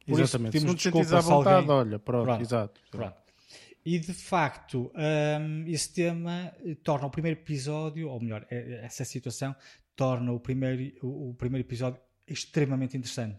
[0.06, 0.56] Por Exatamente.
[0.56, 1.70] Isso, Se não te sentires à vontade, alguém...
[1.70, 2.80] olha, pronto, pronto, exato.
[2.90, 3.20] Pronto.
[3.84, 6.52] E de facto, um, esse tema
[6.82, 9.56] torna o primeiro episódio, ou melhor, é, é, essa situação
[9.96, 13.38] torna o primeiro, o, o primeiro episódio extremamente interessante.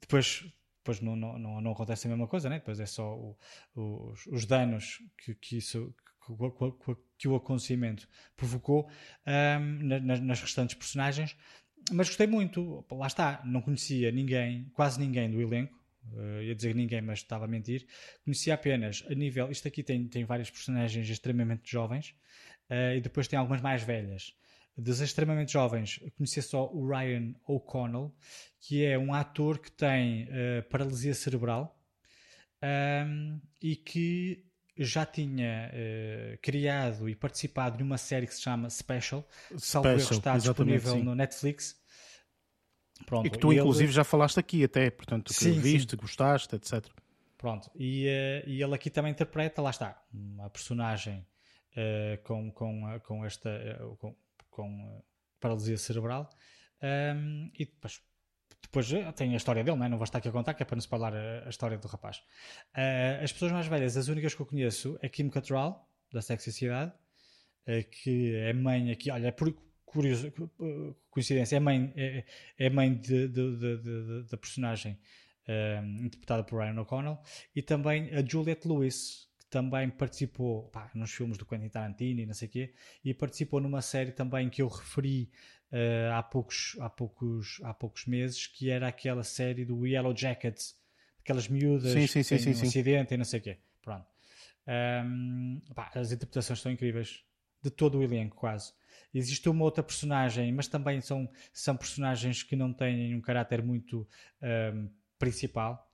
[0.00, 0.44] Depois,
[0.82, 2.58] depois não, não, não, não, acontece a mesma coisa, né?
[2.58, 3.38] depois é só o,
[3.74, 5.94] os, os, danos que, que isso
[6.26, 6.32] que,
[7.18, 8.90] que, o acontecimento provocou
[9.24, 11.36] um, nas, nas restantes personagens.
[11.90, 15.76] Mas gostei muito, lá está, não conhecia ninguém, quase ninguém do elenco,
[16.12, 17.86] uh, ia dizer ninguém, mas estava a mentir.
[18.24, 19.50] Conhecia apenas a nível.
[19.50, 22.14] Isto aqui tem, tem vários personagens extremamente jovens
[22.70, 24.34] uh, e depois tem algumas mais velhas.
[24.76, 28.14] Das extremamente jovens, conhecia só o Ryan O'Connell,
[28.58, 31.78] que é um ator que tem uh, paralisia cerebral
[32.62, 34.44] um, e que
[34.78, 39.26] já tinha uh, criado e participado de uma série que se chama Special,
[39.58, 41.02] salvo erro está disponível sim.
[41.02, 41.80] no Netflix.
[43.04, 43.92] Pronto, e que tu, e inclusive, ele...
[43.92, 45.96] já falaste aqui até, portanto, que sim, viste, sim.
[45.96, 46.86] gostaste, etc.
[47.36, 51.26] Pronto, e, uh, e ele aqui também interpreta, lá está, uma personagem
[51.76, 53.50] uh, com, com, com esta
[53.98, 54.14] com,
[54.52, 55.02] com
[55.40, 56.30] paralisia cerebral
[56.82, 58.00] um, e depois
[58.62, 59.88] depois eh, tem a história dele, não, é?
[59.88, 61.88] não vou estar aqui a contar, que é para nos falar a, a história do
[61.88, 62.18] rapaz.
[62.74, 66.52] Uh, as pessoas mais velhas, as únicas que eu conheço é Kim Cattrall, da Sexy
[66.52, 66.92] Cidade,
[67.66, 69.52] uh, que é mãe aqui, olha, é por
[69.84, 70.32] curioso,
[71.10, 72.24] coincidência, é mãe, é,
[72.56, 72.98] é mãe
[74.30, 74.98] da personagem
[75.48, 77.18] uh, interpretada por Ryan O'Connell,
[77.54, 82.32] e também a Juliette Lewis, também participou pá, nos filmes do Quentin Tarantino e não
[82.32, 82.74] sei o quê,
[83.04, 85.30] e participou numa série também que eu referi
[85.70, 90.74] uh, há, poucos, há, poucos, há poucos meses, que era aquela série do Yellow Jackets,
[91.20, 93.58] aquelas miúdas sim, sim, que sim, sim, um acidente e não sei o quê.
[93.82, 94.06] Pronto.
[94.66, 97.22] Um, pá, as interpretações estão incríveis.
[97.62, 98.72] De todo o elenco, quase.
[99.14, 104.08] Existe uma outra personagem, mas também são, são personagens que não têm um caráter muito
[104.42, 105.91] um, principal.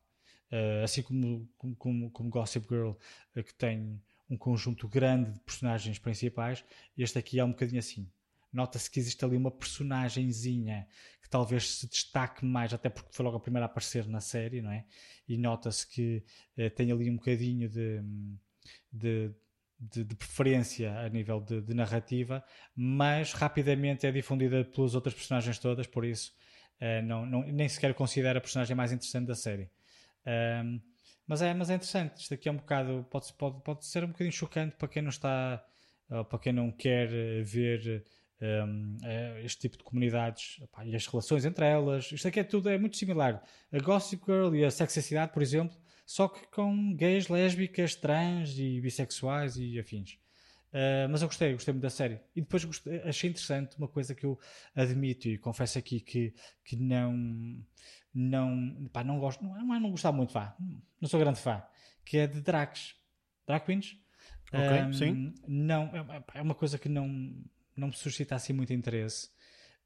[0.50, 4.00] Uh, assim como, como, como Gossip Girl, uh, que tem
[4.30, 6.64] um conjunto grande de personagens principais,
[6.96, 8.10] este aqui é um bocadinho assim
[8.52, 10.86] nota-se que existe ali uma personagemzinha
[11.22, 14.62] que talvez se destaque mais, até porque foi logo a primeira a aparecer na série,
[14.62, 14.84] não é?
[15.28, 16.24] E nota-se que
[16.56, 18.02] eh, tem ali um bocadinho de,
[18.90, 19.30] de,
[19.78, 22.42] de, de preferência a nível de, de, narrativa,
[22.74, 26.34] mas rapidamente é difundida pelas outras personagens todas, por isso
[26.80, 29.70] eh, não, não, nem sequer considero a personagem mais interessante da série.
[30.28, 30.80] Um,
[31.26, 34.08] mas, é, mas é interessante, isto aqui é um bocado, pode, pode, pode ser um
[34.08, 35.62] bocadinho chocante para quem não está,
[36.08, 37.08] para quem não quer
[37.44, 38.04] ver
[38.40, 42.10] um, é este tipo de comunidades e as relações entre elas.
[42.12, 43.42] Isto aqui é tudo é muito similar.
[43.72, 45.76] A Gossip Girl e a Sexacidade, por exemplo,
[46.06, 50.18] só que com gays, lésbicas, trans e bissexuais e afins.
[50.68, 52.20] Uh, mas eu gostei, gostei muito da série.
[52.36, 54.38] E depois gostei, achei interessante uma coisa que eu
[54.74, 56.34] admito e confesso aqui que,
[56.64, 57.64] que não
[58.14, 60.56] não, pá, não gosto, não, não gostar muito, vá,
[61.00, 61.62] não sou grande fã,
[62.04, 62.96] que é de Dracs,
[63.46, 63.96] Drag Queens.
[64.52, 65.34] Ok, um, sim.
[65.46, 67.06] Não, é, é uma coisa que não,
[67.76, 69.28] não me suscita assim muito interesse.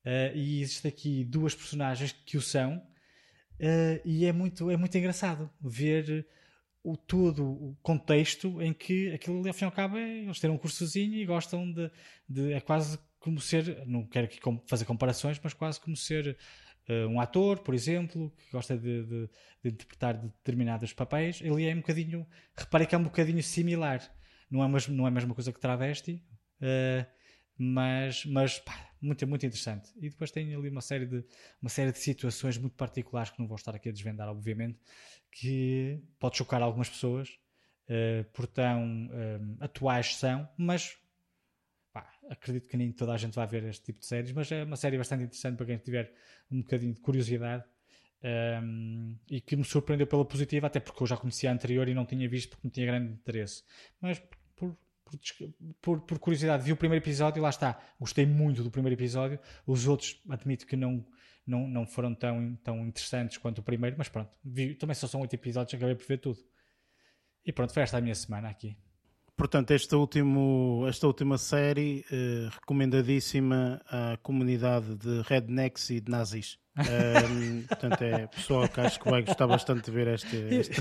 [0.04, 4.96] Uh, e existe aqui duas personagens que o são, uh, e é muito, é muito
[4.96, 6.26] engraçado ver
[6.84, 10.40] o todo o contexto em que aquilo ali, ao fim e ao cabo, é, eles
[10.40, 11.90] têm um cursozinho e gostam de,
[12.28, 13.86] de, É quase como ser.
[13.86, 16.36] Não quero aqui fazer comparações, mas quase como ser
[16.88, 19.30] uh, um ator, por exemplo, que gosta de, de,
[19.62, 21.40] de, interpretar determinados papéis.
[21.40, 22.26] Ele é um bocadinho.
[22.56, 24.00] Reparei que é um bocadinho similar.
[24.50, 26.22] Não é, mesmo, não é a mesma coisa que travesti.
[26.60, 27.06] Uh,
[27.56, 29.90] mas, mas pá, muito, muito interessante.
[29.96, 31.24] E depois tem ali uma série, de,
[31.60, 34.78] uma série de situações muito particulares que não vou estar aqui a desvendar, obviamente,
[35.32, 37.28] que pode chocar algumas pessoas,
[37.88, 40.96] uh, por tão um, atuais são, mas
[41.92, 44.62] pá, acredito que nem toda a gente vai ver este tipo de séries, mas é
[44.64, 46.14] uma série bastante interessante para quem tiver
[46.50, 47.64] um bocadinho de curiosidade.
[48.62, 51.94] Um, e que me surpreendeu pela positiva, até porque eu já conhecia a anterior e
[51.94, 53.64] não tinha visto porque não tinha grande interesse.
[54.00, 54.22] Mas
[54.54, 54.76] por
[55.80, 57.78] por, por, curiosidade, vi o primeiro episódio e lá está.
[57.98, 59.38] Gostei muito do primeiro episódio.
[59.66, 61.04] Os outros, admito que não,
[61.46, 64.30] não, não foram tão, tão interessantes quanto o primeiro, mas pronto.
[64.44, 66.38] Vi, também só são oito episódios, acabei por ver tudo.
[67.44, 68.76] E pronto, foi esta a minha semana aqui.
[69.36, 76.58] Portanto, esta, último, esta última série eh, recomendadíssima à comunidade de rednecks e de nazis.
[76.74, 80.80] Um, portanto, é pessoal que acho que vai gostar bastante de ver este, este,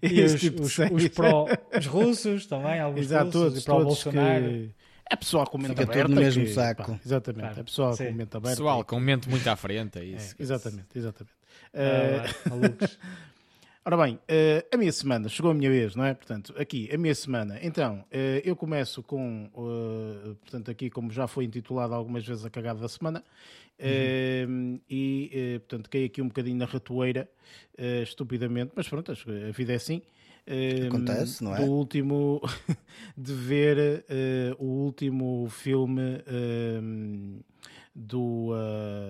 [0.00, 3.64] e este os, tipo os, os, pró, os russos também, alguns Exato, russos, todos, e
[3.64, 4.44] pró Bolsonaro.
[4.44, 4.74] Que...
[5.12, 6.08] É pessoal com mente Fica aberta.
[6.08, 6.84] no mesmo que, saco.
[6.84, 7.60] Pá, exatamente, claro.
[7.60, 8.06] é pessoal Sim.
[8.06, 8.56] com mente aberta.
[8.56, 10.34] Pessoal com mente muito à frente, é isso.
[10.38, 11.34] É, exatamente, exatamente.
[11.74, 13.32] Ah, uh...
[13.84, 16.14] Ora bem, uh, a minha semana, chegou a minha vez, não é?
[16.14, 17.58] Portanto, aqui, a minha semana.
[17.60, 22.50] Então, uh, eu começo com, uh, portanto, aqui, como já foi intitulado algumas vezes, a
[22.50, 23.24] cagada da semana.
[23.80, 24.78] Uhum.
[24.88, 27.28] e, portanto, caí aqui um bocadinho na ratoeira,
[28.04, 30.02] estupidamente, mas pronto, a vida é assim.
[30.86, 31.64] Acontece, não é?
[31.64, 32.40] Do último,
[33.16, 34.04] de ver
[34.58, 36.22] o último filme
[37.94, 38.52] do.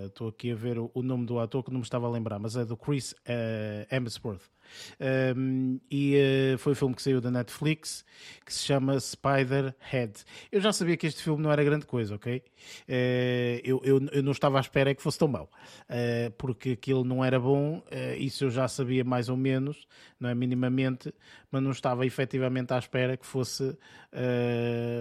[0.06, 2.10] Estou uh, aqui a ver o, o, nome do ator que não me estava a
[2.10, 4.50] lembrar, mas é do Chris uh, Hemsworth.
[5.36, 6.16] Um, e
[6.54, 8.04] uh, foi um filme que saiu da Netflix
[8.44, 10.24] que se chama Spider-Head.
[10.50, 12.38] Eu já sabia que este filme não era grande coisa, ok?
[12.88, 15.50] Uh, eu, eu, eu, não estava à espera que fosse tão mau,
[15.88, 17.82] uh, porque aquilo não era bom,
[18.18, 19.86] isso eu já sabia mais ou menos,
[20.18, 21.12] não é minimamente,
[21.50, 23.76] mas não estava efetivamente à espera que fosse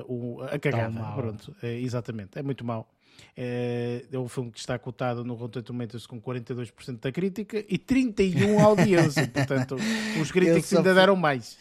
[0.08, 1.00] o, a cagada.
[1.16, 2.90] Pronto, exatamente, é muito mau.
[3.36, 7.78] É, é um filme que está cotado no Rotten Tomatoes com 42% da crítica e
[7.78, 9.28] 31% a audiência.
[9.34, 9.78] Portanto,
[10.22, 11.00] os críticos ainda fui...
[11.00, 11.58] deram mais.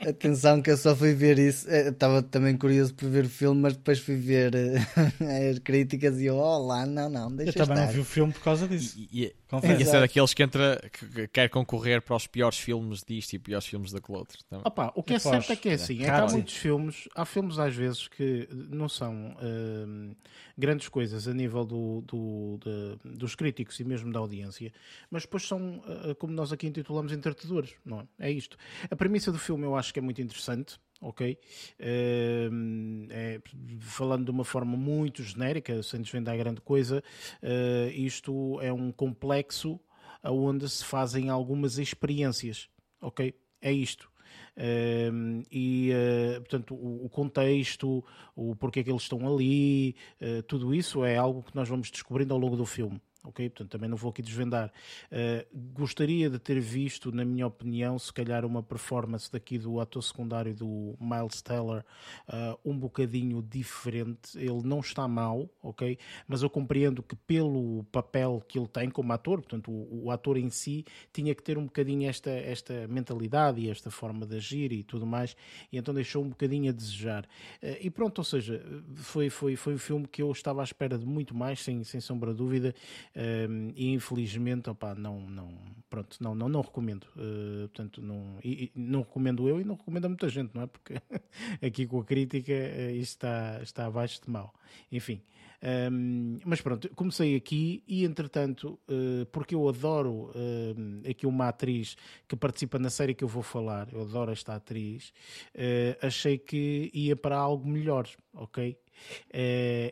[0.00, 1.68] Atenção que eu só fui ver isso.
[1.68, 6.20] Eu estava também curioso por ver o filme, mas depois fui ver uh, as críticas
[6.20, 7.86] e eu, olá, não, não, deixa Eu também estar.
[7.86, 8.96] não vi o filme por causa disso.
[8.98, 9.32] E, e,
[9.62, 13.38] e esse é daqueles que entra, que quer concorrer para os piores filmes disto e
[13.38, 14.38] piores filmes daquele outro.
[14.64, 17.24] Opa, o que é certo é que é assim, é que há muitos filmes, há
[17.24, 20.16] filmes às vezes que não são uh,
[20.56, 24.72] grandes coisas a nível do, do, de, dos críticos e mesmo da audiência,
[25.10, 28.28] mas depois são, uh, como nós aqui intitulamos, entretedores, não é?
[28.28, 28.56] É isto.
[28.90, 31.38] A premissa do filme eu acho que é muito interessante, ok?
[31.78, 33.40] Uh, é,
[33.80, 37.02] falando de uma forma muito genérica, sem desvendar grande coisa,
[37.42, 39.78] uh, isto é um complexo
[40.22, 42.68] onde se fazem algumas experiências,
[43.00, 43.34] ok?
[43.60, 44.10] É isto.
[44.56, 48.04] Uh, e uh, portanto o, o, contexto,
[48.36, 52.32] o porquê que eles estão ali, uh, tudo isso é algo que nós vamos descobrindo
[52.32, 53.48] ao longo do filme ok?
[53.48, 54.70] Portanto, também não vou aqui desvendar.
[55.10, 60.02] Uh, gostaria de ter visto, na minha opinião, se calhar uma performance daqui do ator
[60.02, 61.84] secundário do Miles Teller
[62.28, 64.38] uh, um bocadinho diferente.
[64.38, 65.98] Ele não está mal, ok?
[66.28, 70.36] Mas eu compreendo que pelo papel que ele tem como ator, portanto, o, o ator
[70.36, 74.72] em si tinha que ter um bocadinho esta, esta mentalidade e esta forma de agir
[74.72, 75.34] e tudo mais,
[75.72, 77.24] e então deixou um bocadinho a desejar.
[77.62, 78.62] Uh, e pronto, ou seja,
[78.96, 82.00] foi, foi, foi um filme que eu estava à espera de muito mais, sem, sem
[82.00, 82.74] sombra de dúvida.
[83.74, 85.48] E infelizmente, opa, não, não,
[85.88, 87.04] pronto, não, não, não recomendo.
[87.16, 90.66] Uh, portanto, não, e, não recomendo eu e não recomendo a muita gente, não é?
[90.66, 90.94] Porque
[91.64, 94.52] aqui com a crítica uh, isto está, está abaixo de mal.
[94.90, 95.22] Enfim.
[95.64, 101.96] Um, mas pronto, comecei aqui e entretanto, uh, porque eu adoro uh, aqui uma atriz
[102.28, 105.08] que participa na série que eu vou falar, eu adoro esta atriz,
[105.54, 108.76] uh, achei que ia para algo melhor, ok?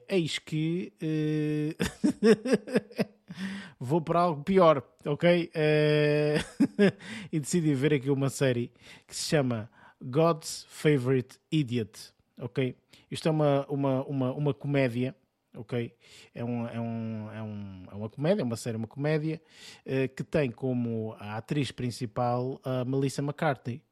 [0.08, 0.92] Eis que
[3.78, 5.50] vou para algo pior, ok?
[5.54, 6.92] Uh...
[7.32, 8.72] e decidi ver aqui uma série
[9.06, 12.76] que se chama God's Favorite Idiot, ok?
[13.10, 15.14] Isto é uma, uma, uma, uma comédia,
[15.54, 15.94] ok?
[16.34, 19.40] É, um, é, um, é, um, é uma comédia, é uma série, uma comédia
[19.86, 23.82] uh, que tem como a atriz principal a Melissa McCarthy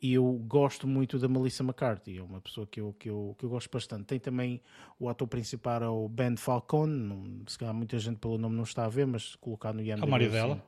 [0.00, 3.44] e eu gosto muito da Melissa McCarthy, é uma pessoa que eu, que eu, que
[3.44, 4.04] eu gosto bastante.
[4.04, 4.60] Tem também
[4.98, 8.84] o ator principal, é o Ben Falcone, se calhar muita gente pelo nome não está
[8.84, 10.02] a ver, mas colocar no IMDb...
[10.02, 10.62] É o marido dela.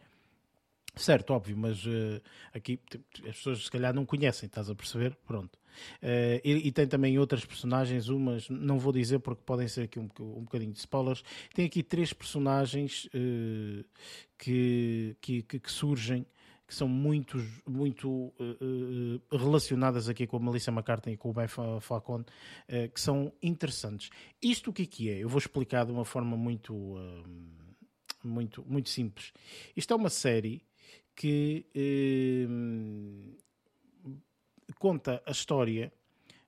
[0.97, 2.23] Certo, óbvio, mas uh,
[2.55, 2.81] aqui
[3.29, 5.15] as pessoas se calhar não conhecem, estás a perceber?
[5.27, 5.59] Pronto.
[6.03, 9.99] Uh, e, e, tem também outras personagens, umas, não vou dizer porque podem ser aqui
[9.99, 11.23] um, um bocadinho de spoilers.
[11.55, 13.85] Tem aqui três personagens uh,
[14.39, 16.27] que, que, que surgem
[16.67, 21.33] que são muito, muito uh, uh, relacionadas aqui com a Melissa McCarthy e com o
[21.33, 24.11] Ben Falcone, uh, que são interessantes.
[24.43, 25.19] Isto o que é que é?
[25.19, 26.97] Eu vou explicar de uma forma muito,
[28.23, 29.33] muito, muito simples.
[29.77, 30.63] Isto é uma série
[31.15, 31.67] que
[34.79, 35.93] conta a história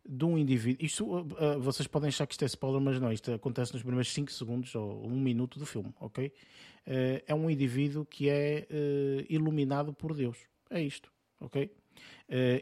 [0.08, 0.84] de um indivíduo.
[0.84, 4.10] Isto, uh, vocês podem achar que isto é spoiler, mas não, isto acontece nos primeiros
[4.12, 6.26] 5 segundos ou 1 um minuto do filme, ok?
[6.26, 10.38] Uh, é um indivíduo que é uh, iluminado por Deus.
[10.70, 11.70] É isto, ok?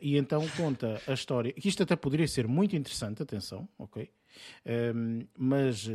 [0.01, 1.53] E então conta a história.
[1.57, 4.09] Isto até poderia ser muito interessante, atenção, ok?
[4.95, 5.93] Um, mas uh,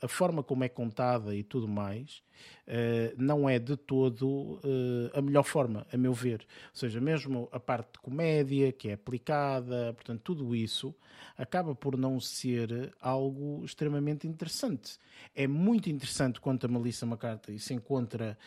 [0.00, 2.22] a forma como é contada e tudo mais
[2.66, 4.26] uh, não é de todo
[4.64, 6.40] uh, a melhor forma, a meu ver.
[6.70, 10.94] Ou seja, mesmo a parte de comédia que é aplicada, portanto, tudo isso
[11.36, 14.98] acaba por não ser algo extremamente interessante.
[15.34, 18.38] É muito interessante quando a Melissa McCarthy se encontra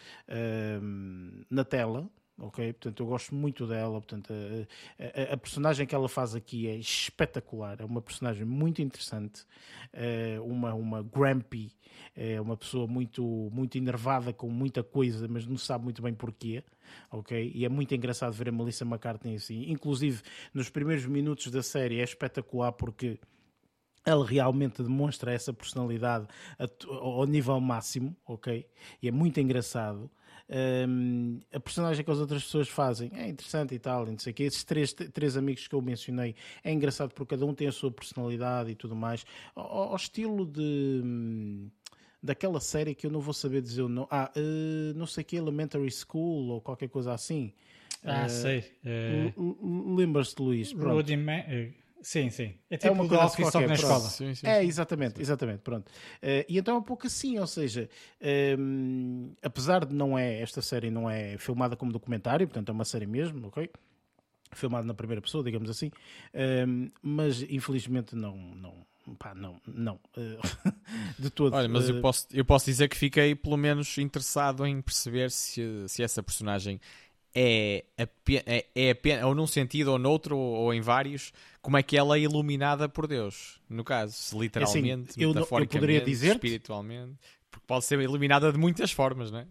[1.49, 2.09] na tela,
[2.39, 2.73] ok?
[2.73, 3.99] Portanto, eu gosto muito dela.
[3.99, 7.77] Portanto, a, a, a, personagem que ela faz aqui é espetacular.
[7.79, 9.45] É uma personagem muito interessante.
[9.91, 11.71] É uma, uma grumpy,
[12.15, 16.63] é uma pessoa muito, muito enervada com muita coisa, mas não sabe muito bem porquê,
[17.11, 17.51] ok?
[17.53, 19.69] E é muito engraçado ver a Melissa McCartney assim.
[19.69, 20.21] Inclusive,
[20.53, 23.19] nos primeiros minutos da série é espetacular porque
[24.05, 26.27] ela realmente demonstra essa personalidade
[26.87, 28.65] ao nível máximo, ok?
[29.01, 30.09] E é muito engraçado.
[30.51, 34.33] Um, a personagem que as outras pessoas fazem é interessante e tal, não sei o
[34.33, 34.43] quê.
[34.43, 37.91] Esses três, três amigos que eu mencionei é engraçado porque cada um tem a sua
[37.91, 39.25] personalidade e tudo mais.
[39.55, 41.01] Ao, ao estilo de.
[41.03, 41.69] Hum,
[42.21, 44.07] daquela série que eu não vou saber dizer o nome.
[44.09, 47.53] Ah, uh, não sei que, Elementary School ou qualquer coisa assim.
[48.03, 48.63] Ah, uh, sei.
[49.37, 49.95] Uh...
[49.95, 50.73] Lembras-te, Luís?
[50.73, 50.89] Pronto.
[52.01, 52.53] Sim, sim.
[52.69, 53.99] É, é tipo é uma coisa Office só na escola.
[53.99, 55.89] Sim, sim, é, exatamente, exatamente, pronto.
[55.89, 57.89] Uh, e então é um pouco assim, ou seja,
[58.21, 62.71] um, ehm, apesar de não é, esta série não é filmada como documentário, portanto é
[62.71, 63.69] uma série mesmo, ok?
[64.53, 65.91] Filmada na primeira pessoa, digamos assim,
[66.33, 68.85] um, ehm, mas infelizmente não, não,
[69.17, 70.39] pá, não, não, uh,
[71.19, 71.53] de todo.
[71.53, 75.85] Olha, mas eu, posso, eu posso dizer que fiquei pelo menos interessado em perceber se,
[75.87, 76.79] se essa personagem
[77.33, 81.31] é, é, é apenas, ou num sentido ou noutro, ou, em vários,
[81.61, 85.75] como é que ela é iluminada por Deus, no caso, se literalmente, assim, eu, metaforicamente,
[85.75, 87.13] eu poderia dizer espiritualmente,
[87.51, 89.47] porque pode ser iluminada de muitas formas, não é?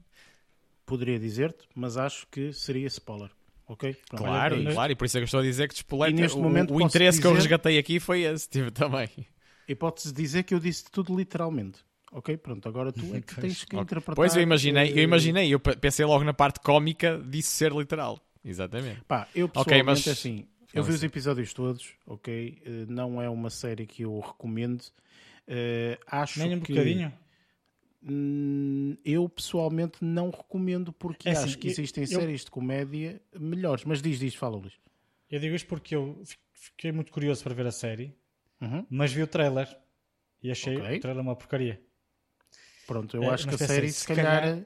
[0.85, 3.31] Poderia dizer-te, mas acho que seria spoiler.
[3.67, 3.95] Ok?
[4.09, 6.35] Pronto, claro, é claro, e por isso é que eu estou a dizer que despoleta,
[6.35, 7.23] o, momento o interesse dizer...
[7.23, 9.11] que eu resgatei aqui foi esse, tive também.
[9.69, 11.81] E pode-se dizer que eu disse tudo literalmente.
[12.11, 13.81] Ok, pronto, agora tu é que tens que okay.
[13.81, 14.17] interpretar.
[14.17, 18.19] Pois eu imaginei, eu imaginei, eu pensei logo na parte cómica disso ser literal.
[18.45, 19.03] Exatamente.
[19.07, 20.09] Pá, eu pessoalmente okay, mas...
[20.09, 22.63] assim, eu vi os episódios todos, ok?
[22.65, 24.83] Eh, não é uma série que eu recomendo.
[25.47, 26.73] Uh, acho Nem um que...
[26.73, 27.13] bocadinho?
[28.03, 33.21] Hum, eu pessoalmente não recomendo porque é acho assim, que existem eu, séries de comédia
[33.39, 33.85] melhores.
[33.85, 34.75] Mas diz, diz, fala, Luís.
[35.31, 36.23] Eu digo isto porque eu
[36.53, 38.15] fiquei muito curioso para ver a série,
[38.61, 38.87] uhum.
[38.89, 39.69] mas vi o trailer
[40.43, 40.99] e achei okay.
[40.99, 41.81] o trailer uma porcaria.
[42.89, 44.65] Pronto, eu é, acho que a série, se calhar, calhar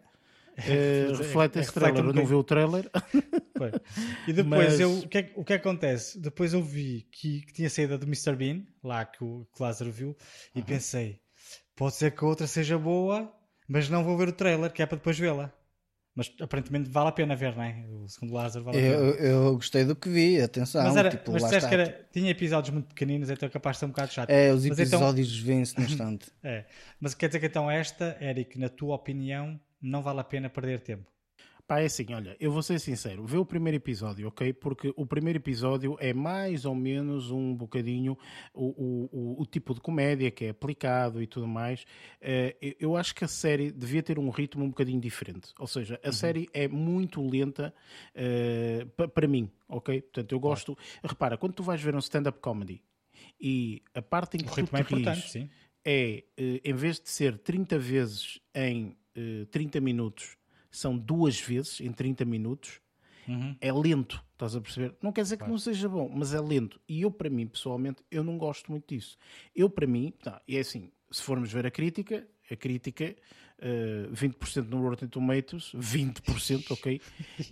[0.56, 2.04] é, reflete esse trailer.
[2.04, 2.88] Um eu não vi o trailer.
[4.28, 4.80] e depois, Mas...
[4.80, 6.20] eu, o, que é, o que acontece?
[6.20, 8.36] Depois eu vi que, que tinha saído do Mr.
[8.36, 10.16] Bean, lá que o, que Lázaro viu,
[10.54, 10.64] e uhum.
[10.64, 11.20] pensei:
[11.74, 13.28] pode ser que a outra seja boa,
[13.66, 15.52] mas não vou ver o trailer, que é para depois vê-la.
[16.14, 17.86] Mas aparentemente vale a pena ver, não é?
[17.88, 19.26] O segundo Lázaro vale eu, a pena.
[19.26, 20.84] Eu gostei do que vi, atenção.
[20.84, 23.80] Mas, era, tipo, mas disseste que era, tinha episódios muito pequeninos, então é capaz de
[23.80, 24.28] ser um bocado chato.
[24.28, 25.46] É, os então- episódios então...
[25.46, 26.30] vêm-se no instante.
[26.42, 26.66] é.
[27.00, 30.80] Mas quer dizer que então esta, Eric, na tua opinião, não vale a pena perder
[30.80, 31.10] tempo?
[31.66, 34.52] Pá, é assim, olha, eu vou ser sincero, vê o primeiro episódio, ok?
[34.52, 38.18] Porque o primeiro episódio é mais ou menos um bocadinho
[38.52, 41.82] o, o, o tipo de comédia que é aplicado e tudo mais.
[42.20, 45.52] Uh, eu acho que a série devia ter um ritmo um bocadinho diferente.
[45.58, 46.12] Ou seja, a uhum.
[46.12, 47.72] série é muito lenta
[48.16, 50.02] uh, para mim, ok?
[50.02, 50.76] Portanto, eu gosto.
[51.02, 52.82] Repara, quando tu vais ver um stand-up comedy
[53.40, 54.76] e a parte em que o tu
[55.08, 55.48] é sim.
[55.84, 58.96] é, uh, em vez de ser 30 vezes em
[59.50, 60.38] 30 minutos
[60.72, 62.80] são duas vezes em 30 minutos.
[63.28, 63.54] Uhum.
[63.60, 64.96] É lento, estás a perceber?
[65.00, 66.80] Não quer dizer que não seja bom, mas é lento.
[66.88, 69.16] E eu, para mim, pessoalmente, eu não gosto muito disso.
[69.54, 73.14] Eu, para mim, tá, é assim, se formos ver a crítica, a crítica
[73.62, 77.00] uh, eh, 20% no Rotten Tomatoes, 20%, ok?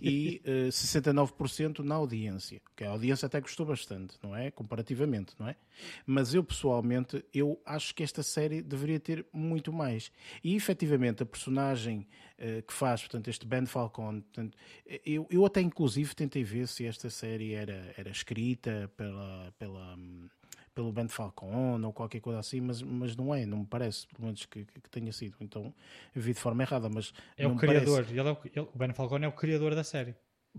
[0.01, 2.61] E uh, eh, 69% na audiência.
[2.75, 4.51] Que a audiência até gostou bastante, não é?
[4.51, 5.55] Comparativamente, não é?
[6.05, 10.11] Mas eu pessoalmente, eu acho que esta série deveria ter muito mais.
[10.43, 12.07] E efetivamente a personagem
[12.37, 14.57] uh, que faz, portanto, este Ben Falcon, portanto,
[15.05, 20.29] eu, eu até inclusive tentei ver se esta série era, era escrita pela, pela um,
[20.73, 24.25] pelo Ben Falcon ou qualquer coisa assim, mas, mas não é, não me parece, pelo
[24.25, 25.35] menos que, que tenha sido.
[25.39, 25.73] Então
[26.15, 27.13] eu vi de forma errada, mas.
[27.37, 30.15] É o criador, ele é o, ele, o Ben Falcon é o criador da série.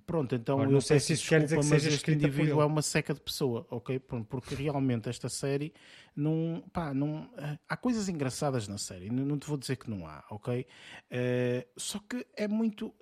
[0.06, 2.64] Pronto, então Agora, eu não sei se isso quer dizer que mas este indivíduo é
[2.64, 3.98] uma seca de pessoa, ok?
[3.98, 5.74] Porque realmente esta série
[6.16, 7.30] não, pá, não
[7.68, 10.66] há coisas engraçadas na série, não te vou dizer que não há, ok?
[11.10, 12.94] Uh, só que é muito,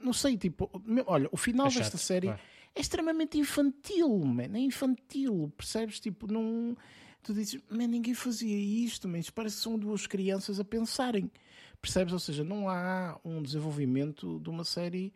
[0.00, 0.70] não sei, tipo,
[1.06, 2.40] olha, o final é chato, desta série claro
[2.74, 4.54] é extremamente infantil, man.
[4.54, 6.00] É infantil, percebes?
[6.00, 6.76] Tipo, não.
[7.22, 11.30] Tu dizes, man, ninguém fazia isto, mas parece que são duas crianças a pensarem,
[11.82, 12.12] percebes?
[12.12, 15.12] Ou seja, não há um desenvolvimento de uma série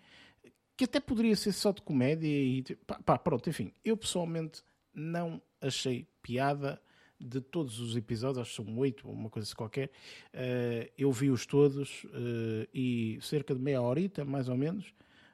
[0.76, 2.62] que até poderia ser só de comédia e.
[2.86, 3.72] Pá, pá pronto, enfim.
[3.84, 4.62] Eu pessoalmente
[4.92, 6.80] não achei piada
[7.22, 9.90] de todos os episódios, acho que são oito, uma coisa qualquer,
[10.34, 14.92] uh, eu vi-os todos uh, e cerca de meia horita, mais ou menos,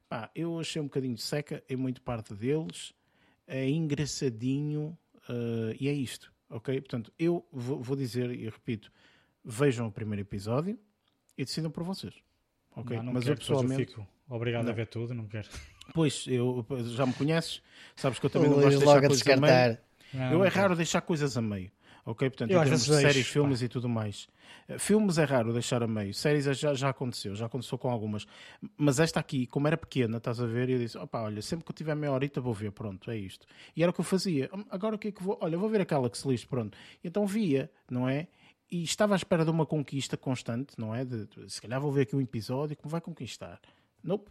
[0.08, 2.94] Pá, eu achei um bocadinho seca em muito parte deles,
[3.46, 4.96] é engraçadinho
[5.28, 6.80] uh, e é isto, ok?
[6.80, 8.90] Portanto, eu vou, vou, dizer e repito,
[9.44, 10.78] vejam o primeiro episódio
[11.36, 12.14] e decidam por vocês,
[12.74, 12.96] ok?
[12.96, 13.82] Não, não Mas eu pessoalmente...
[13.82, 14.72] Eu fico, obrigado não.
[14.72, 15.48] a ver tudo, não quero.
[15.92, 17.62] Pois, eu, já me conheces,
[17.94, 19.78] sabes que eu também não gosto de deixar coisas a meio.
[20.12, 21.70] Não, eu é raro deixar coisas a meio.
[22.08, 22.30] Ok?
[22.30, 23.66] Portanto, eu em termos de séries, deixo, filmes pá.
[23.66, 24.28] e tudo mais.
[24.66, 26.14] Eh, filmes é raro deixar a meio.
[26.14, 28.26] Séries é, já, já aconteceu, já aconteceu com algumas.
[28.78, 31.70] Mas esta aqui, como era pequena, estás a ver, eu disse: opa, olha, sempre que
[31.70, 33.46] eu tiver meia horita vou ver, pronto, é isto.
[33.76, 34.48] E era o que eu fazia.
[34.54, 35.36] Hum, agora o que é que vou?
[35.38, 36.78] Olha, vou ver aquela que se lixe, pronto.
[37.04, 38.26] Então via, não é?
[38.70, 41.04] E estava à espera de uma conquista constante, não é?
[41.04, 43.60] De, de, se calhar vou ver aqui um episódio que me vai conquistar.
[44.02, 44.30] Nope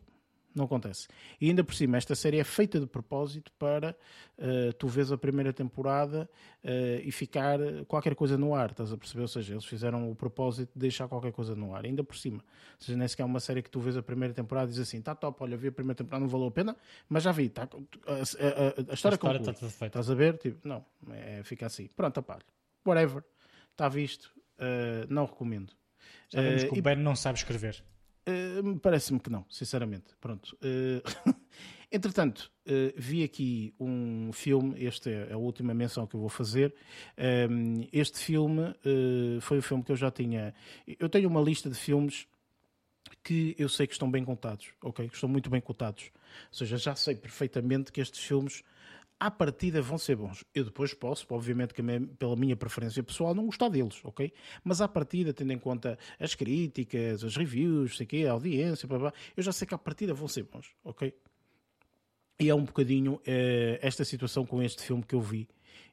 [0.58, 1.08] não acontece.
[1.40, 3.96] E ainda por cima, esta série é feita de propósito para
[4.38, 6.30] uh, tu vês a primeira temporada
[6.64, 6.68] uh,
[7.04, 9.22] e ficar qualquer coisa no ar, estás a perceber?
[9.22, 12.40] Ou seja, eles fizeram o propósito de deixar qualquer coisa no ar, ainda por cima.
[12.40, 14.80] Ou seja, nem sequer é uma série que tu vês a primeira temporada e diz
[14.80, 16.76] assim, tá top, olha, vi a primeira temporada, não valeu a pena,
[17.08, 20.38] mas já vi, tá, a, a, a, a história, a história está Estás a ver?
[20.38, 21.88] Tipo, não, é, fica assim.
[21.96, 22.40] Pronto, apá,
[22.86, 23.24] whatever,
[23.72, 25.74] está visto, uh, não recomendo.
[26.30, 27.84] Sabemos que o Ben não sabe escrever.
[28.28, 30.16] Uh, Parece-me que não, sinceramente.
[30.20, 30.58] Pronto.
[30.62, 31.34] Uh,
[31.90, 36.76] entretanto, uh, vi aqui um filme, esta é a última menção que eu vou fazer.
[37.94, 38.76] este filme
[39.41, 40.54] foi um filme que eu já tinha.
[40.99, 42.28] Eu tenho uma lista de filmes
[43.24, 45.08] que eu sei que estão bem contados, ok?
[45.08, 46.12] Que estão muito bem contados.
[46.49, 48.64] Ou seja, já sei perfeitamente que estes filmes
[49.19, 50.44] à partida vão ser bons.
[50.53, 51.81] Eu depois posso, obviamente, que
[52.19, 54.31] pela minha preferência pessoal, não gostar deles, ok?
[54.64, 58.99] Mas à partida, tendo em conta as críticas, as reviews, sei quê, a audiência, blá,
[58.99, 61.14] blá, eu já sei que à partida vão ser bons, ok?
[62.39, 65.48] E é um bocadinho eh, esta situação com este filme que eu vi.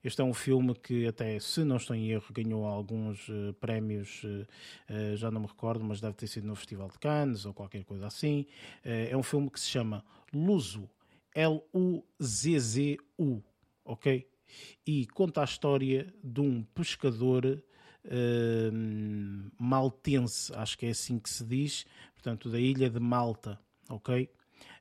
[0.04, 4.22] Este é um filme que até, se não estou em erro, ganhou alguns uh, prémios,
[4.22, 4.46] uh,
[4.92, 7.84] uh, já não me recordo, mas deve ter sido no Festival de Cannes ou qualquer
[7.84, 8.46] coisa assim.
[8.84, 10.90] é um filme que se chama Luso,
[11.34, 13.02] L-U-Z-Z-U,
[13.84, 14.26] ok?
[14.86, 17.44] E conta a história de um pescador
[18.04, 18.72] uh,
[19.58, 21.84] maltense, acho que é assim que se diz,
[22.14, 23.58] portanto, da ilha de Malta,
[23.88, 24.30] ok?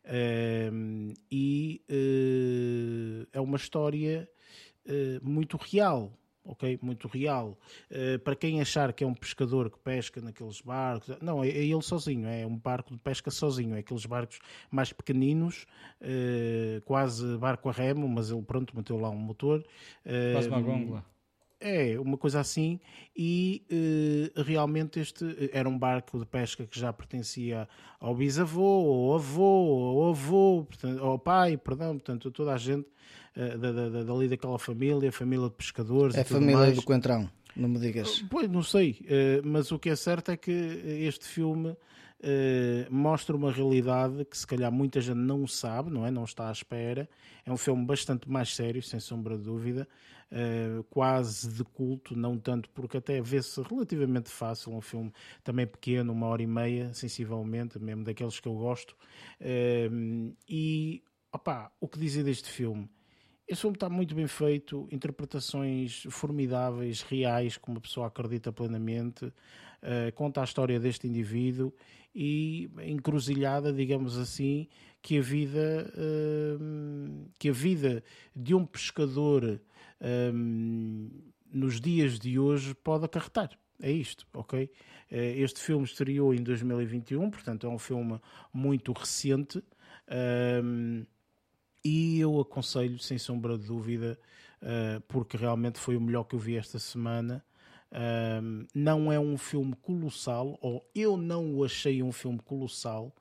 [0.05, 4.29] Uh, e uh, é uma história
[4.85, 6.11] eh, muito real,
[6.45, 6.79] ok?
[6.81, 7.57] Muito real.
[7.89, 11.65] Uh, para quem achar que é um pescador que pesca naqueles barcos, não, é, é,
[11.65, 14.39] ele sozinho, é um barco de pesca sozinho, é aqueles barcos
[14.69, 15.65] mais pequeninos,
[16.01, 19.59] uh, quase barco a remo, mas ele pronto meteu lá um motor.
[20.05, 21.13] Uh, quase uma gonga.
[21.65, 22.77] É, uma coisa assim,
[23.15, 23.65] e
[24.35, 27.69] uh, realmente este era um barco de pesca que já pertencia
[28.01, 32.85] ao bisavô, ao avô, ao avô, portanto, ao pai, perdão, portanto, toda a gente
[33.35, 36.15] da, da, dali daquela família, família de pescadores.
[36.15, 36.75] É a família mais.
[36.75, 38.19] do Coentrão, não me digas.
[38.19, 39.05] Uh, pois, não sei,
[39.43, 41.75] mas o que é certo é que este filme
[42.89, 46.11] mostra uma realidade que se calhar muita gente não sabe, não é?
[46.11, 47.09] Não está à espera.
[47.45, 49.87] É um filme bastante mais sério, sem sombra de dúvida,
[50.89, 55.11] quase de culto, não tanto porque até vê-se relativamente fácil, um filme
[55.43, 58.95] também pequeno, uma hora e meia, sensivelmente, mesmo daqueles que eu gosto.
[60.47, 61.03] E,
[61.33, 62.89] opá, o que dizer deste filme?
[63.53, 70.11] Este filme está muito bem feito, interpretações formidáveis, reais, como a pessoa acredita plenamente, uh,
[70.15, 71.71] conta a história deste indivíduo
[72.15, 74.67] e encruzilhada, digamos assim,
[75.03, 78.03] que a vida, uh, que a vida
[78.35, 81.21] de um pescador uh,
[81.53, 83.51] nos dias de hoje pode acarretar.
[83.79, 84.67] É isto, ok?
[85.11, 88.19] Este filme estreou em 2021, portanto é um filme
[88.51, 89.63] muito recente.
[91.83, 94.17] E eu aconselho, sem sombra de dúvida,
[94.61, 97.43] uh, porque realmente foi o melhor que eu vi esta semana.
[97.91, 103.13] Uh, não é um filme colossal, ou eu não o achei um filme colossal.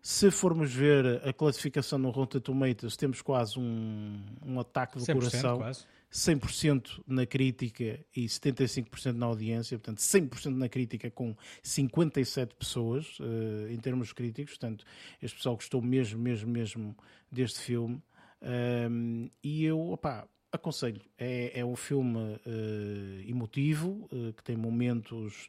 [0.00, 5.58] Se formos ver a classificação no Rotten Tomatoes, temos quase um, um ataque do coração.
[5.58, 5.86] Quase.
[6.12, 13.68] 100% na crítica e 75% na audiência, portanto 100% na crítica com 57 pessoas uh,
[13.70, 14.84] em termos críticos, portanto
[15.22, 16.96] este pessoal gostou mesmo, mesmo, mesmo
[17.30, 18.02] deste filme.
[18.42, 25.48] Um, e eu, opá, aconselho, é, é um filme uh, emotivo, uh, que tem momentos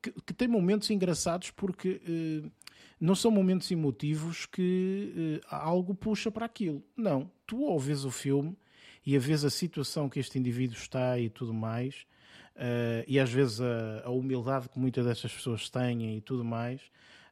[0.00, 2.00] que, que, tem momentos engraçados porque
[2.98, 8.56] não são momentos emotivos que algo puxa para aquilo, não, tu ouves o filme
[9.06, 12.04] e a vez a situação que este indivíduo está e tudo mais,
[12.56, 16.80] uh, e às vezes a, a, humildade que muitas dessas pessoas têm e tudo mais,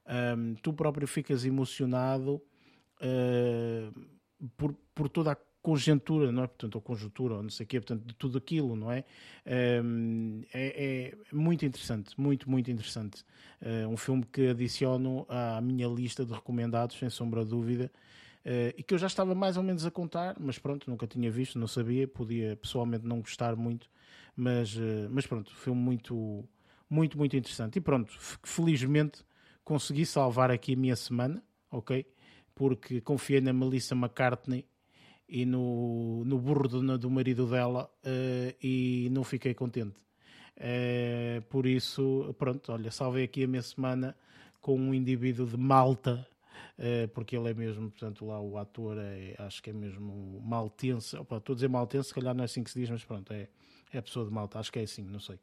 [0.06, 2.40] um, ehm, tu próprio ficas emocionado
[3.00, 4.00] uh,
[4.56, 6.46] por, por toda a conjuntura, não é?
[6.46, 9.04] Portanto, ou conjuntura, ou não sei o quê, portanto, de tudo aquilo, não é?
[9.82, 13.24] Um, ehm, é, é, muito interessante, muito, muito interessante.
[13.60, 17.90] Uh, um filme que adiciono à minha lista de recomendados, sem sombra de dúvida,
[18.76, 21.58] e que eu já estava mais ou menos a contar, mas pronto, nunca tinha visto,
[21.58, 23.88] não sabia, podia pessoalmente não gostar muito,
[24.36, 26.44] mas, uh, mas pronto, foi muito,
[26.88, 27.78] muito, muito interessante.
[27.78, 28.12] E pronto,
[28.42, 29.24] felizmente
[29.64, 32.06] consegui salvar aqui a minha semana, ok?
[32.54, 34.66] Porque confiei na Melissa McCartney
[35.26, 40.04] e no, no burro do, do marido dela uh, e não fiquei contente.
[41.48, 44.16] Por isso, pronto, olha, salvei aqui a minha semana
[44.60, 46.24] com um indivíduo de Malta,
[47.12, 51.16] porque ele é mesmo, portanto, lá o ator é, acho que é mesmo maltense.
[51.16, 53.32] Opa, estou a dizer maltense, se calhar não é assim que se diz, mas pronto,
[53.32, 53.48] é,
[53.92, 55.38] é pessoa de Malta, acho que é assim, não sei.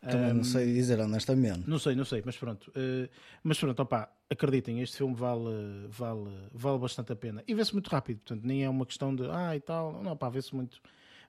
[0.00, 1.68] Também um, não sei dizer honestamente.
[1.68, 2.70] Não sei, não sei, mas pronto.
[2.70, 3.08] Uh,
[3.42, 7.42] mas pronto, opá, acreditem, este filme vale, vale, vale bastante a pena.
[7.46, 10.02] E vê-se muito rápido, portanto, nem é uma questão de ah e tal.
[10.02, 10.80] Não, pá, vê-se muito,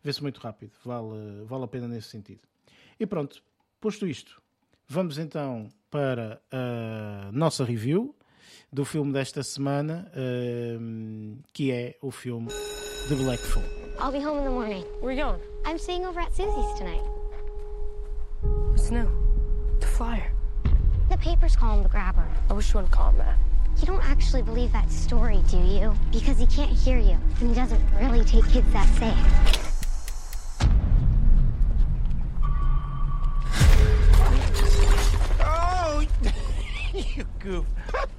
[0.03, 0.73] vê-se muito rápido.
[0.83, 2.41] Vale, vale a pena nesse sentido.
[2.99, 3.41] E pronto,
[3.79, 4.41] posto isto,
[4.87, 8.13] vamos então para a nossa review
[8.71, 12.49] do filme desta semana, uh, que é o filme
[13.07, 13.65] The Black Phone.
[13.99, 14.83] I'll be home in the morning.
[14.99, 15.41] Where are you going?
[15.65, 17.01] I'm staying over at Susie's tonight.
[18.71, 19.07] What's new?
[19.79, 20.31] The flyer.
[21.09, 22.27] The papers call him the grabber.
[22.49, 23.37] I wish you wouldn't call him that.
[23.79, 25.93] You don't actually believe that story, do you?
[26.11, 29.71] Because he can't hear you, and he doesn't really take kids that safe.
[35.41, 36.05] Oh,
[36.93, 37.65] you goof.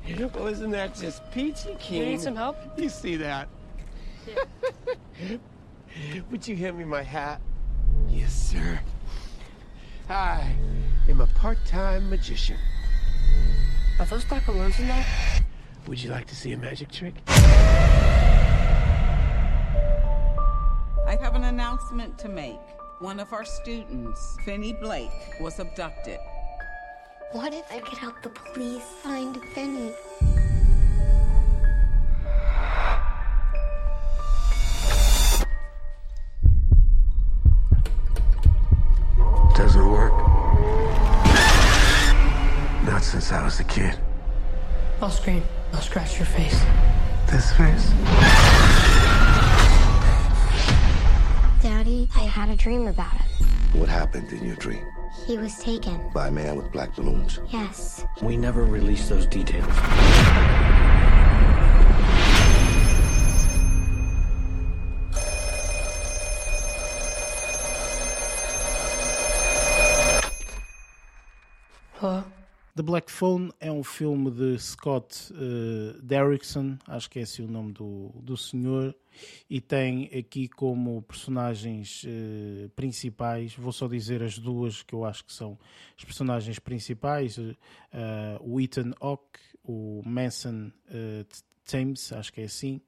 [0.08, 1.98] Well, isn't that just peachy keen?
[1.98, 2.56] You need some help?
[2.78, 3.48] You see that?
[6.30, 7.40] Would you hand me my hat?
[8.08, 8.78] Yes, sir.
[10.08, 10.54] I
[11.08, 12.56] am a part-time magician.
[13.98, 15.06] Are those black balloons in there?
[15.88, 17.14] Would you like to see a magic trick?
[21.06, 22.60] I have an announcement to make.
[23.00, 25.10] One of our students, Finney Blake,
[25.40, 26.18] was abducted.
[27.32, 29.92] What if I could help the police find Finney?
[39.56, 40.12] Doesn't work.
[42.84, 43.98] Not since I was a kid.
[45.02, 45.42] I'll scream.
[45.72, 46.62] I'll scratch your face.
[47.28, 47.90] This face?
[51.60, 53.46] Daddy, I had a dream about it.
[53.76, 54.86] What happened in your dream?
[55.26, 56.00] He was taken.
[56.14, 57.40] By a man with black balloons?
[57.50, 58.04] Yes.
[58.22, 59.66] We never released those details.
[71.94, 72.22] Hello?
[72.76, 77.48] The Black Phone é um filme de Scott uh, Derrickson, acho que é esse o
[77.48, 78.94] nome do, do senhor,
[79.48, 85.24] e tem aqui como personagens uh, principais, vou só dizer as duas que eu acho
[85.24, 85.58] que são
[85.96, 87.56] as personagens principais, uh,
[88.42, 90.70] o Ethan Hawke, o Manson
[91.64, 92.82] Thames, acho que é assim,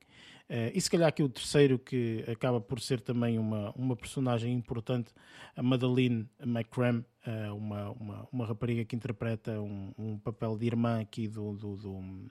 [0.49, 4.55] Uh, e se calhar aqui o terceiro, que acaba por ser também uma, uma personagem
[4.55, 5.13] importante,
[5.55, 11.01] a Madeline McCram, uh, uma, uma, uma rapariga que interpreta um, um papel de irmã
[11.01, 12.31] aqui do, do, do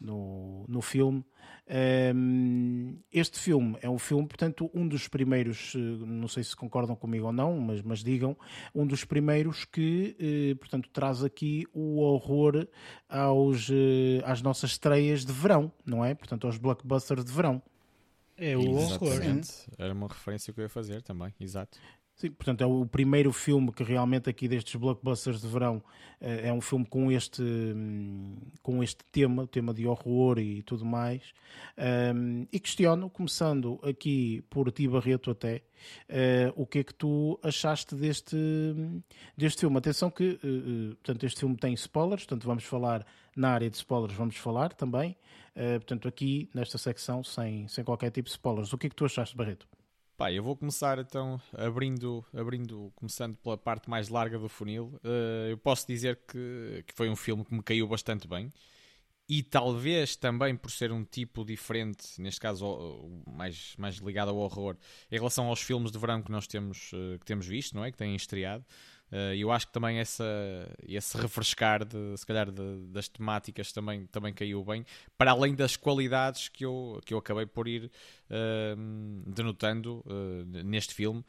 [0.00, 1.24] no, no filme.
[2.14, 7.26] Um, este filme é um filme, portanto, um dos primeiros, não sei se concordam comigo
[7.26, 8.36] ou não, mas, mas digam,
[8.74, 12.66] um dos primeiros que, eh, portanto, traz aqui o horror
[13.08, 16.12] aos, eh, às nossas estreias de verão, não é?
[16.12, 17.62] Portanto, aos blockbusters de verão.
[18.36, 19.12] É o horror.
[19.76, 21.78] Era uma referência que eu ia fazer também, exato.
[22.20, 25.82] Sim, portanto, é o primeiro filme que realmente aqui destes blockbusters de verão
[26.20, 30.62] eh, é um filme com este, hum, com este tema, o tema de horror e
[30.64, 31.32] tudo mais.
[32.14, 35.62] Um, e questiono, começando aqui por ti, Barreto, até,
[36.10, 38.36] uh, o que é que tu achaste deste,
[39.34, 39.78] deste filme?
[39.78, 44.12] Atenção que uh, portanto, este filme tem spoilers, portanto, vamos falar na área de spoilers,
[44.14, 45.16] vamos falar também.
[45.54, 48.72] Portanto, aqui nesta secção, sem, sem qualquer tipo de spoilers.
[48.72, 49.66] O que é que tu achaste, Barreto?
[50.20, 55.00] Pá, eu vou começar então abrindo, abrindo, começando pela parte mais larga do funil.
[55.02, 58.52] Uh, eu posso dizer que, que foi um filme que me caiu bastante bem
[59.26, 64.76] e talvez também por ser um tipo diferente, neste caso mais, mais ligado ao horror,
[65.10, 67.90] em relação aos filmes de verão que nós temos, uh, que temos visto, não é?
[67.90, 68.62] Que têm estreado.
[69.10, 70.24] Uh, eu acho que também essa,
[70.86, 74.86] esse refrescar de, se calhar de, das temáticas também, também caiu bem,
[75.18, 77.90] para além das qualidades que eu, que eu acabei por ir
[78.30, 78.76] uh,
[79.26, 81.24] denotando uh, neste filme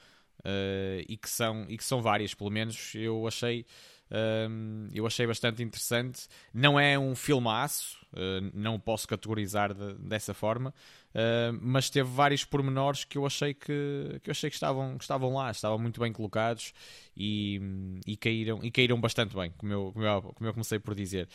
[1.07, 3.63] e, que são, e que são várias, pelo menos eu achei
[4.11, 6.27] um, eu achei bastante interessante.
[6.53, 10.73] Não é um filmaço, uh, não posso categorizar de, dessa forma,
[11.11, 15.03] uh, mas teve vários pormenores que eu achei que, que, eu achei que, estavam, que
[15.03, 16.73] estavam lá, estavam muito bem colocados
[17.15, 17.61] e,
[18.05, 21.29] e, caíram, e caíram bastante bem, como eu, como eu, como eu comecei por dizer.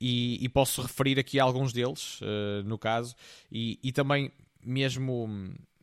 [0.00, 3.14] E, e, posso referir aqui alguns deles, uh, no caso,
[3.50, 4.32] e, e também
[4.64, 5.28] mesmo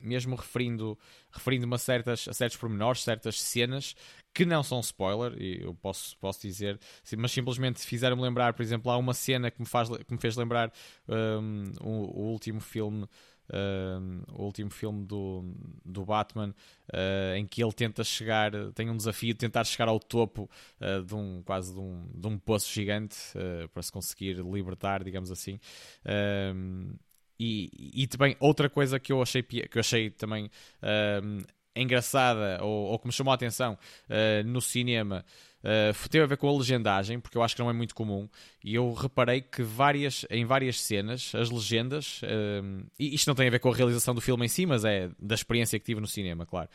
[0.02, 0.98] mesmo referindo,
[1.32, 3.96] referindo-me a, certas, a certos pormenores, certas cenas
[4.34, 6.80] que não são spoiler, e eu posso, posso dizer,
[7.18, 10.36] mas simplesmente fizeram-me lembrar, por exemplo, há uma cena que me, faz, que me fez
[10.36, 10.72] lembrar
[11.08, 13.08] um, o, o último filme
[13.50, 15.44] Uh, o último filme do,
[15.84, 16.54] do Batman,
[16.94, 20.48] uh, em que ele tenta chegar, tem um desafio de tentar chegar ao topo
[20.80, 23.18] uh, de um quase de um, de um poço gigante
[23.74, 25.60] para se conseguir libertar, digamos assim.
[27.40, 30.50] E, e também outra coisa que eu achei, que eu achei também
[31.76, 33.78] engraçada ou, ou, que me chamou a atenção
[34.46, 35.24] no cinema
[35.64, 38.28] uh, teve a ver com a legendagem, porque eu acho que não é muito comum,
[38.64, 43.48] e eu reparei que várias, em várias cenas, as legendas, uh, e isto não tem
[43.48, 46.02] a ver com a realização do filme em si, mas é da experiência que tive
[46.02, 46.70] no cinema, claro,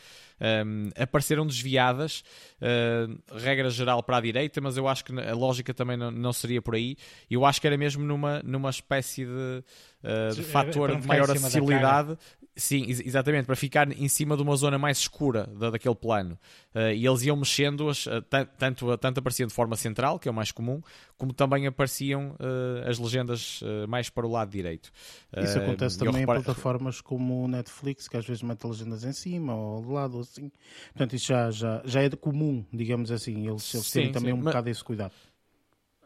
[0.96, 2.22] apareceram desviadas,
[2.60, 6.32] uh, regra geral para a direita, mas eu acho que a lógica também não, não
[6.32, 6.96] seria por aí,
[7.30, 9.64] eu acho que era mesmo numa, numa espécie de,
[10.04, 12.16] uh, de fator de maior acessibilidade
[12.56, 16.38] Sim, ex exatamente, para ficar em cima de uma zona mais escura da, daquele plano.
[16.72, 18.22] Uh, e eles iam mexendo-as, uh,
[18.56, 20.80] tanto, tanto apareciam de forma central, que é o mais comum,
[21.18, 24.92] como também apareciam uh, as legendas mais para o lado direito.
[25.36, 26.40] Isso acontece também reparo...
[26.40, 30.20] em plataformas como o Netflix, que às vezes mete legendas em cima ou de lado,
[30.20, 30.50] assim.
[30.92, 33.48] Portanto, isso já, já, já é comum, digamos assim.
[33.48, 34.52] Eles, eles sim, têm também sim, um mas...
[34.52, 35.12] bocado esse cuidado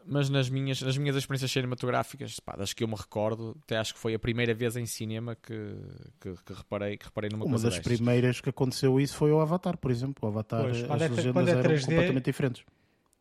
[0.05, 3.93] mas nas minhas, nas minhas experiências cinematográficas, pá, das que eu me recordo, até acho
[3.93, 5.53] que foi a primeira vez em cinema que,
[6.19, 7.97] que, que reparei, que reparei numa Uma coisa das destas.
[7.97, 10.27] primeiras que aconteceu isso foi o Avatar, por exemplo.
[10.27, 12.63] O Avatar, pois, as é, legendas é 3D, eram completamente diferentes.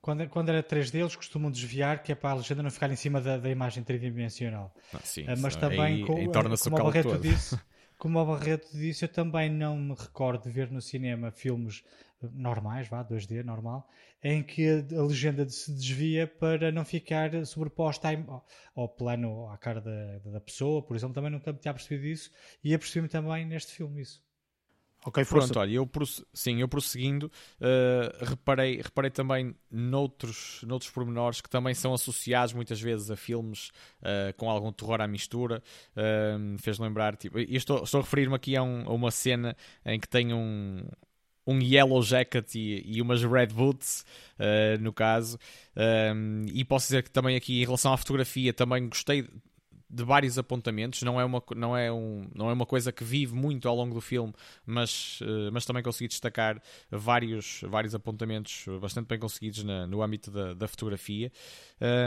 [0.00, 2.96] Quando, quando era 3D, eles costumam desviar, que é para a legenda não ficar em
[2.96, 4.72] cima da, da imagem tridimensional.
[4.94, 6.26] Ah, sim, ah, mas também, aí, com, aí
[6.58, 7.60] como o Barreto disse,
[7.98, 11.82] como o Barreto disse, eu também não me recordo de ver no cinema filmes
[12.32, 13.88] normais, vá, 2D, normal,
[14.22, 19.80] em que a, legenda se desvia para não ficar sobreposta ao, ao plano, à cara
[19.80, 22.30] da, da pessoa, por exemplo, também nunca me tinha percebido isso
[22.62, 24.26] e apercebi-me também neste filme isso.
[25.06, 25.88] Ok, Pronto, olha, eu,
[26.34, 27.30] sim, eu prosseguindo,
[27.60, 33.68] uh, reparei, reparei também noutros, noutros pormenores que também são associados muitas vezes a filmes
[34.02, 35.62] uh, com algum terror à mistura.
[35.96, 40.00] Uh, fez lembrar, tipo, estou, estou a referir-me aqui a, um, a, uma cena em
[40.00, 40.84] que tem um,
[41.48, 44.04] um yellow jacket e, e umas red boots,
[44.38, 45.38] uh, no caso.
[46.14, 49.26] Um, e posso dizer que também aqui, em relação à fotografia, também gostei
[49.90, 51.00] de vários apontamentos.
[51.00, 53.94] Não é uma, não é um, não é uma coisa que vive muito ao longo
[53.94, 54.34] do filme,
[54.66, 56.60] mas, uh, mas também consegui destacar
[56.90, 61.32] vários, vários apontamentos bastante bem conseguidos na, no âmbito da, da fotografia.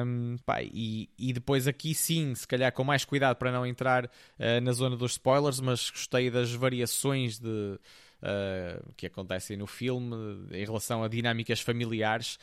[0.05, 4.05] Um, pá, e, e depois aqui sim, se calhar com mais cuidado para não entrar
[4.05, 7.79] uh, na zona dos spoilers, mas gostei das variações de
[8.21, 10.15] uh, que acontecem no filme
[10.51, 12.37] em relação a dinâmicas familiares.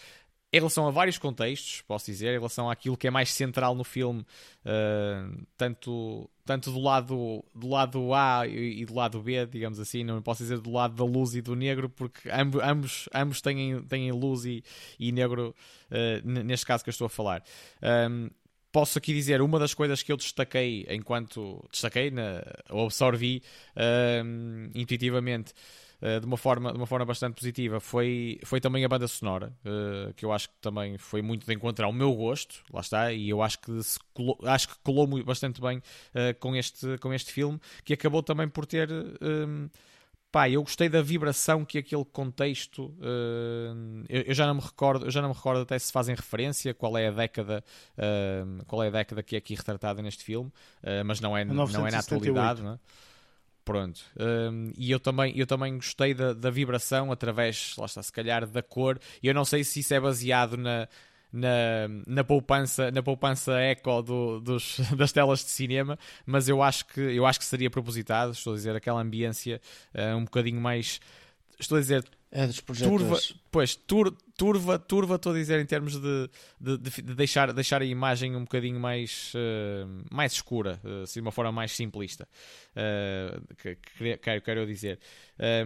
[0.51, 3.85] Em relação a vários contextos, posso dizer, em relação àquilo que é mais central no
[3.85, 4.23] filme,
[4.65, 10.23] uh, tanto, tanto do lado, do lado A e, do lado B, digamos assim, não
[10.23, 14.47] posso dizer do lado da luz e do negro, porque ambos, ambos têm, têm luz
[14.47, 14.65] e,
[14.99, 15.55] e negro,
[15.91, 17.43] uh, neste caso que eu estou a falar.
[18.11, 18.31] Um,
[18.73, 23.43] posso aqui dizer uma das coisas que eu destaquei enquanto destaquei, na, ou absorvi
[23.77, 25.53] uh, intuitivamente
[26.03, 29.53] uh, de, uma forma, de uma forma bastante positiva foi, foi também a banda sonora,
[29.65, 33.12] uh, que eu acho que também foi muito de encontrar o meu gosto, lá está,
[33.12, 33.73] e eu acho que,
[34.12, 38.49] colou, acho que colou bastante bem uh, com, este, com este filme, que acabou também
[38.49, 38.89] por ter
[40.31, 45.07] pá, eu gostei da vibração que aquele contexto uh, eu, eu, já não me recordo
[45.07, 47.65] eu já não me recordo até se fazem referência qual é a década
[47.97, 50.51] uh, qual é a década que é aqui retratada neste filme
[50.83, 52.79] uh, mas não é, não é na atualidade não é?
[53.65, 54.01] pronto
[54.79, 58.63] e eu também eu também gostei da, da vibração através lá está se calhar da
[58.63, 60.89] cor e eu não sei se isso é baseado na
[61.33, 66.87] na, na poupança na poupança eco do, dos, das telas de cinema, mas eu acho
[66.87, 69.61] que eu acho que seria propositado, estou a dizer, aquela ambiência
[69.95, 71.01] uh, um bocadinho mais
[71.59, 73.19] estou a dizer é dos turva,
[73.51, 76.31] pois, tur, turva, turva, estou a dizer em termos de,
[76.61, 81.27] de, de, deixar, deixar a imagem um bocadinho mais, uh, mais escura, uh, assim, de
[81.27, 82.29] uma forma mais simplista,
[82.77, 84.99] uh, que, que, quero, quero dizer.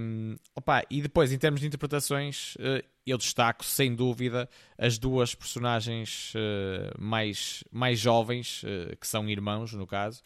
[0.01, 4.49] Um, opa, e depois, em termos de interpretações, uh, eu destaco sem dúvida
[4.79, 6.33] as duas personagens
[6.99, 8.63] mais, mais jovens,
[9.01, 10.23] que são irmãos, no caso.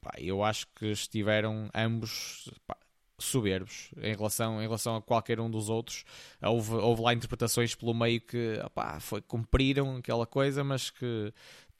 [0.00, 2.50] Pá, eu acho que estiveram ambos.
[2.66, 2.76] Pá,
[3.18, 6.04] soberbos em relação, em relação a qualquer um dos outros.
[6.42, 11.32] Houve, houve lá interpretações pelo meio que opá, foi, cumpriram aquela coisa, mas que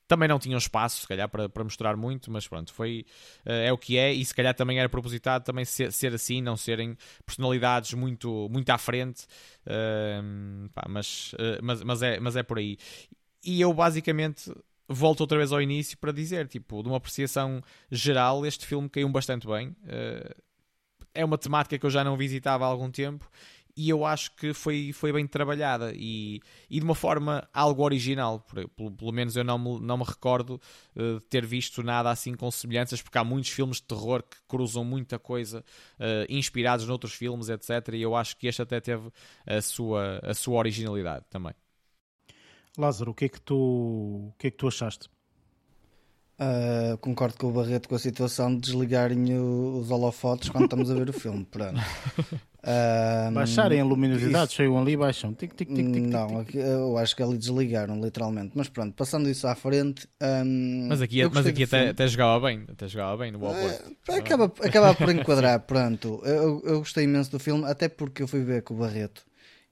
[0.07, 3.05] também não tinham espaço, se calhar, para, para mostrar muito, mas pronto, foi,
[3.45, 6.41] uh, é o que é, e se calhar também era propositado também ser, ser assim,
[6.41, 9.27] não serem personalidades muito, muito à frente,
[9.66, 12.78] uh, pá, mas, uh, mas, mas, é, mas é por aí.
[13.45, 14.53] E eu basicamente
[14.89, 19.09] volto outra vez ao início para dizer, tipo, de uma apreciação geral, este filme caiu
[19.09, 19.69] bastante bem.
[19.69, 20.47] Uh,
[21.15, 23.28] é uma temática que eu já não visitava há algum tempo
[23.77, 26.40] e eu acho que foi, foi bem trabalhada e,
[26.70, 28.40] e de uma forma algo original.
[28.74, 30.61] Pelo, pelo menos eu não me, não me recordo
[30.97, 34.82] uh, ter visto nada assim com semelhanças, porque há muitos filmes de terror que cruzam
[34.82, 35.61] muita coisa,
[36.01, 37.94] uh, inspirados noutros filmes, etc.
[37.94, 39.11] E eu acho que este até teve
[39.47, 41.53] a sua, a sua originalidade também.
[42.78, 45.09] Lázaro, o que é que tu, o que é que tu achaste?
[46.38, 50.90] Uh, concordo com o Barreto com a situação de desligarem o, os holofotes quando estamos
[50.90, 51.44] a ver o filme.
[51.50, 51.78] Pronto.
[51.78, 54.56] Uh, Baixarem a luminosidade, isso...
[54.56, 55.32] chegam ali e baixam.
[55.32, 58.52] Tic, tic, tic, tic, não, tic, eu acho que ali desligaram, literalmente.
[58.54, 60.06] Mas pronto, passando isso à frente.
[60.22, 63.78] Um, mas aqui, mas aqui até, até, jogava bem, até jogava bem no Wallboard.
[64.06, 66.20] Uh, acaba, acaba por enquadrar, pronto.
[66.22, 69.24] Eu, eu gostei imenso do filme, até porque eu fui ver com o Barreto.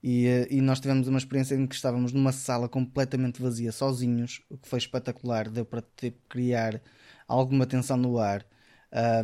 [0.07, 4.39] E, eh, e, nós tivemos uma experiência em que estávamos numa sala completamente vazia, sozinhos,
[4.51, 6.79] o que foi espetacular, deu para ter, criar
[7.27, 8.45] alguma tensão no ar.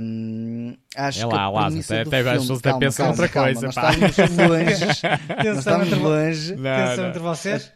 [0.02, 3.62] Um, acho é lá, lá, até, até as pessoas até pensam outra coisa.
[3.62, 4.86] Nós estávamos longe.
[5.46, 6.56] nós estávamos longe.
[6.56, 7.74] Tensão entre vocês?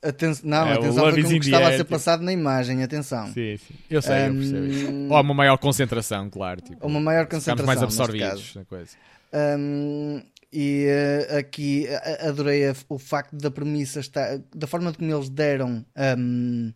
[0.00, 3.26] Aten não, é, atenção para o que estava a ser passado na imagem, atenção.
[3.32, 3.74] Sim, sim.
[3.90, 4.92] Eu sei, um, eu percebo isso.
[5.12, 6.60] Ou uma maior concentração, claro.
[6.60, 7.66] Tipo, uma maior concentração.
[7.66, 8.92] mais absorvidos na coisa.
[9.34, 10.22] Um,
[10.54, 15.84] e uh, aqui uh, adorei o facto da premissa estar, da forma como eles deram
[16.16, 16.72] um,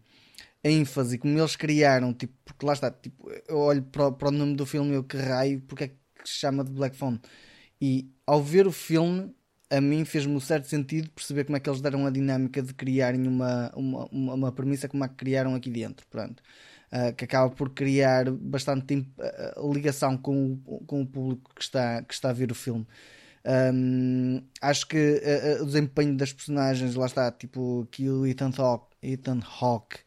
[0.64, 4.30] a ênfase, como eles criaram, tipo, porque lá está, tipo, eu olho para, para o
[4.32, 7.20] nome do filme e eu que raio, porque é que se chama de Black Phone?
[7.80, 9.32] E ao ver o filme,
[9.70, 12.74] a mim fez-me um certo sentido perceber como é que eles deram a dinâmica de
[12.74, 16.42] criarem uma, uma, uma, uma premissa como a que criaram aqui dentro, pronto.
[16.92, 22.02] Uh, que acaba por criar bastante uh, ligação com o, com o público que está,
[22.02, 22.86] que está a ver o filme.
[23.44, 28.50] Um, acho que uh, uh, o desempenho das personagens, lá está, tipo que o Ethan
[28.58, 29.98] Hawke, Ethan Hawke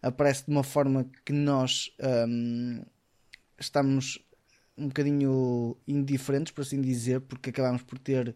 [0.00, 1.90] aparece de uma forma que nós
[2.28, 2.82] um,
[3.58, 4.24] estamos
[4.78, 8.34] um bocadinho indiferentes, por assim dizer, porque acabamos por ter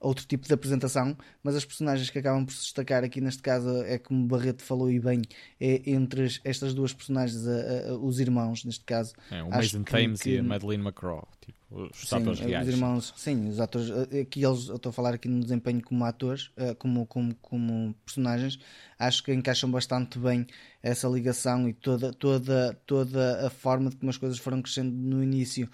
[0.00, 3.82] outro tipo de apresentação, mas as personagens que acabam por se destacar aqui neste caso
[3.82, 5.22] é como o Barreto falou e bem,
[5.60, 9.14] é entre estas duas personagens, a, a, os irmãos, neste caso.
[9.30, 12.68] É, o Mason Thames que, e a Madeleine McCraw, tipo, os sim, atores reais.
[12.68, 16.04] Os irmãos, sim, os atores, aqui eles, eu estou a falar aqui no desempenho como
[16.04, 18.58] atores, eh, como, como, como personagens,
[18.98, 20.46] acho que encaixam bastante bem
[20.82, 25.22] essa ligação e toda, toda, toda a forma de como as coisas foram crescendo no
[25.22, 25.68] início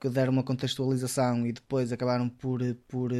[0.00, 3.12] que deram uma contextualização e depois acabaram por, por,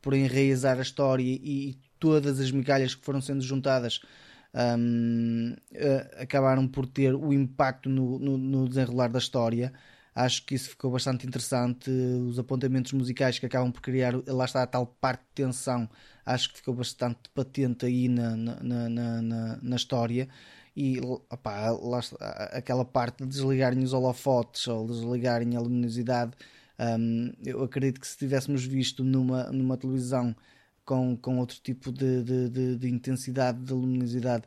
[0.00, 4.00] por enraizar a história e, e todas as migalhas que foram sendo juntadas
[4.56, 9.72] um, uh, acabaram por ter o impacto no, no, no, desenrolar da história.
[10.14, 11.90] Acho que isso ficou bastante interessante.
[11.90, 15.88] Os apontamentos musicais que acabam por criar, lá está a tal parte de tensão,
[16.24, 20.26] acho que ficou bastante patente aí na, na, na, na, na história
[20.76, 22.00] e lá,
[22.52, 26.32] aquela parte de desligarem os holofotes ou desligarem a luminosidade,
[26.78, 30.36] um, eu acredito que se tivéssemos visto numa, numa televisão
[30.84, 34.44] com, com outro tipo de, de, de, de intensidade de luminosidade,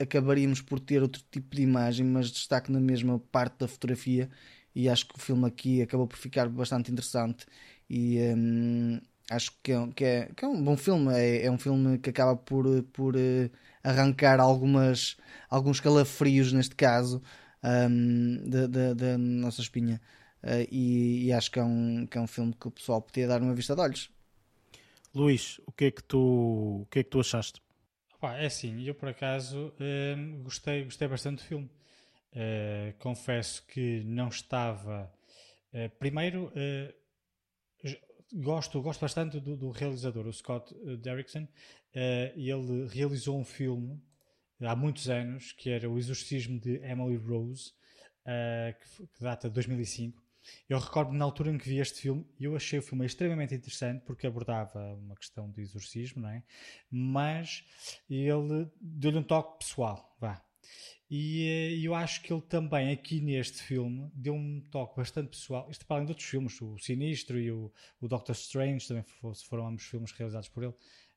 [0.00, 4.28] acabaríamos por ter outro tipo de imagem, mas destaque na mesma parte da fotografia.
[4.74, 7.46] E acho que o filme aqui acabou por ficar bastante interessante.
[7.88, 9.00] E um,
[9.30, 11.12] acho que é, que, é, que é um bom filme.
[11.14, 13.50] É, é um filme que acaba por, por uh,
[13.88, 15.16] arrancar algumas,
[15.48, 17.22] alguns calafrios, neste caso,
[17.62, 20.00] um, da, nossa espinha.
[20.42, 23.26] Uh, e, e, acho que é, um, que é um filme que o pessoal podia
[23.26, 24.10] dar uma vista de olhos.
[25.14, 27.60] Luís, o que é que tu, o que é que tu achaste?
[28.22, 31.70] é assim, eu por acaso hum, gostei, gostei bastante do filme.
[32.32, 35.10] Uh, confesso que não estava.
[35.72, 36.94] Uh, primeiro, uh,
[38.34, 41.46] gosto, gosto bastante do, do realizador, o Scott Derrickson.
[42.36, 44.00] ele realizou um filme
[44.60, 47.72] há muitos anos que era O Exorcismo de Emily Rose,
[48.24, 50.22] que, que, data de 2005.
[50.68, 54.02] Eu recordo na altura em que vi este filme, eu achei o filme extremamente interessante
[54.04, 56.42] porque abordava uma questão de exorcismo, não é?
[56.90, 57.64] Mas
[58.08, 60.42] ele deu-lhe um toque pessoal, vá.
[61.10, 65.68] E eh, eu acho que ele também, aqui neste filme, deu um toque bastante pessoal.
[65.70, 69.04] Isto para além de outros filmes, o Sinistro e o, o Doctor Strange, também
[69.48, 70.74] foram ambos filmes realizados por ele.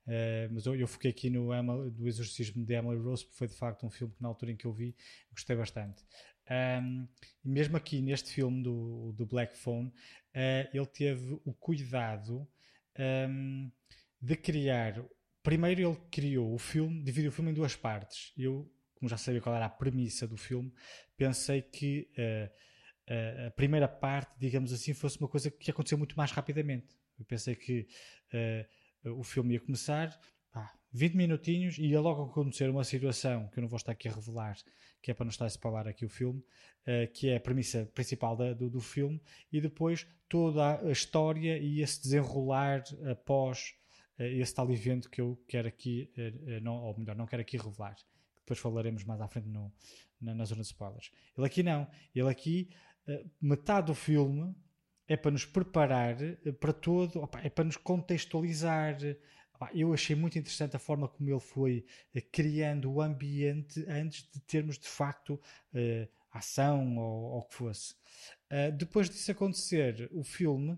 [0.07, 3.53] Uh, mas eu, eu fiquei aqui no Emily, Exorcismo de Emily Rose, porque foi de
[3.53, 4.95] facto um filme que na altura em que eu vi
[5.31, 6.03] gostei bastante.
[6.49, 7.07] Um,
[7.43, 12.47] mesmo aqui neste filme do, do Black Phone, uh, ele teve o cuidado
[13.29, 13.71] um,
[14.21, 15.03] de criar.
[15.43, 18.33] Primeiro, ele criou o filme, dividiu o filme em duas partes.
[18.37, 18.69] Eu
[19.01, 20.71] como já sabia qual era a premissa do filme,
[21.17, 26.15] pensei que uh, uh, a primeira parte, digamos assim, fosse uma coisa que aconteceu muito
[26.15, 26.95] mais rapidamente.
[27.17, 27.87] Eu pensei que
[29.03, 30.15] uh, o filme ia começar,
[30.93, 34.11] 20 minutinhos e ia logo acontecer uma situação que eu não vou estar aqui a
[34.13, 34.55] revelar,
[35.01, 36.43] que é para não estar a separar aqui o filme,
[37.13, 39.21] que é a premissa principal da, do, do filme,
[39.53, 43.73] e depois toda a história e esse desenrolar após
[44.19, 46.11] esse tal evento que eu quero aqui,
[46.61, 47.95] não, ou melhor, não quero aqui revelar.
[48.51, 49.71] Depois falaremos mais à frente no,
[50.19, 51.09] na, na zona de spoilers.
[51.37, 51.87] Ele aqui não.
[52.13, 52.69] Ele aqui,
[53.41, 54.53] metade do filme
[55.07, 56.17] é para nos preparar
[56.59, 58.97] para todo, é para nos contextualizar,
[59.73, 64.41] eu achei muito interessante a forma como ele foi eh, criando o ambiente antes de
[64.41, 65.39] termos de facto
[66.31, 67.95] ação ou, o que fosse.
[68.77, 70.77] Depois disso acontecer, o filme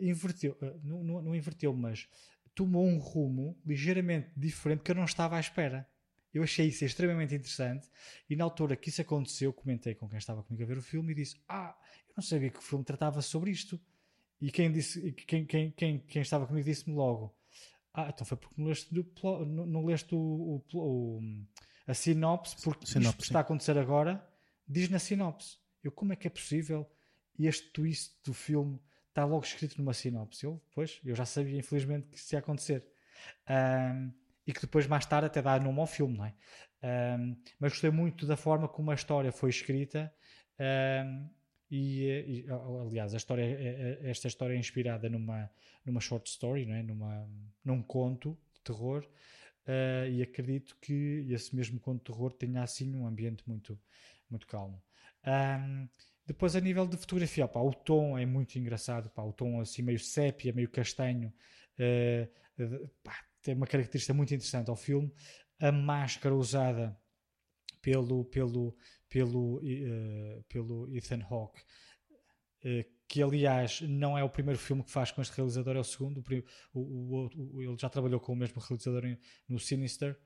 [0.00, 2.08] inverteu, não, não, não, inverteu, mas
[2.54, 5.86] tomou um rumo ligeiramente diferente que eu não estava à espera.
[6.34, 7.88] Eu achei isso extremamente interessante
[8.28, 11.12] e na altura que isso aconteceu, comentei com quem estava comigo a ver o filme
[11.12, 11.76] e disse: Ah,
[12.08, 13.80] eu não sabia que o filme tratava sobre isto.
[14.40, 17.34] E quem, disse, quem, quem, quem, quem estava comigo disse-me logo:
[17.94, 19.06] ah, então foi porque não leste, do,
[19.46, 21.20] não, não leste o, o, o,
[21.86, 24.28] a sinopse, porque sinopse, isto que está a acontecer agora
[24.66, 25.58] diz na sinopse.
[25.82, 26.90] Eu, como é que é possível
[27.38, 30.44] este twist do filme está logo escrito numa sinopse?
[30.44, 32.84] Eu, pois, eu já sabia, infelizmente, que isso ia acontecer.
[33.48, 34.12] Um,
[34.46, 36.34] e que depois, mais tarde, até dá nome ao filme, não é?
[37.18, 40.12] Um, mas gostei muito da forma como a história foi escrita.
[40.60, 41.28] Um,
[41.70, 42.46] e, e,
[42.86, 45.50] aliás, a história, é, é, esta história é inspirada numa,
[45.84, 46.82] numa short story, não é?
[46.82, 47.28] numa,
[47.64, 49.04] num conto de terror,
[49.66, 53.78] uh, e acredito que esse mesmo conto de terror tenha assim um ambiente muito,
[54.30, 54.80] muito calmo.
[55.26, 55.88] Um,
[56.26, 59.98] depois, a nível de fotografia, o tom é muito engraçado, pá, o tom assim meio
[59.98, 61.32] sépia, meio castanho,
[61.78, 65.12] uh, pá, tem uma característica muito interessante ao filme.
[65.60, 66.98] A máscara usada
[67.80, 68.76] pelo, pelo,
[69.08, 71.60] pelo, uh, pelo Ethan Hawke,
[72.64, 75.84] uh, que aliás não é o primeiro filme que faz com este realizador, é o
[75.84, 76.24] segundo.
[76.72, 79.04] O, o, o, ele já trabalhou com o mesmo realizador
[79.46, 80.18] no Sinister.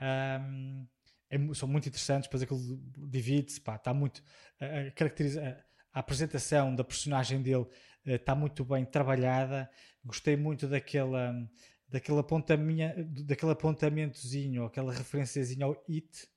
[0.00, 0.86] Um,
[1.28, 2.60] é, são muito interessantes, depois aquilo
[3.08, 4.22] divide-se, está muito.
[4.60, 7.66] A, caracteriza, a, a, apresentação da personagem dele
[8.04, 9.70] está eh, muito bem trabalhada.
[10.04, 11.32] Gostei muito daquela,
[11.90, 16.28] daquele, apontamento, daquele apontamentozinho, aquela referenciazinha ao It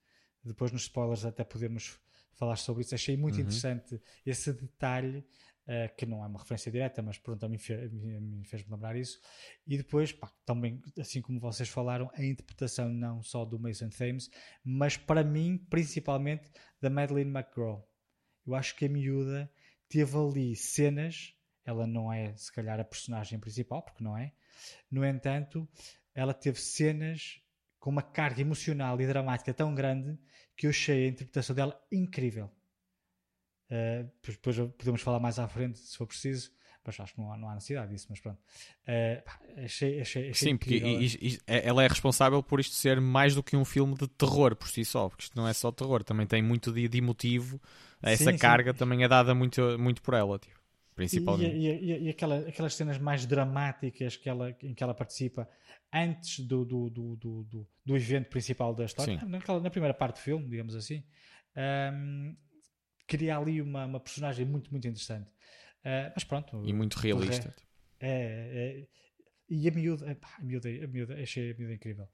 [0.44, 2.00] depois nos spoilers até podemos
[2.34, 2.94] falar sobre isso.
[2.94, 3.42] Achei muito uhum.
[3.42, 7.92] interessante esse detalhe, uh, que não é uma referência direta, mas pronto, a mim, fez,
[7.92, 9.20] me fez-me lembrar isso.
[9.66, 14.30] E depois, pá, também, assim como vocês falaram, a interpretação não só do Mason Thames,
[14.64, 16.52] mas para mim, principalmente,
[16.82, 17.88] da Madeleine McGraw.
[18.46, 19.50] Eu acho que a miúda
[19.88, 24.34] teve ali cenas, ela não é se calhar a personagem principal, porque não é.
[24.90, 25.68] No entanto,
[26.14, 27.42] ela teve cenas
[27.80, 30.18] com uma carga emocional e dramática tão grande
[30.56, 32.50] que eu achei a interpretação dela incrível.
[33.70, 36.52] Uh, depois podemos falar mais à frente se for preciso,
[36.86, 38.08] mas acho que não há, não há necessidade disso.
[38.10, 40.82] Mas pronto, uh, achei, achei, achei, Sim, porque
[41.48, 44.70] é, ela é responsável por isto ser mais do que um filme de terror por
[44.70, 47.60] si só, porque isto não é só terror, também tem muito de, de emotivo.
[48.02, 48.78] Essa sim, carga sim.
[48.78, 50.60] também é dada muito, muito por ela, tipo,
[50.96, 51.56] principalmente.
[51.56, 55.50] E, e, e, e aquela, aquelas cenas mais dramáticas que ela, em que ela participa
[55.94, 60.22] antes do, do, do, do, do evento principal da história, naquela, na primeira parte do
[60.22, 61.04] filme, digamos assim,
[61.94, 62.36] um,
[63.08, 65.30] cria ali uma, uma personagem muito, muito interessante.
[65.86, 66.64] Uh, mas pronto.
[66.66, 67.54] E muito realista.
[68.00, 68.88] É, é,
[69.50, 72.06] e a miúda, pá, a miúda, a miúda, achei a miúda incrível.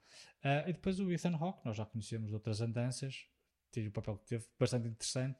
[0.43, 3.27] Uh, e depois o Ethan Hawke, nós já conhecemos de outras andanças,
[3.71, 5.39] teve o papel que teve, bastante interessante.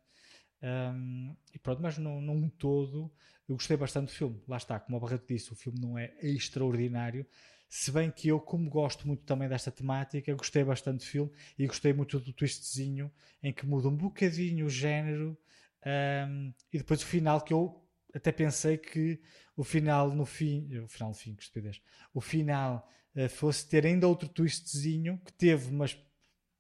[0.61, 3.11] Um, e pronto, mas num, num todo,
[3.48, 4.41] eu gostei bastante do filme.
[4.48, 7.26] Lá está, como o Barreto disse, o filme não é extraordinário,
[7.69, 11.68] se bem que eu, como gosto muito também desta temática, gostei bastante do filme e
[11.68, 13.11] gostei muito do twistzinho
[13.44, 15.38] em que muda um bocadinho o género
[15.86, 17.81] um, e depois o final que eu
[18.14, 19.22] até pensei que
[19.56, 21.81] o final no fim, o final no fim, que estupidez,
[22.14, 25.98] o final uh, fosse ter ainda outro twistzinho que teve, mas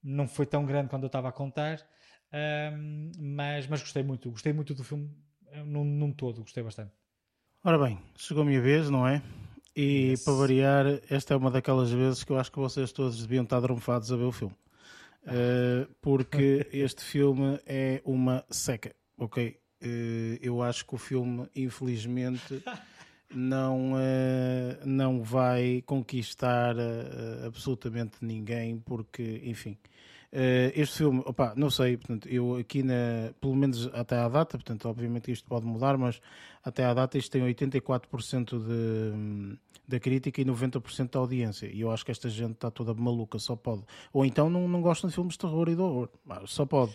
[0.03, 1.85] não foi tão grande quando eu estava a contar.
[2.31, 5.09] Um, mas, mas gostei muito, gostei muito do filme
[5.51, 6.91] eh, num, num todo, gostei bastante.
[7.63, 9.21] Ora bem, chegou a minha vez, não é?
[9.75, 10.23] E yes.
[10.23, 13.59] para variar, esta é uma daquelas vezes que eu acho que vocês todos deviam estar
[13.59, 14.55] drumfados a ver o filme.
[15.23, 19.57] Uh, porque este filme é uma seca, ok?
[19.81, 22.61] Uh, eu acho que o filme, infelizmente,
[23.33, 26.75] não, uh, não vai conquistar
[27.45, 29.77] absolutamente ninguém, porque, enfim,
[30.31, 34.87] este filme, opa, não sei, portanto, eu aqui, na, pelo menos até à data, portanto,
[34.87, 36.21] obviamente isto pode mudar, mas
[36.63, 39.57] até à data isto tem 84% de,
[39.87, 41.67] da crítica e 90% da audiência.
[41.67, 43.83] E eu acho que esta gente está toda maluca, só pode.
[44.13, 46.09] Ou então não, não gostam de filmes de terror e de horror,
[46.45, 46.93] só pode.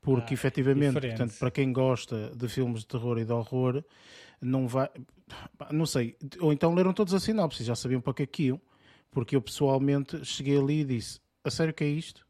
[0.00, 3.82] Porque ah, efetivamente, portanto, para quem gosta de filmes de terror e de horror,
[4.40, 4.88] não vai.
[5.72, 6.16] Não sei.
[6.40, 8.60] Ou então leram todos a sinopse, já sabiam para que é que iam
[9.10, 12.25] Porque eu pessoalmente cheguei ali e disse: A sério que é isto?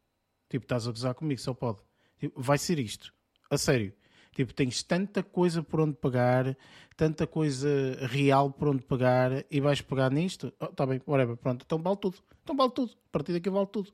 [0.49, 1.79] Tipo, estás a gozar comigo, só pode.
[2.19, 3.13] Tipo, vai ser isto.
[3.49, 3.93] A sério.
[4.37, 6.55] Tipo, tens tanta coisa por onde pagar,
[6.95, 10.53] tanta coisa real por onde pagar e vais pegar nisto?
[10.59, 12.17] Oh, tá bem, whatever, pronto, então vale tudo.
[12.43, 12.91] Então vale tudo.
[12.91, 13.91] A partir daqui vale tudo.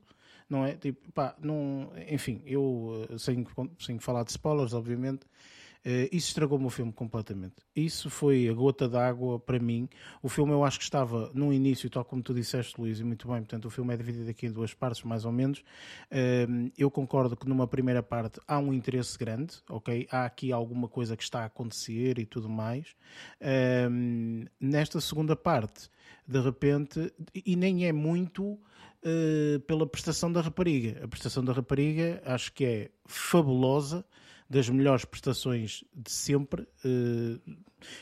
[0.48, 0.74] Não é?
[0.74, 1.90] Tipo, pá, não...
[2.10, 3.46] Enfim, eu, eh, sem,
[3.78, 5.26] sem falar de spoilers, obviamente,
[6.10, 7.56] isso estragou-me o filme completamente.
[7.76, 9.88] Isso foi a gota d'água para mim.
[10.22, 13.28] O filme eu acho que estava no início, tal como tu disseste, Luís, e muito
[13.28, 15.58] bem, portanto o filme é dividido aqui em duas partes, mais ou menos.
[16.10, 20.06] Uh, eu concordo que numa primeira parte há um interesse grande, ok?
[20.10, 22.94] Há aqui alguma coisa que está a acontecer e tudo mais.
[23.40, 25.90] Uh, nesta segunda parte,
[26.26, 28.58] de repente, e nem é muito
[29.66, 31.04] pela prestação da rapariga.
[31.04, 34.02] A prestação da rapariga acho que é fabulosa
[34.48, 36.66] das melhores prestações de sempre.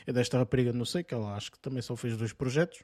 [0.05, 2.83] É desta rapariga, não sei, que ela acho que também só fez dois projetos.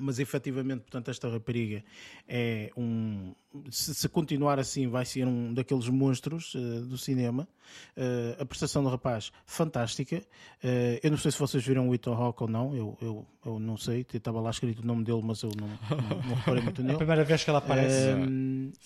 [0.00, 1.84] Mas efetivamente, portanto, esta rapariga
[2.26, 3.34] é um,
[3.70, 7.48] se, se, continuar assim, vai ser um daqueles monstros uh, do cinema.
[7.96, 10.16] Uh, a prestação do rapaz, fantástica.
[10.62, 13.58] Uh, eu não sei se vocês viram o Ethan Hawke ou não, eu, eu, eu
[13.58, 14.06] não sei.
[14.12, 16.92] Estava lá escrito o nome dele, mas eu não, não, não reparei muito nele.
[16.92, 18.08] É a primeira vez que ela aparece.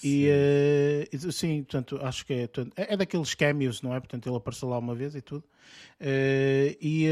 [0.02, 0.28] e
[1.32, 4.00] sim, portanto, acho que é, portanto, é, é, daqueles cameos, não é?
[4.00, 5.44] Portanto, ele apareceu lá uma vez e tudo.
[6.80, 7.06] e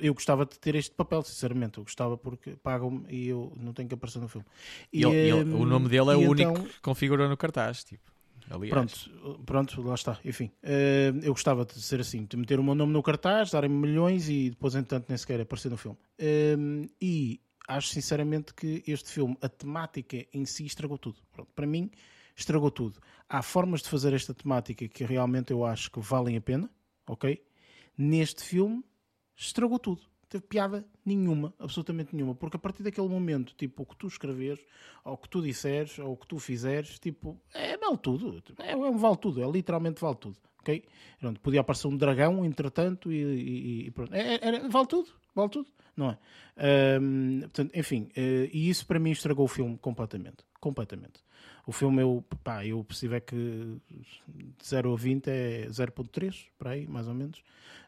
[0.00, 1.78] eu gostava de ter este papel, sinceramente.
[1.78, 4.46] Eu gostava porque pagam-me e eu não tenho que aparecer no filme.
[4.92, 7.84] E, ele, ele, o nome dele é o único então, que configurou no cartaz.
[7.84, 8.10] Tipo,
[8.50, 8.70] aliás.
[8.70, 10.18] Pronto, pronto, lá está.
[10.24, 13.76] Enfim, uh, eu gostava de ser assim, de meter o meu nome no cartaz, darem-me
[13.76, 15.98] milhões e depois, entanto, nem sequer aparecer no filme.
[16.20, 21.18] Uh, e acho sinceramente que este filme, a temática em si, estragou tudo.
[21.32, 21.90] Pronto, para mim,
[22.36, 23.00] estragou tudo.
[23.28, 26.70] Há formas de fazer esta temática que realmente eu acho que valem a pena,
[27.06, 27.42] ok?
[27.96, 28.82] Neste filme,
[29.36, 33.96] estragou tudo teve piada nenhuma, absolutamente nenhuma, porque a partir daquele momento, tipo, o que
[33.96, 34.60] tu escreveres,
[35.04, 38.72] ou o que tu disseres, ou o que tu fizeres, tipo, é vale tudo, é,
[38.72, 40.84] é um vale tudo, é literalmente vale tudo, ok?
[41.18, 45.50] Pronto, podia aparecer um dragão, entretanto, e, e, e pronto, é, é, vale tudo, vale
[45.50, 45.68] tudo,
[45.98, 46.18] não é?
[47.42, 51.20] Portanto, enfim, uh, e isso para mim estragou o filme completamente, completamente.
[51.68, 56.70] O filme, eu, pá, eu percebo é que de 0 a 20 é 0.3, para
[56.70, 57.40] aí, mais ou menos.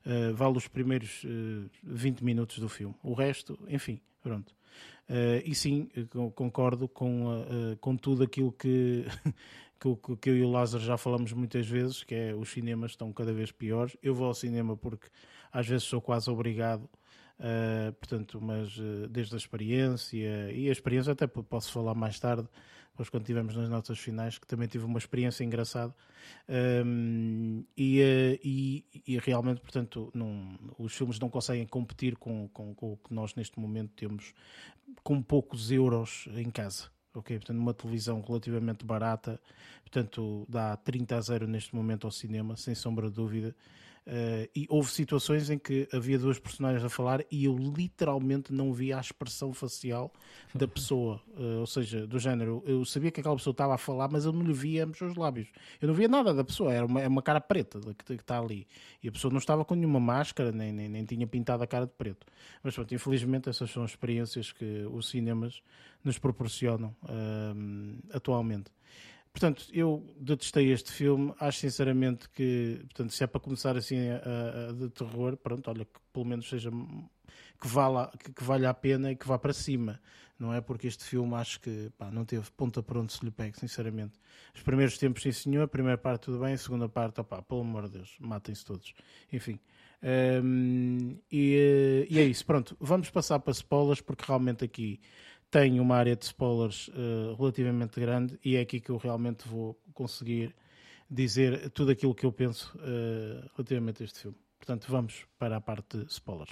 [0.04, 2.94] Uh, vale os primeiros uh, eh, 20 minutos do filme.
[3.02, 4.54] O resto, enfim, pronto.
[5.08, 5.88] Uh, e sim,
[6.34, 7.42] concordo com,
[7.80, 9.06] com tudo aquilo que,
[9.80, 13.10] que, que eu e o Lázaro já falamos muitas vezes, que é os cinemas estão
[13.14, 13.96] cada vez piores.
[14.02, 15.08] Eu vou ao cinema porque
[15.50, 16.86] às vezes sou quase obrigado,
[17.40, 18.78] uh, portanto, mas
[19.10, 22.48] desde a experiência, e a experiência até posso falar mais tarde,
[23.00, 25.94] depois quando tivemos nas notas finais, que também tive uma experiência engraçada.
[26.84, 32.74] Um, e, eh, e, e, realmente, portanto, não, os filmes não conseguem competir com, com,
[32.74, 34.34] com, o que nós neste momento temos
[35.02, 36.90] com poucos euros em casa.
[37.14, 39.40] Ok, portanto, uma televisão relativamente barata,
[39.80, 43.56] portanto, dá 30 a 0 neste momento ao cinema, sem sombra de dúvida.
[44.06, 48.72] Uh, e houve situações em que havia duas personagens a falar e eu literalmente não
[48.72, 50.12] via a expressão facial
[50.54, 51.20] da pessoa.
[51.28, 54.32] Uh, ou seja, do género, eu sabia que aquela pessoa estava a falar, mas eu
[54.32, 55.48] não lhe via os seus lábios.
[55.80, 58.38] Eu não via nada da pessoa, era uma, é uma cara preta que, que está
[58.38, 58.66] ali.
[59.02, 61.86] E a pessoa não estava com nenhuma máscara, nem, nem, nem tinha pintado a cara
[61.86, 62.26] de preto.
[62.62, 65.62] Mas pronto, infelizmente essas são experiências que os cinemas
[66.02, 68.70] nos proporcionam uh, atualmente.
[69.32, 71.32] Portanto, eu detestei este filme.
[71.38, 75.84] Acho sinceramente que, portanto, se é para começar assim a, a, de terror, pronto, olha,
[75.84, 76.70] que pelo menos seja
[77.60, 80.00] que valha, que, que valha a pena e que vá para cima,
[80.38, 80.60] não é?
[80.60, 84.18] Porque este filme acho que pá, não teve ponta para onde se lhe pegue, sinceramente.
[84.54, 87.60] Os primeiros tempos, sim senhor, a primeira parte tudo bem, a segunda parte, opá, pelo
[87.60, 88.94] amor de Deus, matem-se todos.
[89.32, 89.60] Enfim.
[90.02, 94.98] Um, e, e é isso, pronto, vamos passar para spoilers porque realmente aqui
[95.50, 99.78] tem uma área de spoilers uh, relativamente grande e é aqui que eu realmente vou
[99.92, 100.54] conseguir
[101.10, 104.36] dizer tudo aquilo que eu penso uh, relativamente a este filme.
[104.58, 106.48] Portanto, vamos para a parte de spoilers.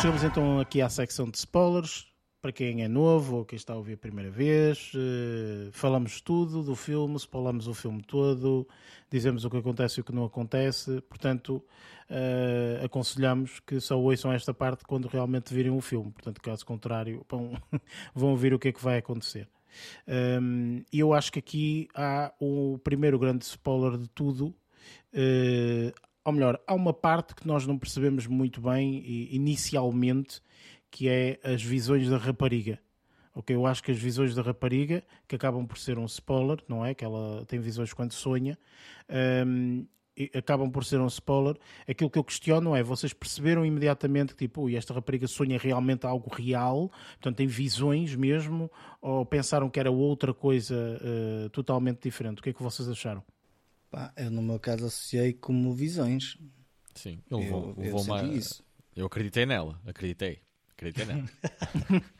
[0.00, 2.06] Chegamos então aqui à secção de spoilers.
[2.40, 6.62] Para quem é novo ou quem está a ouvir a primeira vez, uh, falamos tudo
[6.62, 8.66] do filme, spoilamos o filme todo,
[9.10, 11.00] dizemos o que acontece e o que não acontece.
[11.00, 11.56] Portanto,
[12.08, 16.12] uh, aconselhamos que só ouçam esta parte quando realmente virem o filme.
[16.12, 17.60] Portanto, caso contrário, vão,
[18.14, 19.48] vão ouvir o que é que vai acontecer.
[20.06, 24.54] Um, ehm, e eu acho que aqui há o primeiro grande spoiler de tudo,
[25.12, 30.40] uh, ou melhor, há uma parte que nós não percebemos muito bem inicialmente,
[30.90, 32.78] que é as visões da rapariga.
[33.34, 36.84] Ok, eu acho que as visões da rapariga, que acabam por ser um spoiler, não
[36.84, 36.92] é?
[36.92, 38.58] Que ela tem visões quando sonha,
[39.08, 39.86] um,
[40.34, 41.56] acabam por ser um spoiler.
[41.88, 46.28] Aquilo que eu questiono é: vocês perceberam imediatamente que, tipo, esta rapariga sonha realmente algo
[46.34, 48.70] real, portanto, tem visões mesmo,
[49.00, 52.40] ou pensaram que era outra coisa uh, totalmente diferente?
[52.40, 53.22] O que é que vocês acharam?
[53.90, 56.36] Pá, eu, no meu caso, associei como visões.
[56.94, 58.22] Sim, eu, eu, eu, uma...
[58.24, 58.64] isso.
[58.94, 60.40] eu acreditei nela, acreditei.
[60.72, 61.28] Acreditei nela.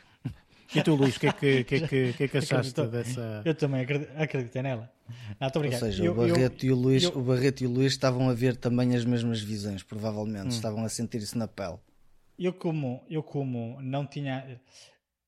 [0.74, 3.42] E tu, Luís, o que, é que, que, que, que, é que achaste dessa.
[3.44, 3.86] Eu também
[4.16, 4.92] acreditei nela.
[5.40, 7.16] Não, Ou seja, eu, o, Barreto eu, e o, Luís, eu...
[7.16, 10.46] o Barreto e o Luís estavam a ver também as mesmas visões, provavelmente.
[10.46, 10.48] Hum.
[10.48, 11.78] Estavam a sentir isso na pele.
[12.38, 14.60] Eu, como, eu, como não tinha.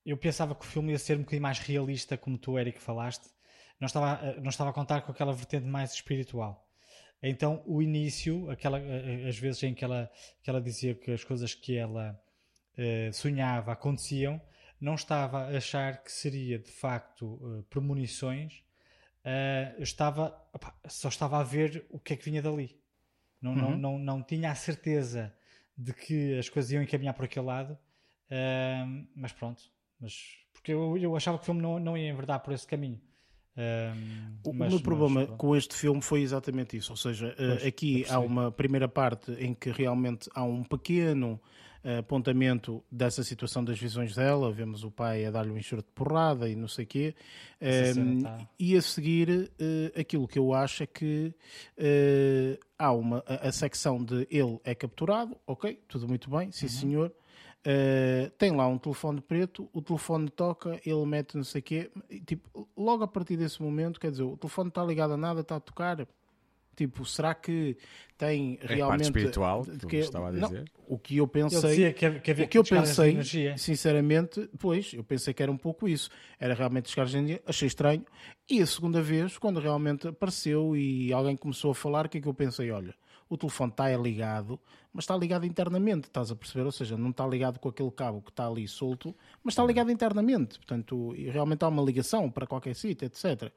[0.04, 3.30] Eu pensava que o filme ia ser um bocadinho mais realista, como tu, Eric, falaste.
[3.80, 6.66] Não estava, não estava a contar com aquela vertente mais espiritual.
[7.22, 8.78] Então, o início, aquela,
[9.28, 10.10] as vezes em que ela,
[10.42, 12.18] que ela dizia que as coisas que ela
[12.78, 14.40] uh, sonhava aconteciam,
[14.80, 18.62] não estava a achar que seria de facto uh, premonições,
[19.24, 22.78] uh, estava, opa, só estava a ver o que é que vinha dali.
[23.40, 23.58] Não, uhum.
[23.58, 25.34] não, não, não tinha a certeza
[25.76, 27.78] de que as coisas iam encaminhar por aquele lado,
[29.14, 29.62] mas pronto.
[29.98, 33.00] Mas, porque eu, eu achava que o filme não, não ia enverdar por esse caminho.
[34.44, 38.06] O mas, meu problema mas, com este filme foi exatamente isso, ou seja, pois, aqui
[38.08, 41.40] há uma primeira parte em que realmente há um pequeno
[41.98, 46.48] apontamento dessa situação das visões dela, vemos o pai a dar-lhe um enxerto de porrada
[46.48, 47.14] e não sei o quê,
[47.96, 48.38] um, tá.
[48.58, 51.34] e a seguir uh, aquilo que eu acho é que
[51.78, 56.66] uh, há uma, a, a, secção de ele é capturado, ok, tudo muito bem, sim
[56.66, 56.72] uhum.
[56.72, 57.12] senhor,
[57.60, 61.90] Uh, tem lá um telefone preto, o telefone toca, ele mete não sei o quê.
[62.26, 65.56] Tipo, logo a partir desse momento, quer dizer, o telefone está ligado a nada, está
[65.56, 66.06] a tocar.
[66.74, 67.76] Tipo, será que
[68.16, 69.02] tem é realmente.
[69.02, 70.50] Parte espiritual, de que, estava a dizer.
[70.50, 71.92] Não, o que eu pensei.
[71.92, 73.18] Que, que, que, o que eu pensei,
[73.58, 76.08] sinceramente, pois, eu pensei que era um pouco isso.
[76.38, 78.06] Era realmente descarga de energia, achei estranho.
[78.48, 82.20] E a segunda vez, quando realmente apareceu e alguém começou a falar, o que é
[82.22, 82.70] que eu pensei?
[82.70, 82.94] Olha,
[83.30, 84.60] o telefone está ligado,
[84.92, 86.66] mas está ligado internamente, estás a perceber?
[86.66, 89.90] Ou seja, não está ligado com aquele cabo que está ali solto, mas está ligado
[89.90, 90.58] internamente.
[90.58, 93.52] Portanto, realmente há uma ligação para qualquer sítio, etc.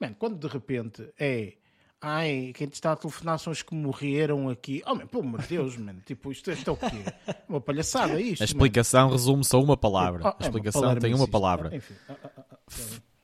[0.00, 1.54] Bem, quando de repente é
[2.00, 4.84] Ai, quem te está a telefonar são os que morreram aqui.
[4.86, 6.00] Oh, man, pelo amor de Deus, mano.
[6.06, 7.04] Tipo, isto, isto é o quê?
[7.48, 8.40] Uma palhaçada isto.
[8.40, 10.22] A explicação resume-se a uma palavra.
[10.24, 11.74] Oh, a explicação é tem uma palavra.
[11.74, 11.94] Enfim.
[12.08, 12.30] Ah, ah,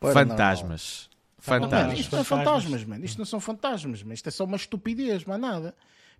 [0.02, 1.08] ah, fantasmas.
[1.38, 2.00] Fantasmas.
[2.00, 3.04] Isto não é fantasmas, mano.
[3.04, 5.74] Isto não são fantasmas, mas isto é só uma estupidez, mais nada.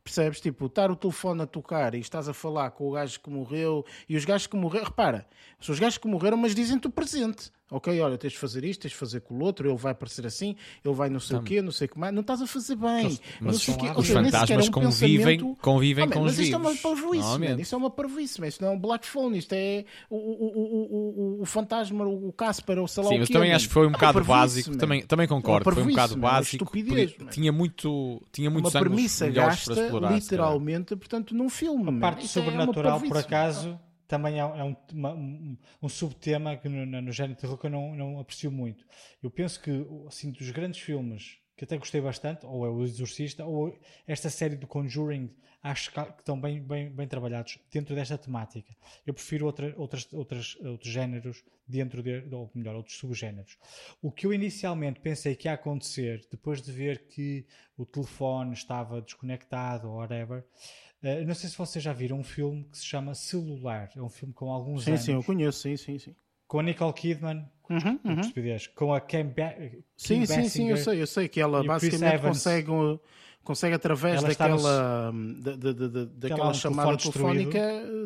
[0.05, 0.39] Percebes?
[0.39, 3.87] Tipo, estar o telefone a tocar e estás a falar com o gajo que morreu
[4.07, 4.85] e os gajos que morreram.
[4.85, 5.27] Repara,
[5.59, 7.51] são os gajos que morreram, mas dizem-te o presente.
[7.71, 10.27] Ok, olha, tens de fazer isto, tens de fazer com o outro, ele vai aparecer
[10.27, 10.55] assim,
[10.85, 12.13] ele vai não sei o quê, não sei o que mais.
[12.13, 13.19] Não estás a fazer bem.
[13.41, 16.45] Mas, os seja, fantasmas é um convivem, convivem ah, com os vivos.
[16.45, 17.61] Isto é uma parvoíce, man.
[17.61, 21.43] Isto é uma parvoíce, Isto não é um black phone, isto é o, o, o,
[21.43, 23.93] o, fantasma, o Casper, ou sei lá Sim, o mas também acho que foi um
[23.93, 24.77] bocado básico.
[24.77, 26.71] Também, também concordo, foi um bocado básico.
[27.31, 31.97] Tinha muito, tinha muitos uma premissa gasta, literalmente, portanto, num filme.
[31.97, 37.35] A parte sobrenatural, por acaso também é, um, uma, um, subtema que no, no, género
[37.35, 38.85] de terror que eu não, não aprecio muito.
[39.23, 39.71] Eu penso que,
[40.07, 44.57] assim, dos grandes filmes que até gostei bastante, ou é O Exorcista, ou esta série
[44.57, 45.31] do Conjuring,
[45.63, 48.77] acho que estão bem, bem, bem trabalhados dentro desta temática.
[49.07, 53.57] Eu prefiro outra, outras, outras, outros géneros dentro de, ou melhor, outros subgéneros.
[54.03, 57.47] O que eu inicialmente pensei que ia acontecer, depois de ver que
[57.79, 60.45] o telefone estava desconectado ou whatever,
[61.05, 63.91] Uh, não sei se vocês já viram um filme que se chama Celular.
[63.95, 65.03] É um filme com alguns sim, anos.
[65.03, 66.17] Sim, sim, eu conheço, sim, sim, sim.
[66.49, 68.23] Com a Nicole Kidman, uhum, uhum.
[68.75, 69.55] com a Kim, ba
[69.97, 72.69] sim, Kim sim, sim, eu sei, eu sei que ela basicamente consegue,
[73.43, 77.61] consegue através ela daquela, da, da, da, daquela um chamada telefónica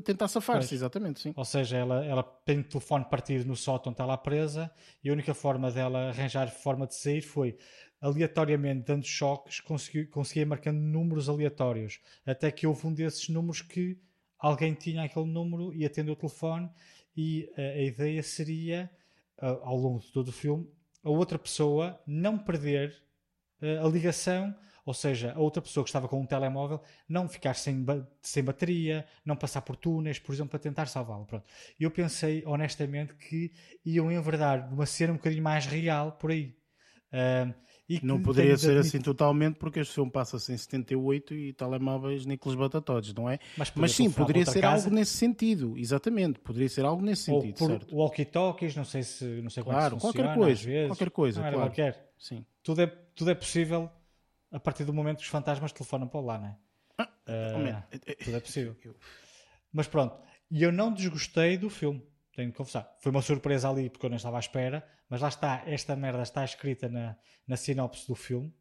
[0.04, 1.32] tentar safar-se, exatamente, sim.
[1.36, 4.70] Ou seja, ela, ela tem o telefone partido no sótão, está lá presa,
[5.04, 7.56] e a única forma dela arranjar forma de sair foi
[8.00, 13.98] aleatoriamente dando choques, consegui, conseguia marcando números aleatórios, até que houve um desses números que
[14.38, 16.70] alguém tinha aquele número e atendeu o telefone
[17.16, 18.90] e a, a ideia seria,
[19.42, 20.68] uh, ao longo de todo o filme,
[21.02, 23.02] a outra pessoa não perder
[23.60, 24.54] uh, a ligação,
[24.86, 27.84] ou seja, a outra pessoa que estava com um telemóvel não ficar sem,
[28.22, 31.26] sem bateria, não passar por túneis, por exemplo, para tentar salvá-lo.
[31.78, 33.52] Eu pensei, honestamente, que
[33.84, 36.56] iam enverdar uma cena um bocadinho mais real por aí.
[37.12, 37.52] Uh,
[38.02, 43.14] não poderia ser assim totalmente porque este filme passa-se em 78 e telemóveis Nicolas Batatodes,
[43.14, 43.38] não é?
[43.56, 44.84] Mas, Mas sim, poderia ser casa.
[44.84, 47.94] algo nesse sentido, exatamente, poderia ser algo nesse Ou sentido, certo?
[47.94, 51.56] walkie-talkies, não sei se não sei claro, qualquer coisa, qualquer coisa, claro.
[51.56, 52.12] Qualquer.
[52.18, 52.44] Sim.
[52.62, 53.90] Tudo é tudo é possível
[54.52, 56.56] a partir do momento que os fantasmas telefonam para lá, não é?
[56.98, 58.76] Ah, uh, tudo é possível.
[59.72, 60.16] Mas pronto,
[60.50, 62.02] e eu não desgostei do filme,
[62.38, 62.96] tenho de confessar.
[63.00, 66.22] Foi uma surpresa ali porque eu não estava à espera, mas lá está, esta merda
[66.22, 67.16] está escrita na,
[67.46, 68.54] na sinopse do filme.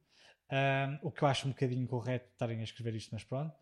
[0.51, 3.53] Um, o que eu acho um bocadinho incorreto estarem a escrever isto, mas pronto.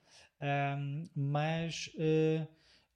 [0.41, 2.47] Um, mas uh,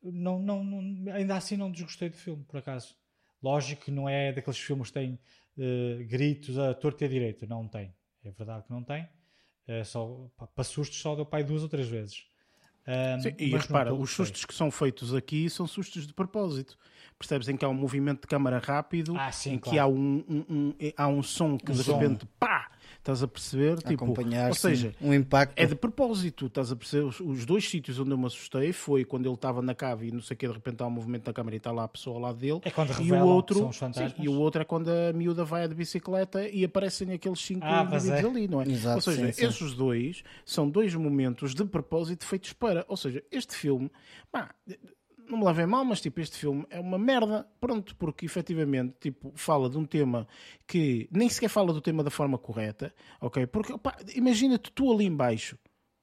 [0.02, 2.96] não, não, não, ainda assim não desgostei do filme, por acaso.
[3.44, 5.20] Lógico que não é daqueles filmes que têm
[5.58, 7.94] uh, gritos a torto e a direito, não tem.
[8.24, 9.04] É verdade que não tem.
[9.68, 12.29] Uh, só, para sustos só deu pai duas ou três vezes.
[12.90, 16.76] Um, Sim, e repara, os sustos que são feitos aqui são sustos de propósito.
[17.20, 19.76] Percebes em que há um movimento de câmara rápido, ah, sim, em claro.
[19.76, 22.00] que há um, um, um, há um som que um de som.
[22.00, 22.72] repente pá!
[23.00, 23.78] Estás a perceber?
[23.78, 25.58] Tipo, Acompanhar, ou seja, um impacto.
[25.58, 26.48] é de propósito.
[26.48, 27.06] Estás a perceber?
[27.06, 30.12] Os, os, dois sítios onde eu me assustei foi quando ele estava na cave e
[30.12, 31.88] não sei o que, de repente há um movimento da câmara e está lá a
[31.88, 32.60] pessoa ao lado dele.
[32.64, 34.12] É quando e o outro, são os fantasmas.
[34.12, 37.66] Sim, e o outro é quando a miúda vai de bicicleta e aparecem aqueles cinco
[37.66, 38.28] ah, indivíduos é.
[38.28, 38.68] ali, não é?
[38.68, 39.46] Exato, ou seja, sim, sim.
[39.46, 42.86] esses dois são dois momentos de propósito feitos para.
[42.88, 43.90] Ou seja, este filme.
[44.30, 44.54] Pá,
[45.30, 49.32] não me levem mal, mas tipo, este filme é uma merda, pronto, porque efetivamente, tipo,
[49.36, 50.28] fala de um tema
[50.68, 53.46] que nem sequer fala do tema da forma correta, ok?
[53.48, 53.74] Porque,
[54.16, 55.58] imagina-te tu ali embaixo,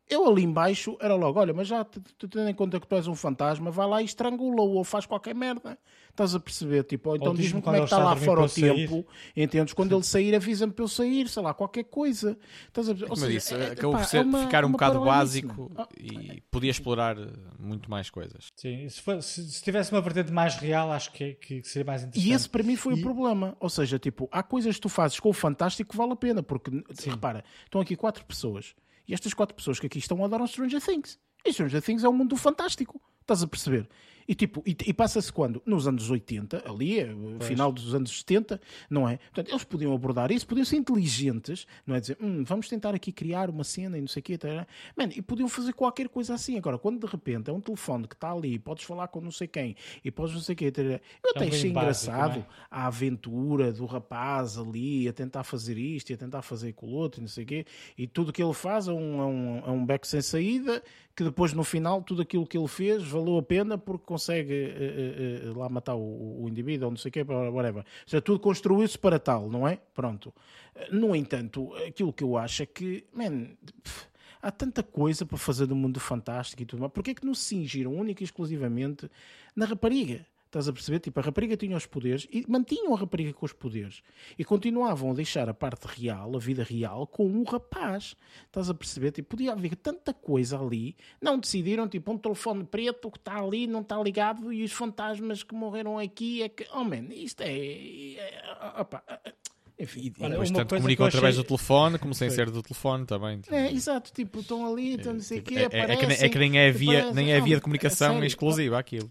[0.08, 3.06] eu ali embaixo era logo, olha, mas já tu tendo em conta que tu és
[3.08, 5.78] um fantasma, vai lá e estrangula-o ou faz qualquer merda.
[6.10, 6.82] Estás a perceber?
[6.84, 9.06] Tipo, ou então Ou diz-me diz-me como é que quando está lá fora o tempo,
[9.36, 9.74] entendes?
[9.74, 12.38] Quando ele sair, avisa-me para eu sair, sei lá, qualquer coisa.
[12.68, 13.32] Estás a perceber?
[13.34, 15.70] Disse, é- acabou por é ficar um bocado básico?
[15.76, 17.26] Ah, e podia explorar eh,
[17.58, 18.46] muito mais coisas.
[18.56, 22.02] Sim, se, for- se- se tivesse uma vertente mais real, acho que, que seria mais
[22.02, 22.30] interessante.
[22.30, 23.54] E esse para mim foi E- o problema.
[23.60, 26.42] Ou seja, tipo, há coisas que tu fazes com o fantástico que vale a pena,
[26.42, 26.70] porque
[27.04, 28.74] repara, estão aqui quatro pessoas
[29.06, 31.18] e estas quatro pessoas que aqui estão adoram Stranger Things.
[31.44, 33.00] E Stranger Things é o mundo do fantástico.
[33.20, 33.88] Estás a perceber?
[34.28, 35.62] E, tipo, e, e passa-se quando?
[35.64, 39.16] Nos anos 80, ali, é, final dos anos 70, não é?
[39.18, 42.00] Portanto, eles podiam abordar isso, podiam ser inteligentes, não é?
[42.00, 44.38] Dizer, "Hum, vamos tentar aqui criar uma cena e não sei o quê.
[44.38, 44.66] Tá,
[44.96, 46.56] Man, e podiam fazer qualquer coisa assim.
[46.58, 49.46] Agora, quando de repente é um telefone que está ali, podes falar com não sei
[49.46, 50.70] quem e podes não sei o quê.
[50.70, 51.00] tá, Eu até
[51.34, 52.46] bocadinho achei básico, engraçado é?
[52.70, 57.20] a aventura do rapaz ali a tentar fazer isto e a tentar fazer aquilo outro
[57.20, 57.66] e não sei o quê.
[57.96, 60.82] E tudo que ele faz é um, é um, é um beco sem saída
[61.16, 65.40] que depois no final tudo aquilo que ele fez valeu a pena porque consegue eh,
[65.46, 67.82] eh, lá matar o, o indivíduo ou não sei o quê, whatever.
[67.82, 69.80] Ou seja, tudo construiu-se para tal, não é?
[69.94, 70.32] Pronto.
[70.92, 73.46] No entanto, aquilo que eu acho é que, man,
[73.82, 74.06] pff,
[74.42, 76.92] há tanta coisa para fazer do mundo fantástico e tudo mais.
[76.92, 79.10] Porquê é que não se cingiram única e exclusivamente
[79.54, 80.26] na rapariga?
[80.46, 81.00] Estás a perceber?
[81.00, 84.00] Tipo, a rapariga tinha os poderes e mantinham a rapariga com os poderes
[84.38, 88.14] e continuavam a deixar a parte real, a vida real, com o rapaz.
[88.46, 89.10] Estás a perceber?
[89.10, 90.96] Tipo, podia haver tanta coisa ali.
[91.20, 95.42] Não decidiram, tipo, um telefone preto que está ali, não está ligado e os fantasmas
[95.42, 96.66] que morreram aqui é que.
[96.72, 97.50] Oh, man, isto é.
[98.14, 99.02] é opa,
[99.78, 100.12] enfim.
[100.18, 103.40] E Olha, comunicam eu através achei- do telefone como sem ser do telefone também.
[103.40, 105.68] tipo, É, exato, tipo, estão ali, estão não sei o tipo, quê, é, é- é
[105.68, 107.14] que, nem- é aparecem, que nem é via, aparecem.
[107.14, 108.26] nem é via de comunicação sério.
[108.26, 109.10] exclusiva aquilo.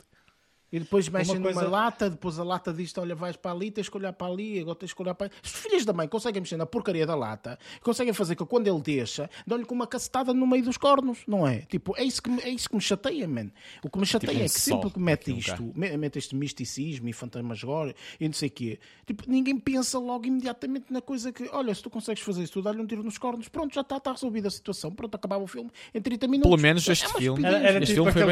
[0.75, 3.71] E depois mexem Uma numa coisa- lata, depois a lata diz olha, vais para ali,
[3.71, 5.35] tens que olhar para ali, agora tens que olhar para ali.
[5.41, 8.81] Os filhos da mãe conseguem mexer na porcaria da lata, conseguem fazer que quando ele
[8.81, 11.59] deixa, dão-lhe com uma cacetada no meio dos cornos, não é?
[11.59, 13.51] Tipo, é isso que me, é isso que me chateia, man.
[13.81, 17.13] O que me chateia um é que sempre que mete isto, mete este misticismo e
[17.13, 21.73] fantasmagória e não sei o quê, tipo, ninguém pensa logo imediatamente na coisa que, olha,
[21.73, 24.11] se tu consegues fazer isso, tu dá-lhe um tiro nos cornos, pronto, já está, está
[24.11, 26.49] resolvida a situação, pronto, acabava o filme em 30 minutos.
[26.51, 27.45] Pelo menos É este uma filme.
[27.45, 28.31] Era- era este tipo filme foi bem,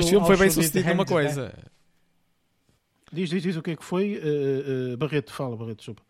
[0.00, 1.52] este filme foi bem sucedido numa Hands, né?
[3.14, 6.02] Diz, diz, diz o que é que foi, eh, eh, Barreto, fala, Barreto, desculpa.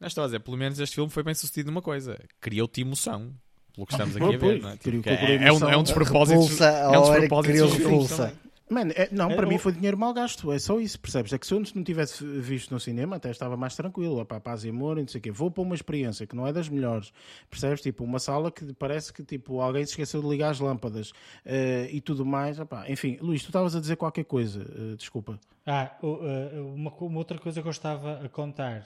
[0.00, 2.18] Não estou a dizer, pelo menos este filme foi bem sucedido numa coisa.
[2.40, 3.32] Criou-te emoção.
[3.74, 4.76] Pelo que estamos aqui Pois, a ver, pois, não é?
[4.76, 5.70] Tipo, é, é um, emoção.
[5.70, 6.44] é um dos propósitos.
[6.44, 8.40] Repulsa, é um propósitos criou repulsa.
[8.70, 11.32] Mano, é- não, É, para mim o- foi dinheiro mal gasto, é só isso, percebes?
[11.32, 14.64] É que se eu não tivesse visto no cinema, até estava mais tranquilo, opá, paz
[14.64, 15.30] e amor, não sei o quê.
[15.30, 17.12] Vou para uma experiência que não é das melhores,
[17.50, 17.82] percebes?
[17.82, 21.12] Tipo, uma sala que parece que tipo, alguém se esqueceu de ligar as lâmpadas
[21.44, 22.58] eh, e tudo mais.
[22.58, 22.88] Opá.
[22.88, 25.38] Enfim, Luís, tu estavas a dizer qualquer coisa, eh, desculpa.
[25.66, 28.84] Ah, eh, uma, uma outra coisa que eu estava a contar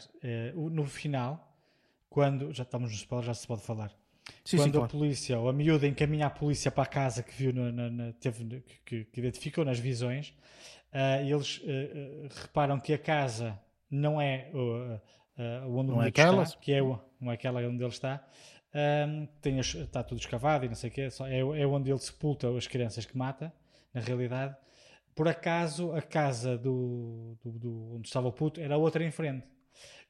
[0.54, 1.54] no final,
[2.10, 3.92] quando já estamos no spoiler, já se pode falar.
[4.44, 4.92] Sim, quando sim, a claro.
[4.92, 8.12] polícia ou a miúda encaminha a polícia para a casa que viu na, na- na-
[8.14, 10.34] teve, que, que identificou nas visões,
[11.24, 13.58] e eles eh, reparam que a casa
[13.90, 14.94] não é uh,
[15.66, 16.44] uh, onde Não o é aquela?
[16.44, 18.26] está, que é, não é aquela onde ele está.
[18.74, 21.98] Ahm, tem está tudo escavado e não sei o quê, só é, é onde ele
[21.98, 23.52] sepulta as crianças que mata,
[23.94, 24.56] na realidade.
[25.14, 29.46] Por acaso, a casa do, do- do- onde estava o puto era outra em frente.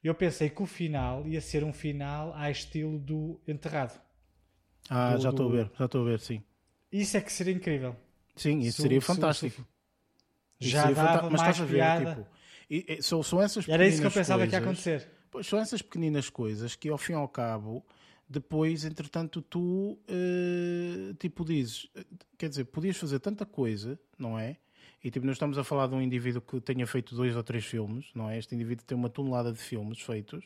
[0.03, 3.99] Eu pensei que o final ia ser um final a estilo do enterrado.
[4.89, 6.43] Ah, Do- já estou a do- ver, já estou a ver, sim.
[6.91, 7.95] Isso é que seria incrível.
[8.35, 9.65] Sim, isso Se seria se fantástico.
[10.59, 12.15] se Já seria dava fanta- Mas estás a ver, piada.
[12.15, 12.27] tipo,
[12.69, 15.09] e- e- são, são essas Era isso que eu pensava que ia coisas- acontecer.
[15.31, 17.85] Pois são essas pequeninas coisas que, ao fim e ao cabo,
[18.27, 21.87] depois, entretanto, tu uh, tipo dizes,
[22.37, 24.57] quer dizer, podias fazer tanta coisa, não é?
[25.03, 27.65] E tipo, nós estamos a falar de um indivíduo que tenha feito dois ou três
[27.65, 28.37] filmes, não é?
[28.37, 30.43] Este indivíduo tem uma tonelada de filmes feitos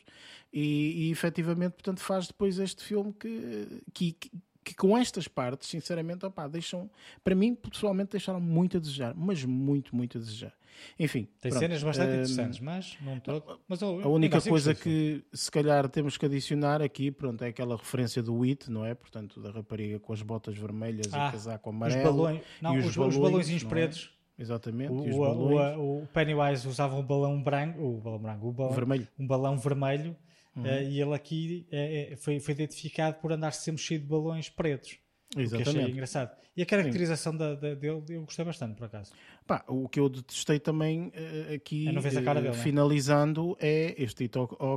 [0.52, 4.30] e, e efetivamente, portanto, faz depois este filme que, que, que
[4.64, 6.90] que com estas partes, sinceramente, opá, deixam,
[7.22, 10.54] para mim, pessoalmente, deixaram muito a desejar, mas muito, muito a desejar.
[10.98, 11.62] Enfim, tem pronto.
[11.62, 13.60] cenas bastante um, interessantes, mas não todo.
[13.68, 17.76] Mas eu, a única coisa que, se calhar, temos que adicionar aqui, pronto, é aquela
[17.76, 18.94] referência do It, não é?
[18.94, 21.98] Portanto, da rapariga com as botas vermelhas ah, e casaco amarelo.
[21.98, 24.13] Os balões, não, os, os, balões, os balões pretos.
[24.38, 24.42] É?
[24.42, 24.92] Exatamente.
[24.92, 29.08] O, o, o, Pennywise usava um balão branco, o balão branco, o balão, vermelho.
[29.18, 30.16] um balão vermelho
[30.56, 30.62] Uhum.
[30.62, 34.98] Uh, e ele aqui é, foi, foi identificado por andar sempre cheio de balões pretos.
[35.36, 35.68] Exatamente.
[35.68, 36.36] O que achei engraçado.
[36.56, 39.10] E a caracterização da, da, dele eu gostei bastante, por acaso.
[39.44, 44.30] Pá, o que eu detestei também uh, aqui, uh, dele, finalizando, é, é este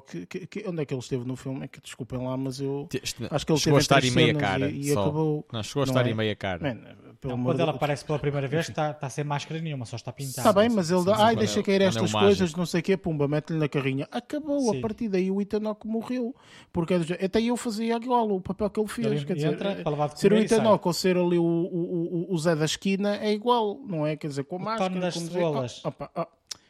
[0.08, 1.66] que, que, onde é que ele esteve no filme?
[1.66, 4.34] É que desculpem lá, mas eu este, acho que ele chegou a estar em meia
[4.34, 4.70] cara.
[4.70, 6.10] E, e acabou, não, chegou a estar é?
[6.10, 6.74] em meia cara.
[6.74, 10.12] Man, não, quando ela aparece pela primeira vez, está, está sem máscara nenhuma, só está
[10.12, 10.50] pintada.
[10.50, 12.98] Está bem, mas ele dá, ai, deixa cair estas é coisas, não sei o quê,
[12.98, 14.08] pumba, mete-lhe na carrinha.
[14.12, 14.78] Acabou, Sim.
[14.78, 16.36] a partir daí o Itanoc morreu.
[16.72, 19.08] Porque é até eu fazia igual o papel que ele fez.
[19.08, 22.56] Ele quer dizer, entra, ser o Itanoc ou ser ali o, o, o, o Zé
[22.56, 24.16] da esquina é igual, não é?
[24.16, 25.00] Quer dizer, com o máscara.
[25.00, 25.84] Das como cebolas.
[25.86, 26.26] Oh.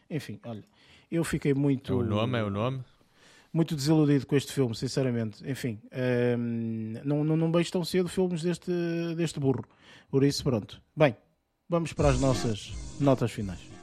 [0.09, 0.63] Enfim, olha,
[1.11, 1.91] eu fiquei muito.
[1.91, 2.83] É o nome, é o nome
[3.53, 5.43] muito desiludido com este filme, sinceramente.
[5.49, 8.71] Enfim, um, ehm, não, não, não vejo tão cedo filmes deste,
[9.15, 9.65] deste burro.
[10.09, 10.81] Por isso, pronto.
[10.95, 11.15] Bem,
[11.69, 13.77] vamos para as nossas notas finais.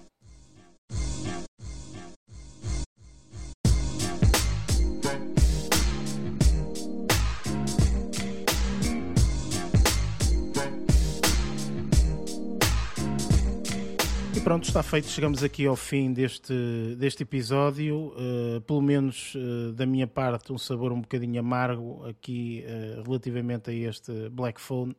[14.44, 15.08] pronto, está feito.
[15.08, 16.54] Chegamos aqui ao fim deste,
[16.98, 18.12] deste episódio.
[18.14, 23.70] Uh, pelo menos uh, da minha parte, um sabor um bocadinho amargo aqui uh, relativamente
[23.70, 24.94] a este Black Phone.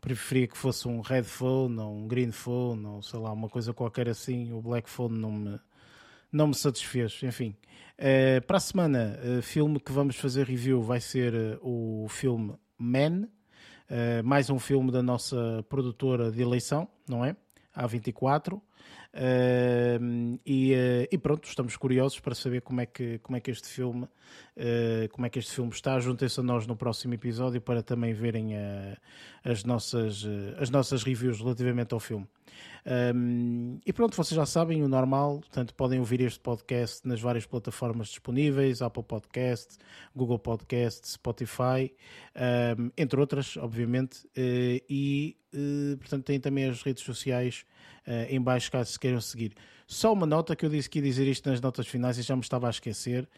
[0.00, 3.74] Preferia que fosse um Red Phone ou um Green Phone ou sei lá, uma coisa
[3.74, 4.52] qualquer assim.
[4.52, 5.60] O Black Phone não me,
[6.32, 7.20] não me satisfez.
[7.22, 7.54] Enfim,
[8.46, 13.28] para a semana, o filme que vamos fazer review vai ser o filme Man.
[14.24, 17.36] mais um filme da nossa produtora de eleição, não é?
[17.76, 18.60] A24.
[19.12, 23.50] Uh, e, uh, e, pronto, estamos curiosos para saber como é que, como é que
[23.50, 24.04] este filme
[24.56, 25.98] uh, como é que este filme está.
[25.98, 28.96] Juntem-se a nós no próximo episódio para também verem eh,
[29.44, 30.26] as, nossas,
[30.58, 32.26] as nossas reviews relativamente ao filme.
[32.86, 37.46] Um, e pronto, vocês já sabem o normal, portanto podem ouvir este podcast nas várias
[37.46, 39.76] plataformas disponíveis, Apple Podcast,
[40.14, 41.92] Google Podcast, Spotify,
[42.78, 47.64] um, entre outras, obviamente, uh, e uh, portanto têm também as redes sociais
[48.06, 49.54] uh, em baixo caso se queiram seguir.
[49.90, 52.36] Só uma nota que eu disse que ia dizer isto nas notas finais e já
[52.36, 53.28] me estava a esquecer.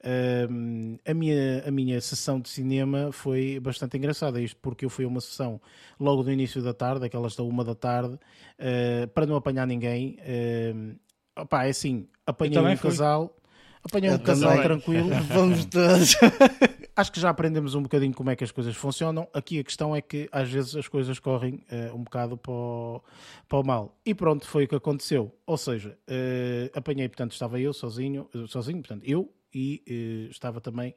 [0.00, 5.04] Uh, a, minha, a minha sessão de cinema foi bastante engraçada, isto porque eu fui
[5.04, 5.60] a uma sessão
[6.00, 10.18] logo do início da tarde, aquelas da uma da tarde, uh, para não apanhar ninguém.
[10.18, 10.96] Uh,
[11.42, 12.90] opá, é assim, apanhei um fui.
[12.90, 13.36] casal.
[13.84, 15.10] Apanhei um casal tranquilo.
[15.32, 16.16] Vamos todos.
[16.94, 19.28] Acho que já aprendemos um bocadinho como é que as coisas funcionam.
[19.32, 23.02] Aqui a questão é que às vezes as coisas correm uh, um bocado para o,
[23.48, 23.98] para o, mal.
[24.04, 25.34] E pronto, foi o que aconteceu.
[25.46, 30.94] Ou seja, uh, apanhei, portanto, estava eu sozinho, sozinho, portanto, eu e uh, estava também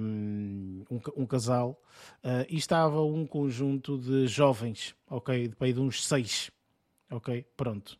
[0.00, 1.80] um, um, um casal
[2.48, 5.48] e estava um conjunto de jovens, ok?
[5.48, 6.50] De, de uns seis,
[7.10, 7.44] ok?
[7.56, 7.98] Pronto.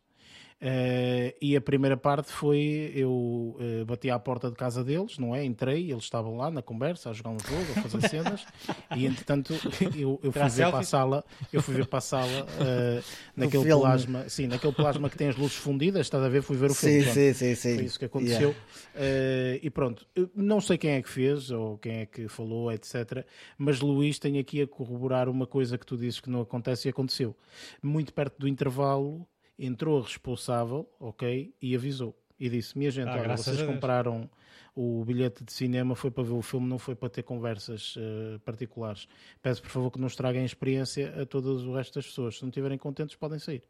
[0.61, 5.35] Uh, e a primeira parte foi eu uh, bati à porta de casa deles, não
[5.35, 5.43] é?
[5.43, 8.45] Entrei, eles estavam lá na conversa, a jogar um jogo, a fazer cenas,
[8.95, 9.55] e entretanto
[9.97, 13.03] eu, eu fui ver para a sala, eu fui ver para a sala uh,
[13.35, 16.43] naquele plasma, sim, naquele plasma que tem as luzes fundidas, estás a ver?
[16.43, 17.05] Fui ver o filme.
[17.05, 17.75] Sim, sim, sim, sim.
[17.77, 18.55] Foi isso que aconteceu.
[18.95, 19.59] Yeah.
[19.63, 23.25] e pronto, não sei quem é que fez ou quem é que falou, etc.
[23.57, 26.91] Mas Luís tem aqui a corroborar uma coisa que tu dizes que não acontece e
[26.91, 27.35] aconteceu.
[27.81, 29.27] Muito perto do intervalo
[29.65, 32.17] entrou a responsável, ok, e avisou.
[32.39, 34.29] E disse: Minha gente, ah, olha, vocês compraram
[34.75, 38.39] o bilhete de cinema, foi para ver o filme, não foi para ter conversas uh,
[38.39, 39.07] particulares.
[39.41, 42.37] Peço, por favor, que não estraguem a experiência a todos o resto das pessoas.
[42.37, 43.63] Se não estiverem contentes, podem sair.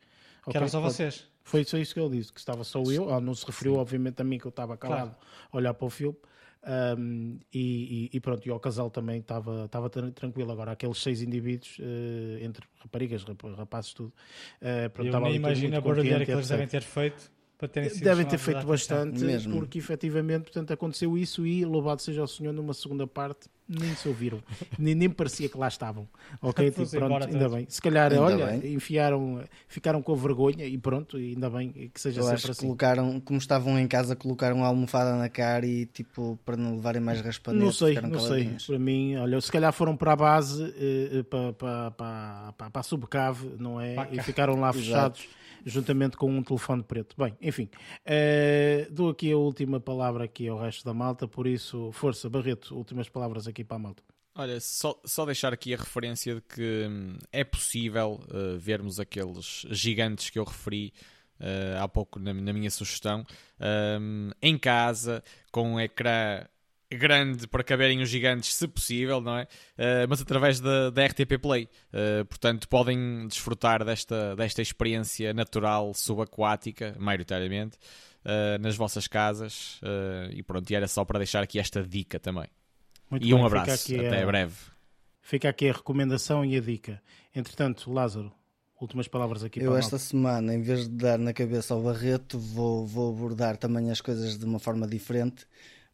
[0.50, 1.28] Que eram só vocês.
[1.44, 3.14] Foi só isso que ele disse, que estava só eu.
[3.14, 5.26] Ah, não se referiu, obviamente, a mim, que eu estava calado claro.
[5.52, 6.18] a olhar para o filme.
[6.64, 10.52] Um, e, e, pronto, e ao casal também estava, estava tranquilo.
[10.52, 13.26] Agora, aqueles seis indivíduos, uh, entre raparigas,
[13.58, 14.14] rapazes, tudo.
[14.62, 17.32] Uh, pronto, Eu nem imagino a barulheira que eles devem ter feito
[17.62, 19.54] para terem sido Devem ter feito bastante, Mesmo.
[19.54, 24.08] porque efetivamente portanto, aconteceu isso e louvado seja o Senhor numa segunda parte, nem se
[24.08, 24.42] ouviram,
[24.80, 26.08] nem, nem parecia que lá estavam.
[26.42, 27.68] Ok, tipo, pronto, embora ainda bem.
[27.70, 28.74] Se calhar, Ainda olha, bem.
[28.74, 32.52] enfiaram, ficaram com vergonha e pronto, e ainda bem que seja Eu sempre acho que
[32.52, 32.66] assim.
[32.66, 37.00] colocaram, como estavam em casa, colocaram a almofada na cara e tipo, para não levarem
[37.02, 38.58] mais raspanetes, Não sei, não sei.
[38.66, 42.80] Para mim, olha, se calhar foram para a base, eh, eh, para, para, para, para,
[42.80, 43.94] a subcave, não é?
[43.94, 45.20] Para a E ca- ficaram lá Exato.
[45.20, 45.28] fechados,
[45.66, 47.16] juntamente com um telefone preto.
[47.18, 47.70] Bem, enfim,
[48.06, 52.76] eh, dou aqui a última palavra aqui ao resto da malta, por isso, força, Barreto,
[52.76, 54.04] últimas palavras aqui para a malta.
[54.34, 59.66] Olha, só, só deixar aqui a referência de que hum, é possível uh, vermos aqueles
[59.70, 60.94] gigantes que eu referi
[61.40, 63.26] uh, há pouco na, na minha sugestão
[64.00, 66.46] um, em casa, com um ecrã
[66.96, 69.44] grande para caberem os gigantes, se possível, não é?
[69.44, 71.70] Uh, mas através da, da RTP Play.
[71.94, 77.78] Uh, portanto, podem desfrutar desta, desta experiência natural subaquática, maioritariamente,
[78.26, 79.80] uh, nas vossas casas.
[79.82, 82.48] Uh, e pronto, e era só para deixar aqui esta dica também.
[83.10, 83.94] Muito e um bem, fica abraço.
[83.94, 84.56] aqui Até a- breve.
[85.22, 87.02] Fica aqui a recomendação e a dica.
[87.34, 88.32] Entretanto, Lázaro,
[88.82, 92.86] últimas palavras aqui Eu esta semana, em vez de dar na cabeça ao Barreto, vou,
[92.86, 95.46] vou abordar também as coisas de uma forma diferente.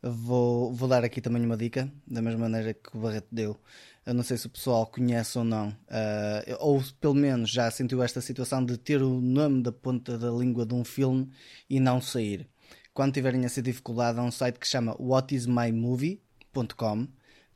[0.02, 3.58] Vou, vou dar aqui também uma dica, da mesma maneira que o Barreto deu.
[4.06, 8.02] Eu não sei se o pessoal conhece ou não, ah, ou pelo menos já sentiu
[8.02, 11.30] esta situação de ter o nome da ponta da língua de um filme
[11.70, 12.48] e não sair.
[12.94, 17.08] Quando tiverem essa dificuldade, há um site que chama whatismymovie.com.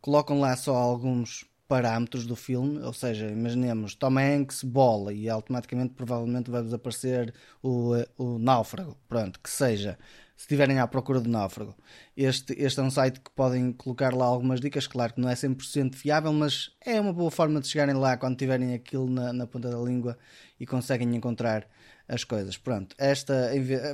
[0.02, 5.94] Colocam lá só alguns parâmetros do filme, ou seja, imaginemos Tom Hanks, bola, e automaticamente
[5.94, 9.98] provavelmente vai-vos aparecer o, eh, o náufrago, pronto, que seja,
[10.35, 11.76] se estiverem à procura do náufrago.
[12.16, 15.34] Este, este é um site que podem colocar lá algumas dicas, claro que não é
[15.34, 19.45] 100% fiável, mas é uma boa forma de chegarem lá quando tiverem aquilo na, na
[19.45, 20.18] ponta da língua
[20.60, 21.68] e conseguem encontrar
[22.08, 22.58] as coisas.
[22.58, 23.51] Pronto, esta,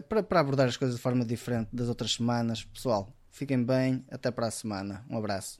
[0.07, 4.31] para, para abordar as coisas de forma diferente das outras semanas, pessoal, fiquem bem, até
[4.31, 5.59] para a semana, um abraço.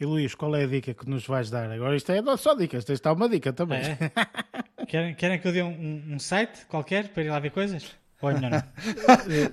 [0.00, 1.68] E Luís, qual é a dica que nos vais dar?
[1.72, 3.80] Agora isto é só dicas, isto está uma dica também.
[3.80, 4.86] É.
[4.86, 7.96] querem, querem que eu dê um, um site qualquer para ir lá ver coisas?
[8.20, 8.62] Ou melhor não?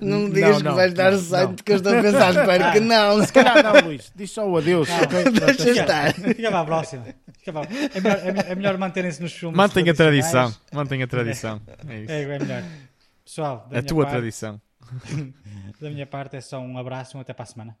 [0.00, 2.80] Não me digas que vais dar o site que eu estou a pensar, espero que
[2.80, 3.24] não.
[3.24, 4.12] Se calhar não, Luís.
[4.16, 4.88] Diz só o adeus.
[4.88, 5.80] Deixa assim.
[5.80, 6.12] estar.
[6.14, 7.04] Fica para a próxima.
[7.38, 9.56] Fica para a- É melhor, é melhor- é melhor manterem-se nos filmes.
[9.56, 10.52] Mantenha a tradição.
[10.72, 11.60] Mantenha a tradição.
[11.88, 12.10] É isso.
[12.12, 12.62] É, é melhor.
[13.24, 14.60] Pessoal, da a minha tua parte, tradição.
[15.80, 17.76] Da minha parte é só um abraço e um até para a semana.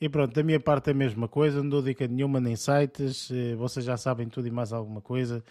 [0.00, 3.30] E pronto, da minha parte é a mesma coisa, não dou dica nenhuma nem sites,
[3.32, 5.42] eh, vocês já sabem tudo e mais alguma coisa.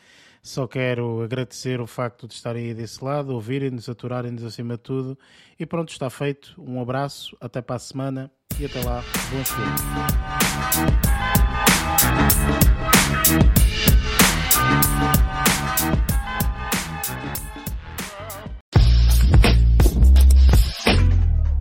[0.48, 5.20] Só quero agradecer o facto de estarem aí desse lado, ouvirem-nos, aturarem-nos acima de tudo.
[5.60, 6.56] E pronto, está feito.
[6.58, 9.04] Um abraço, até para a semana e até lá.
[9.30, 9.82] Bons filmes.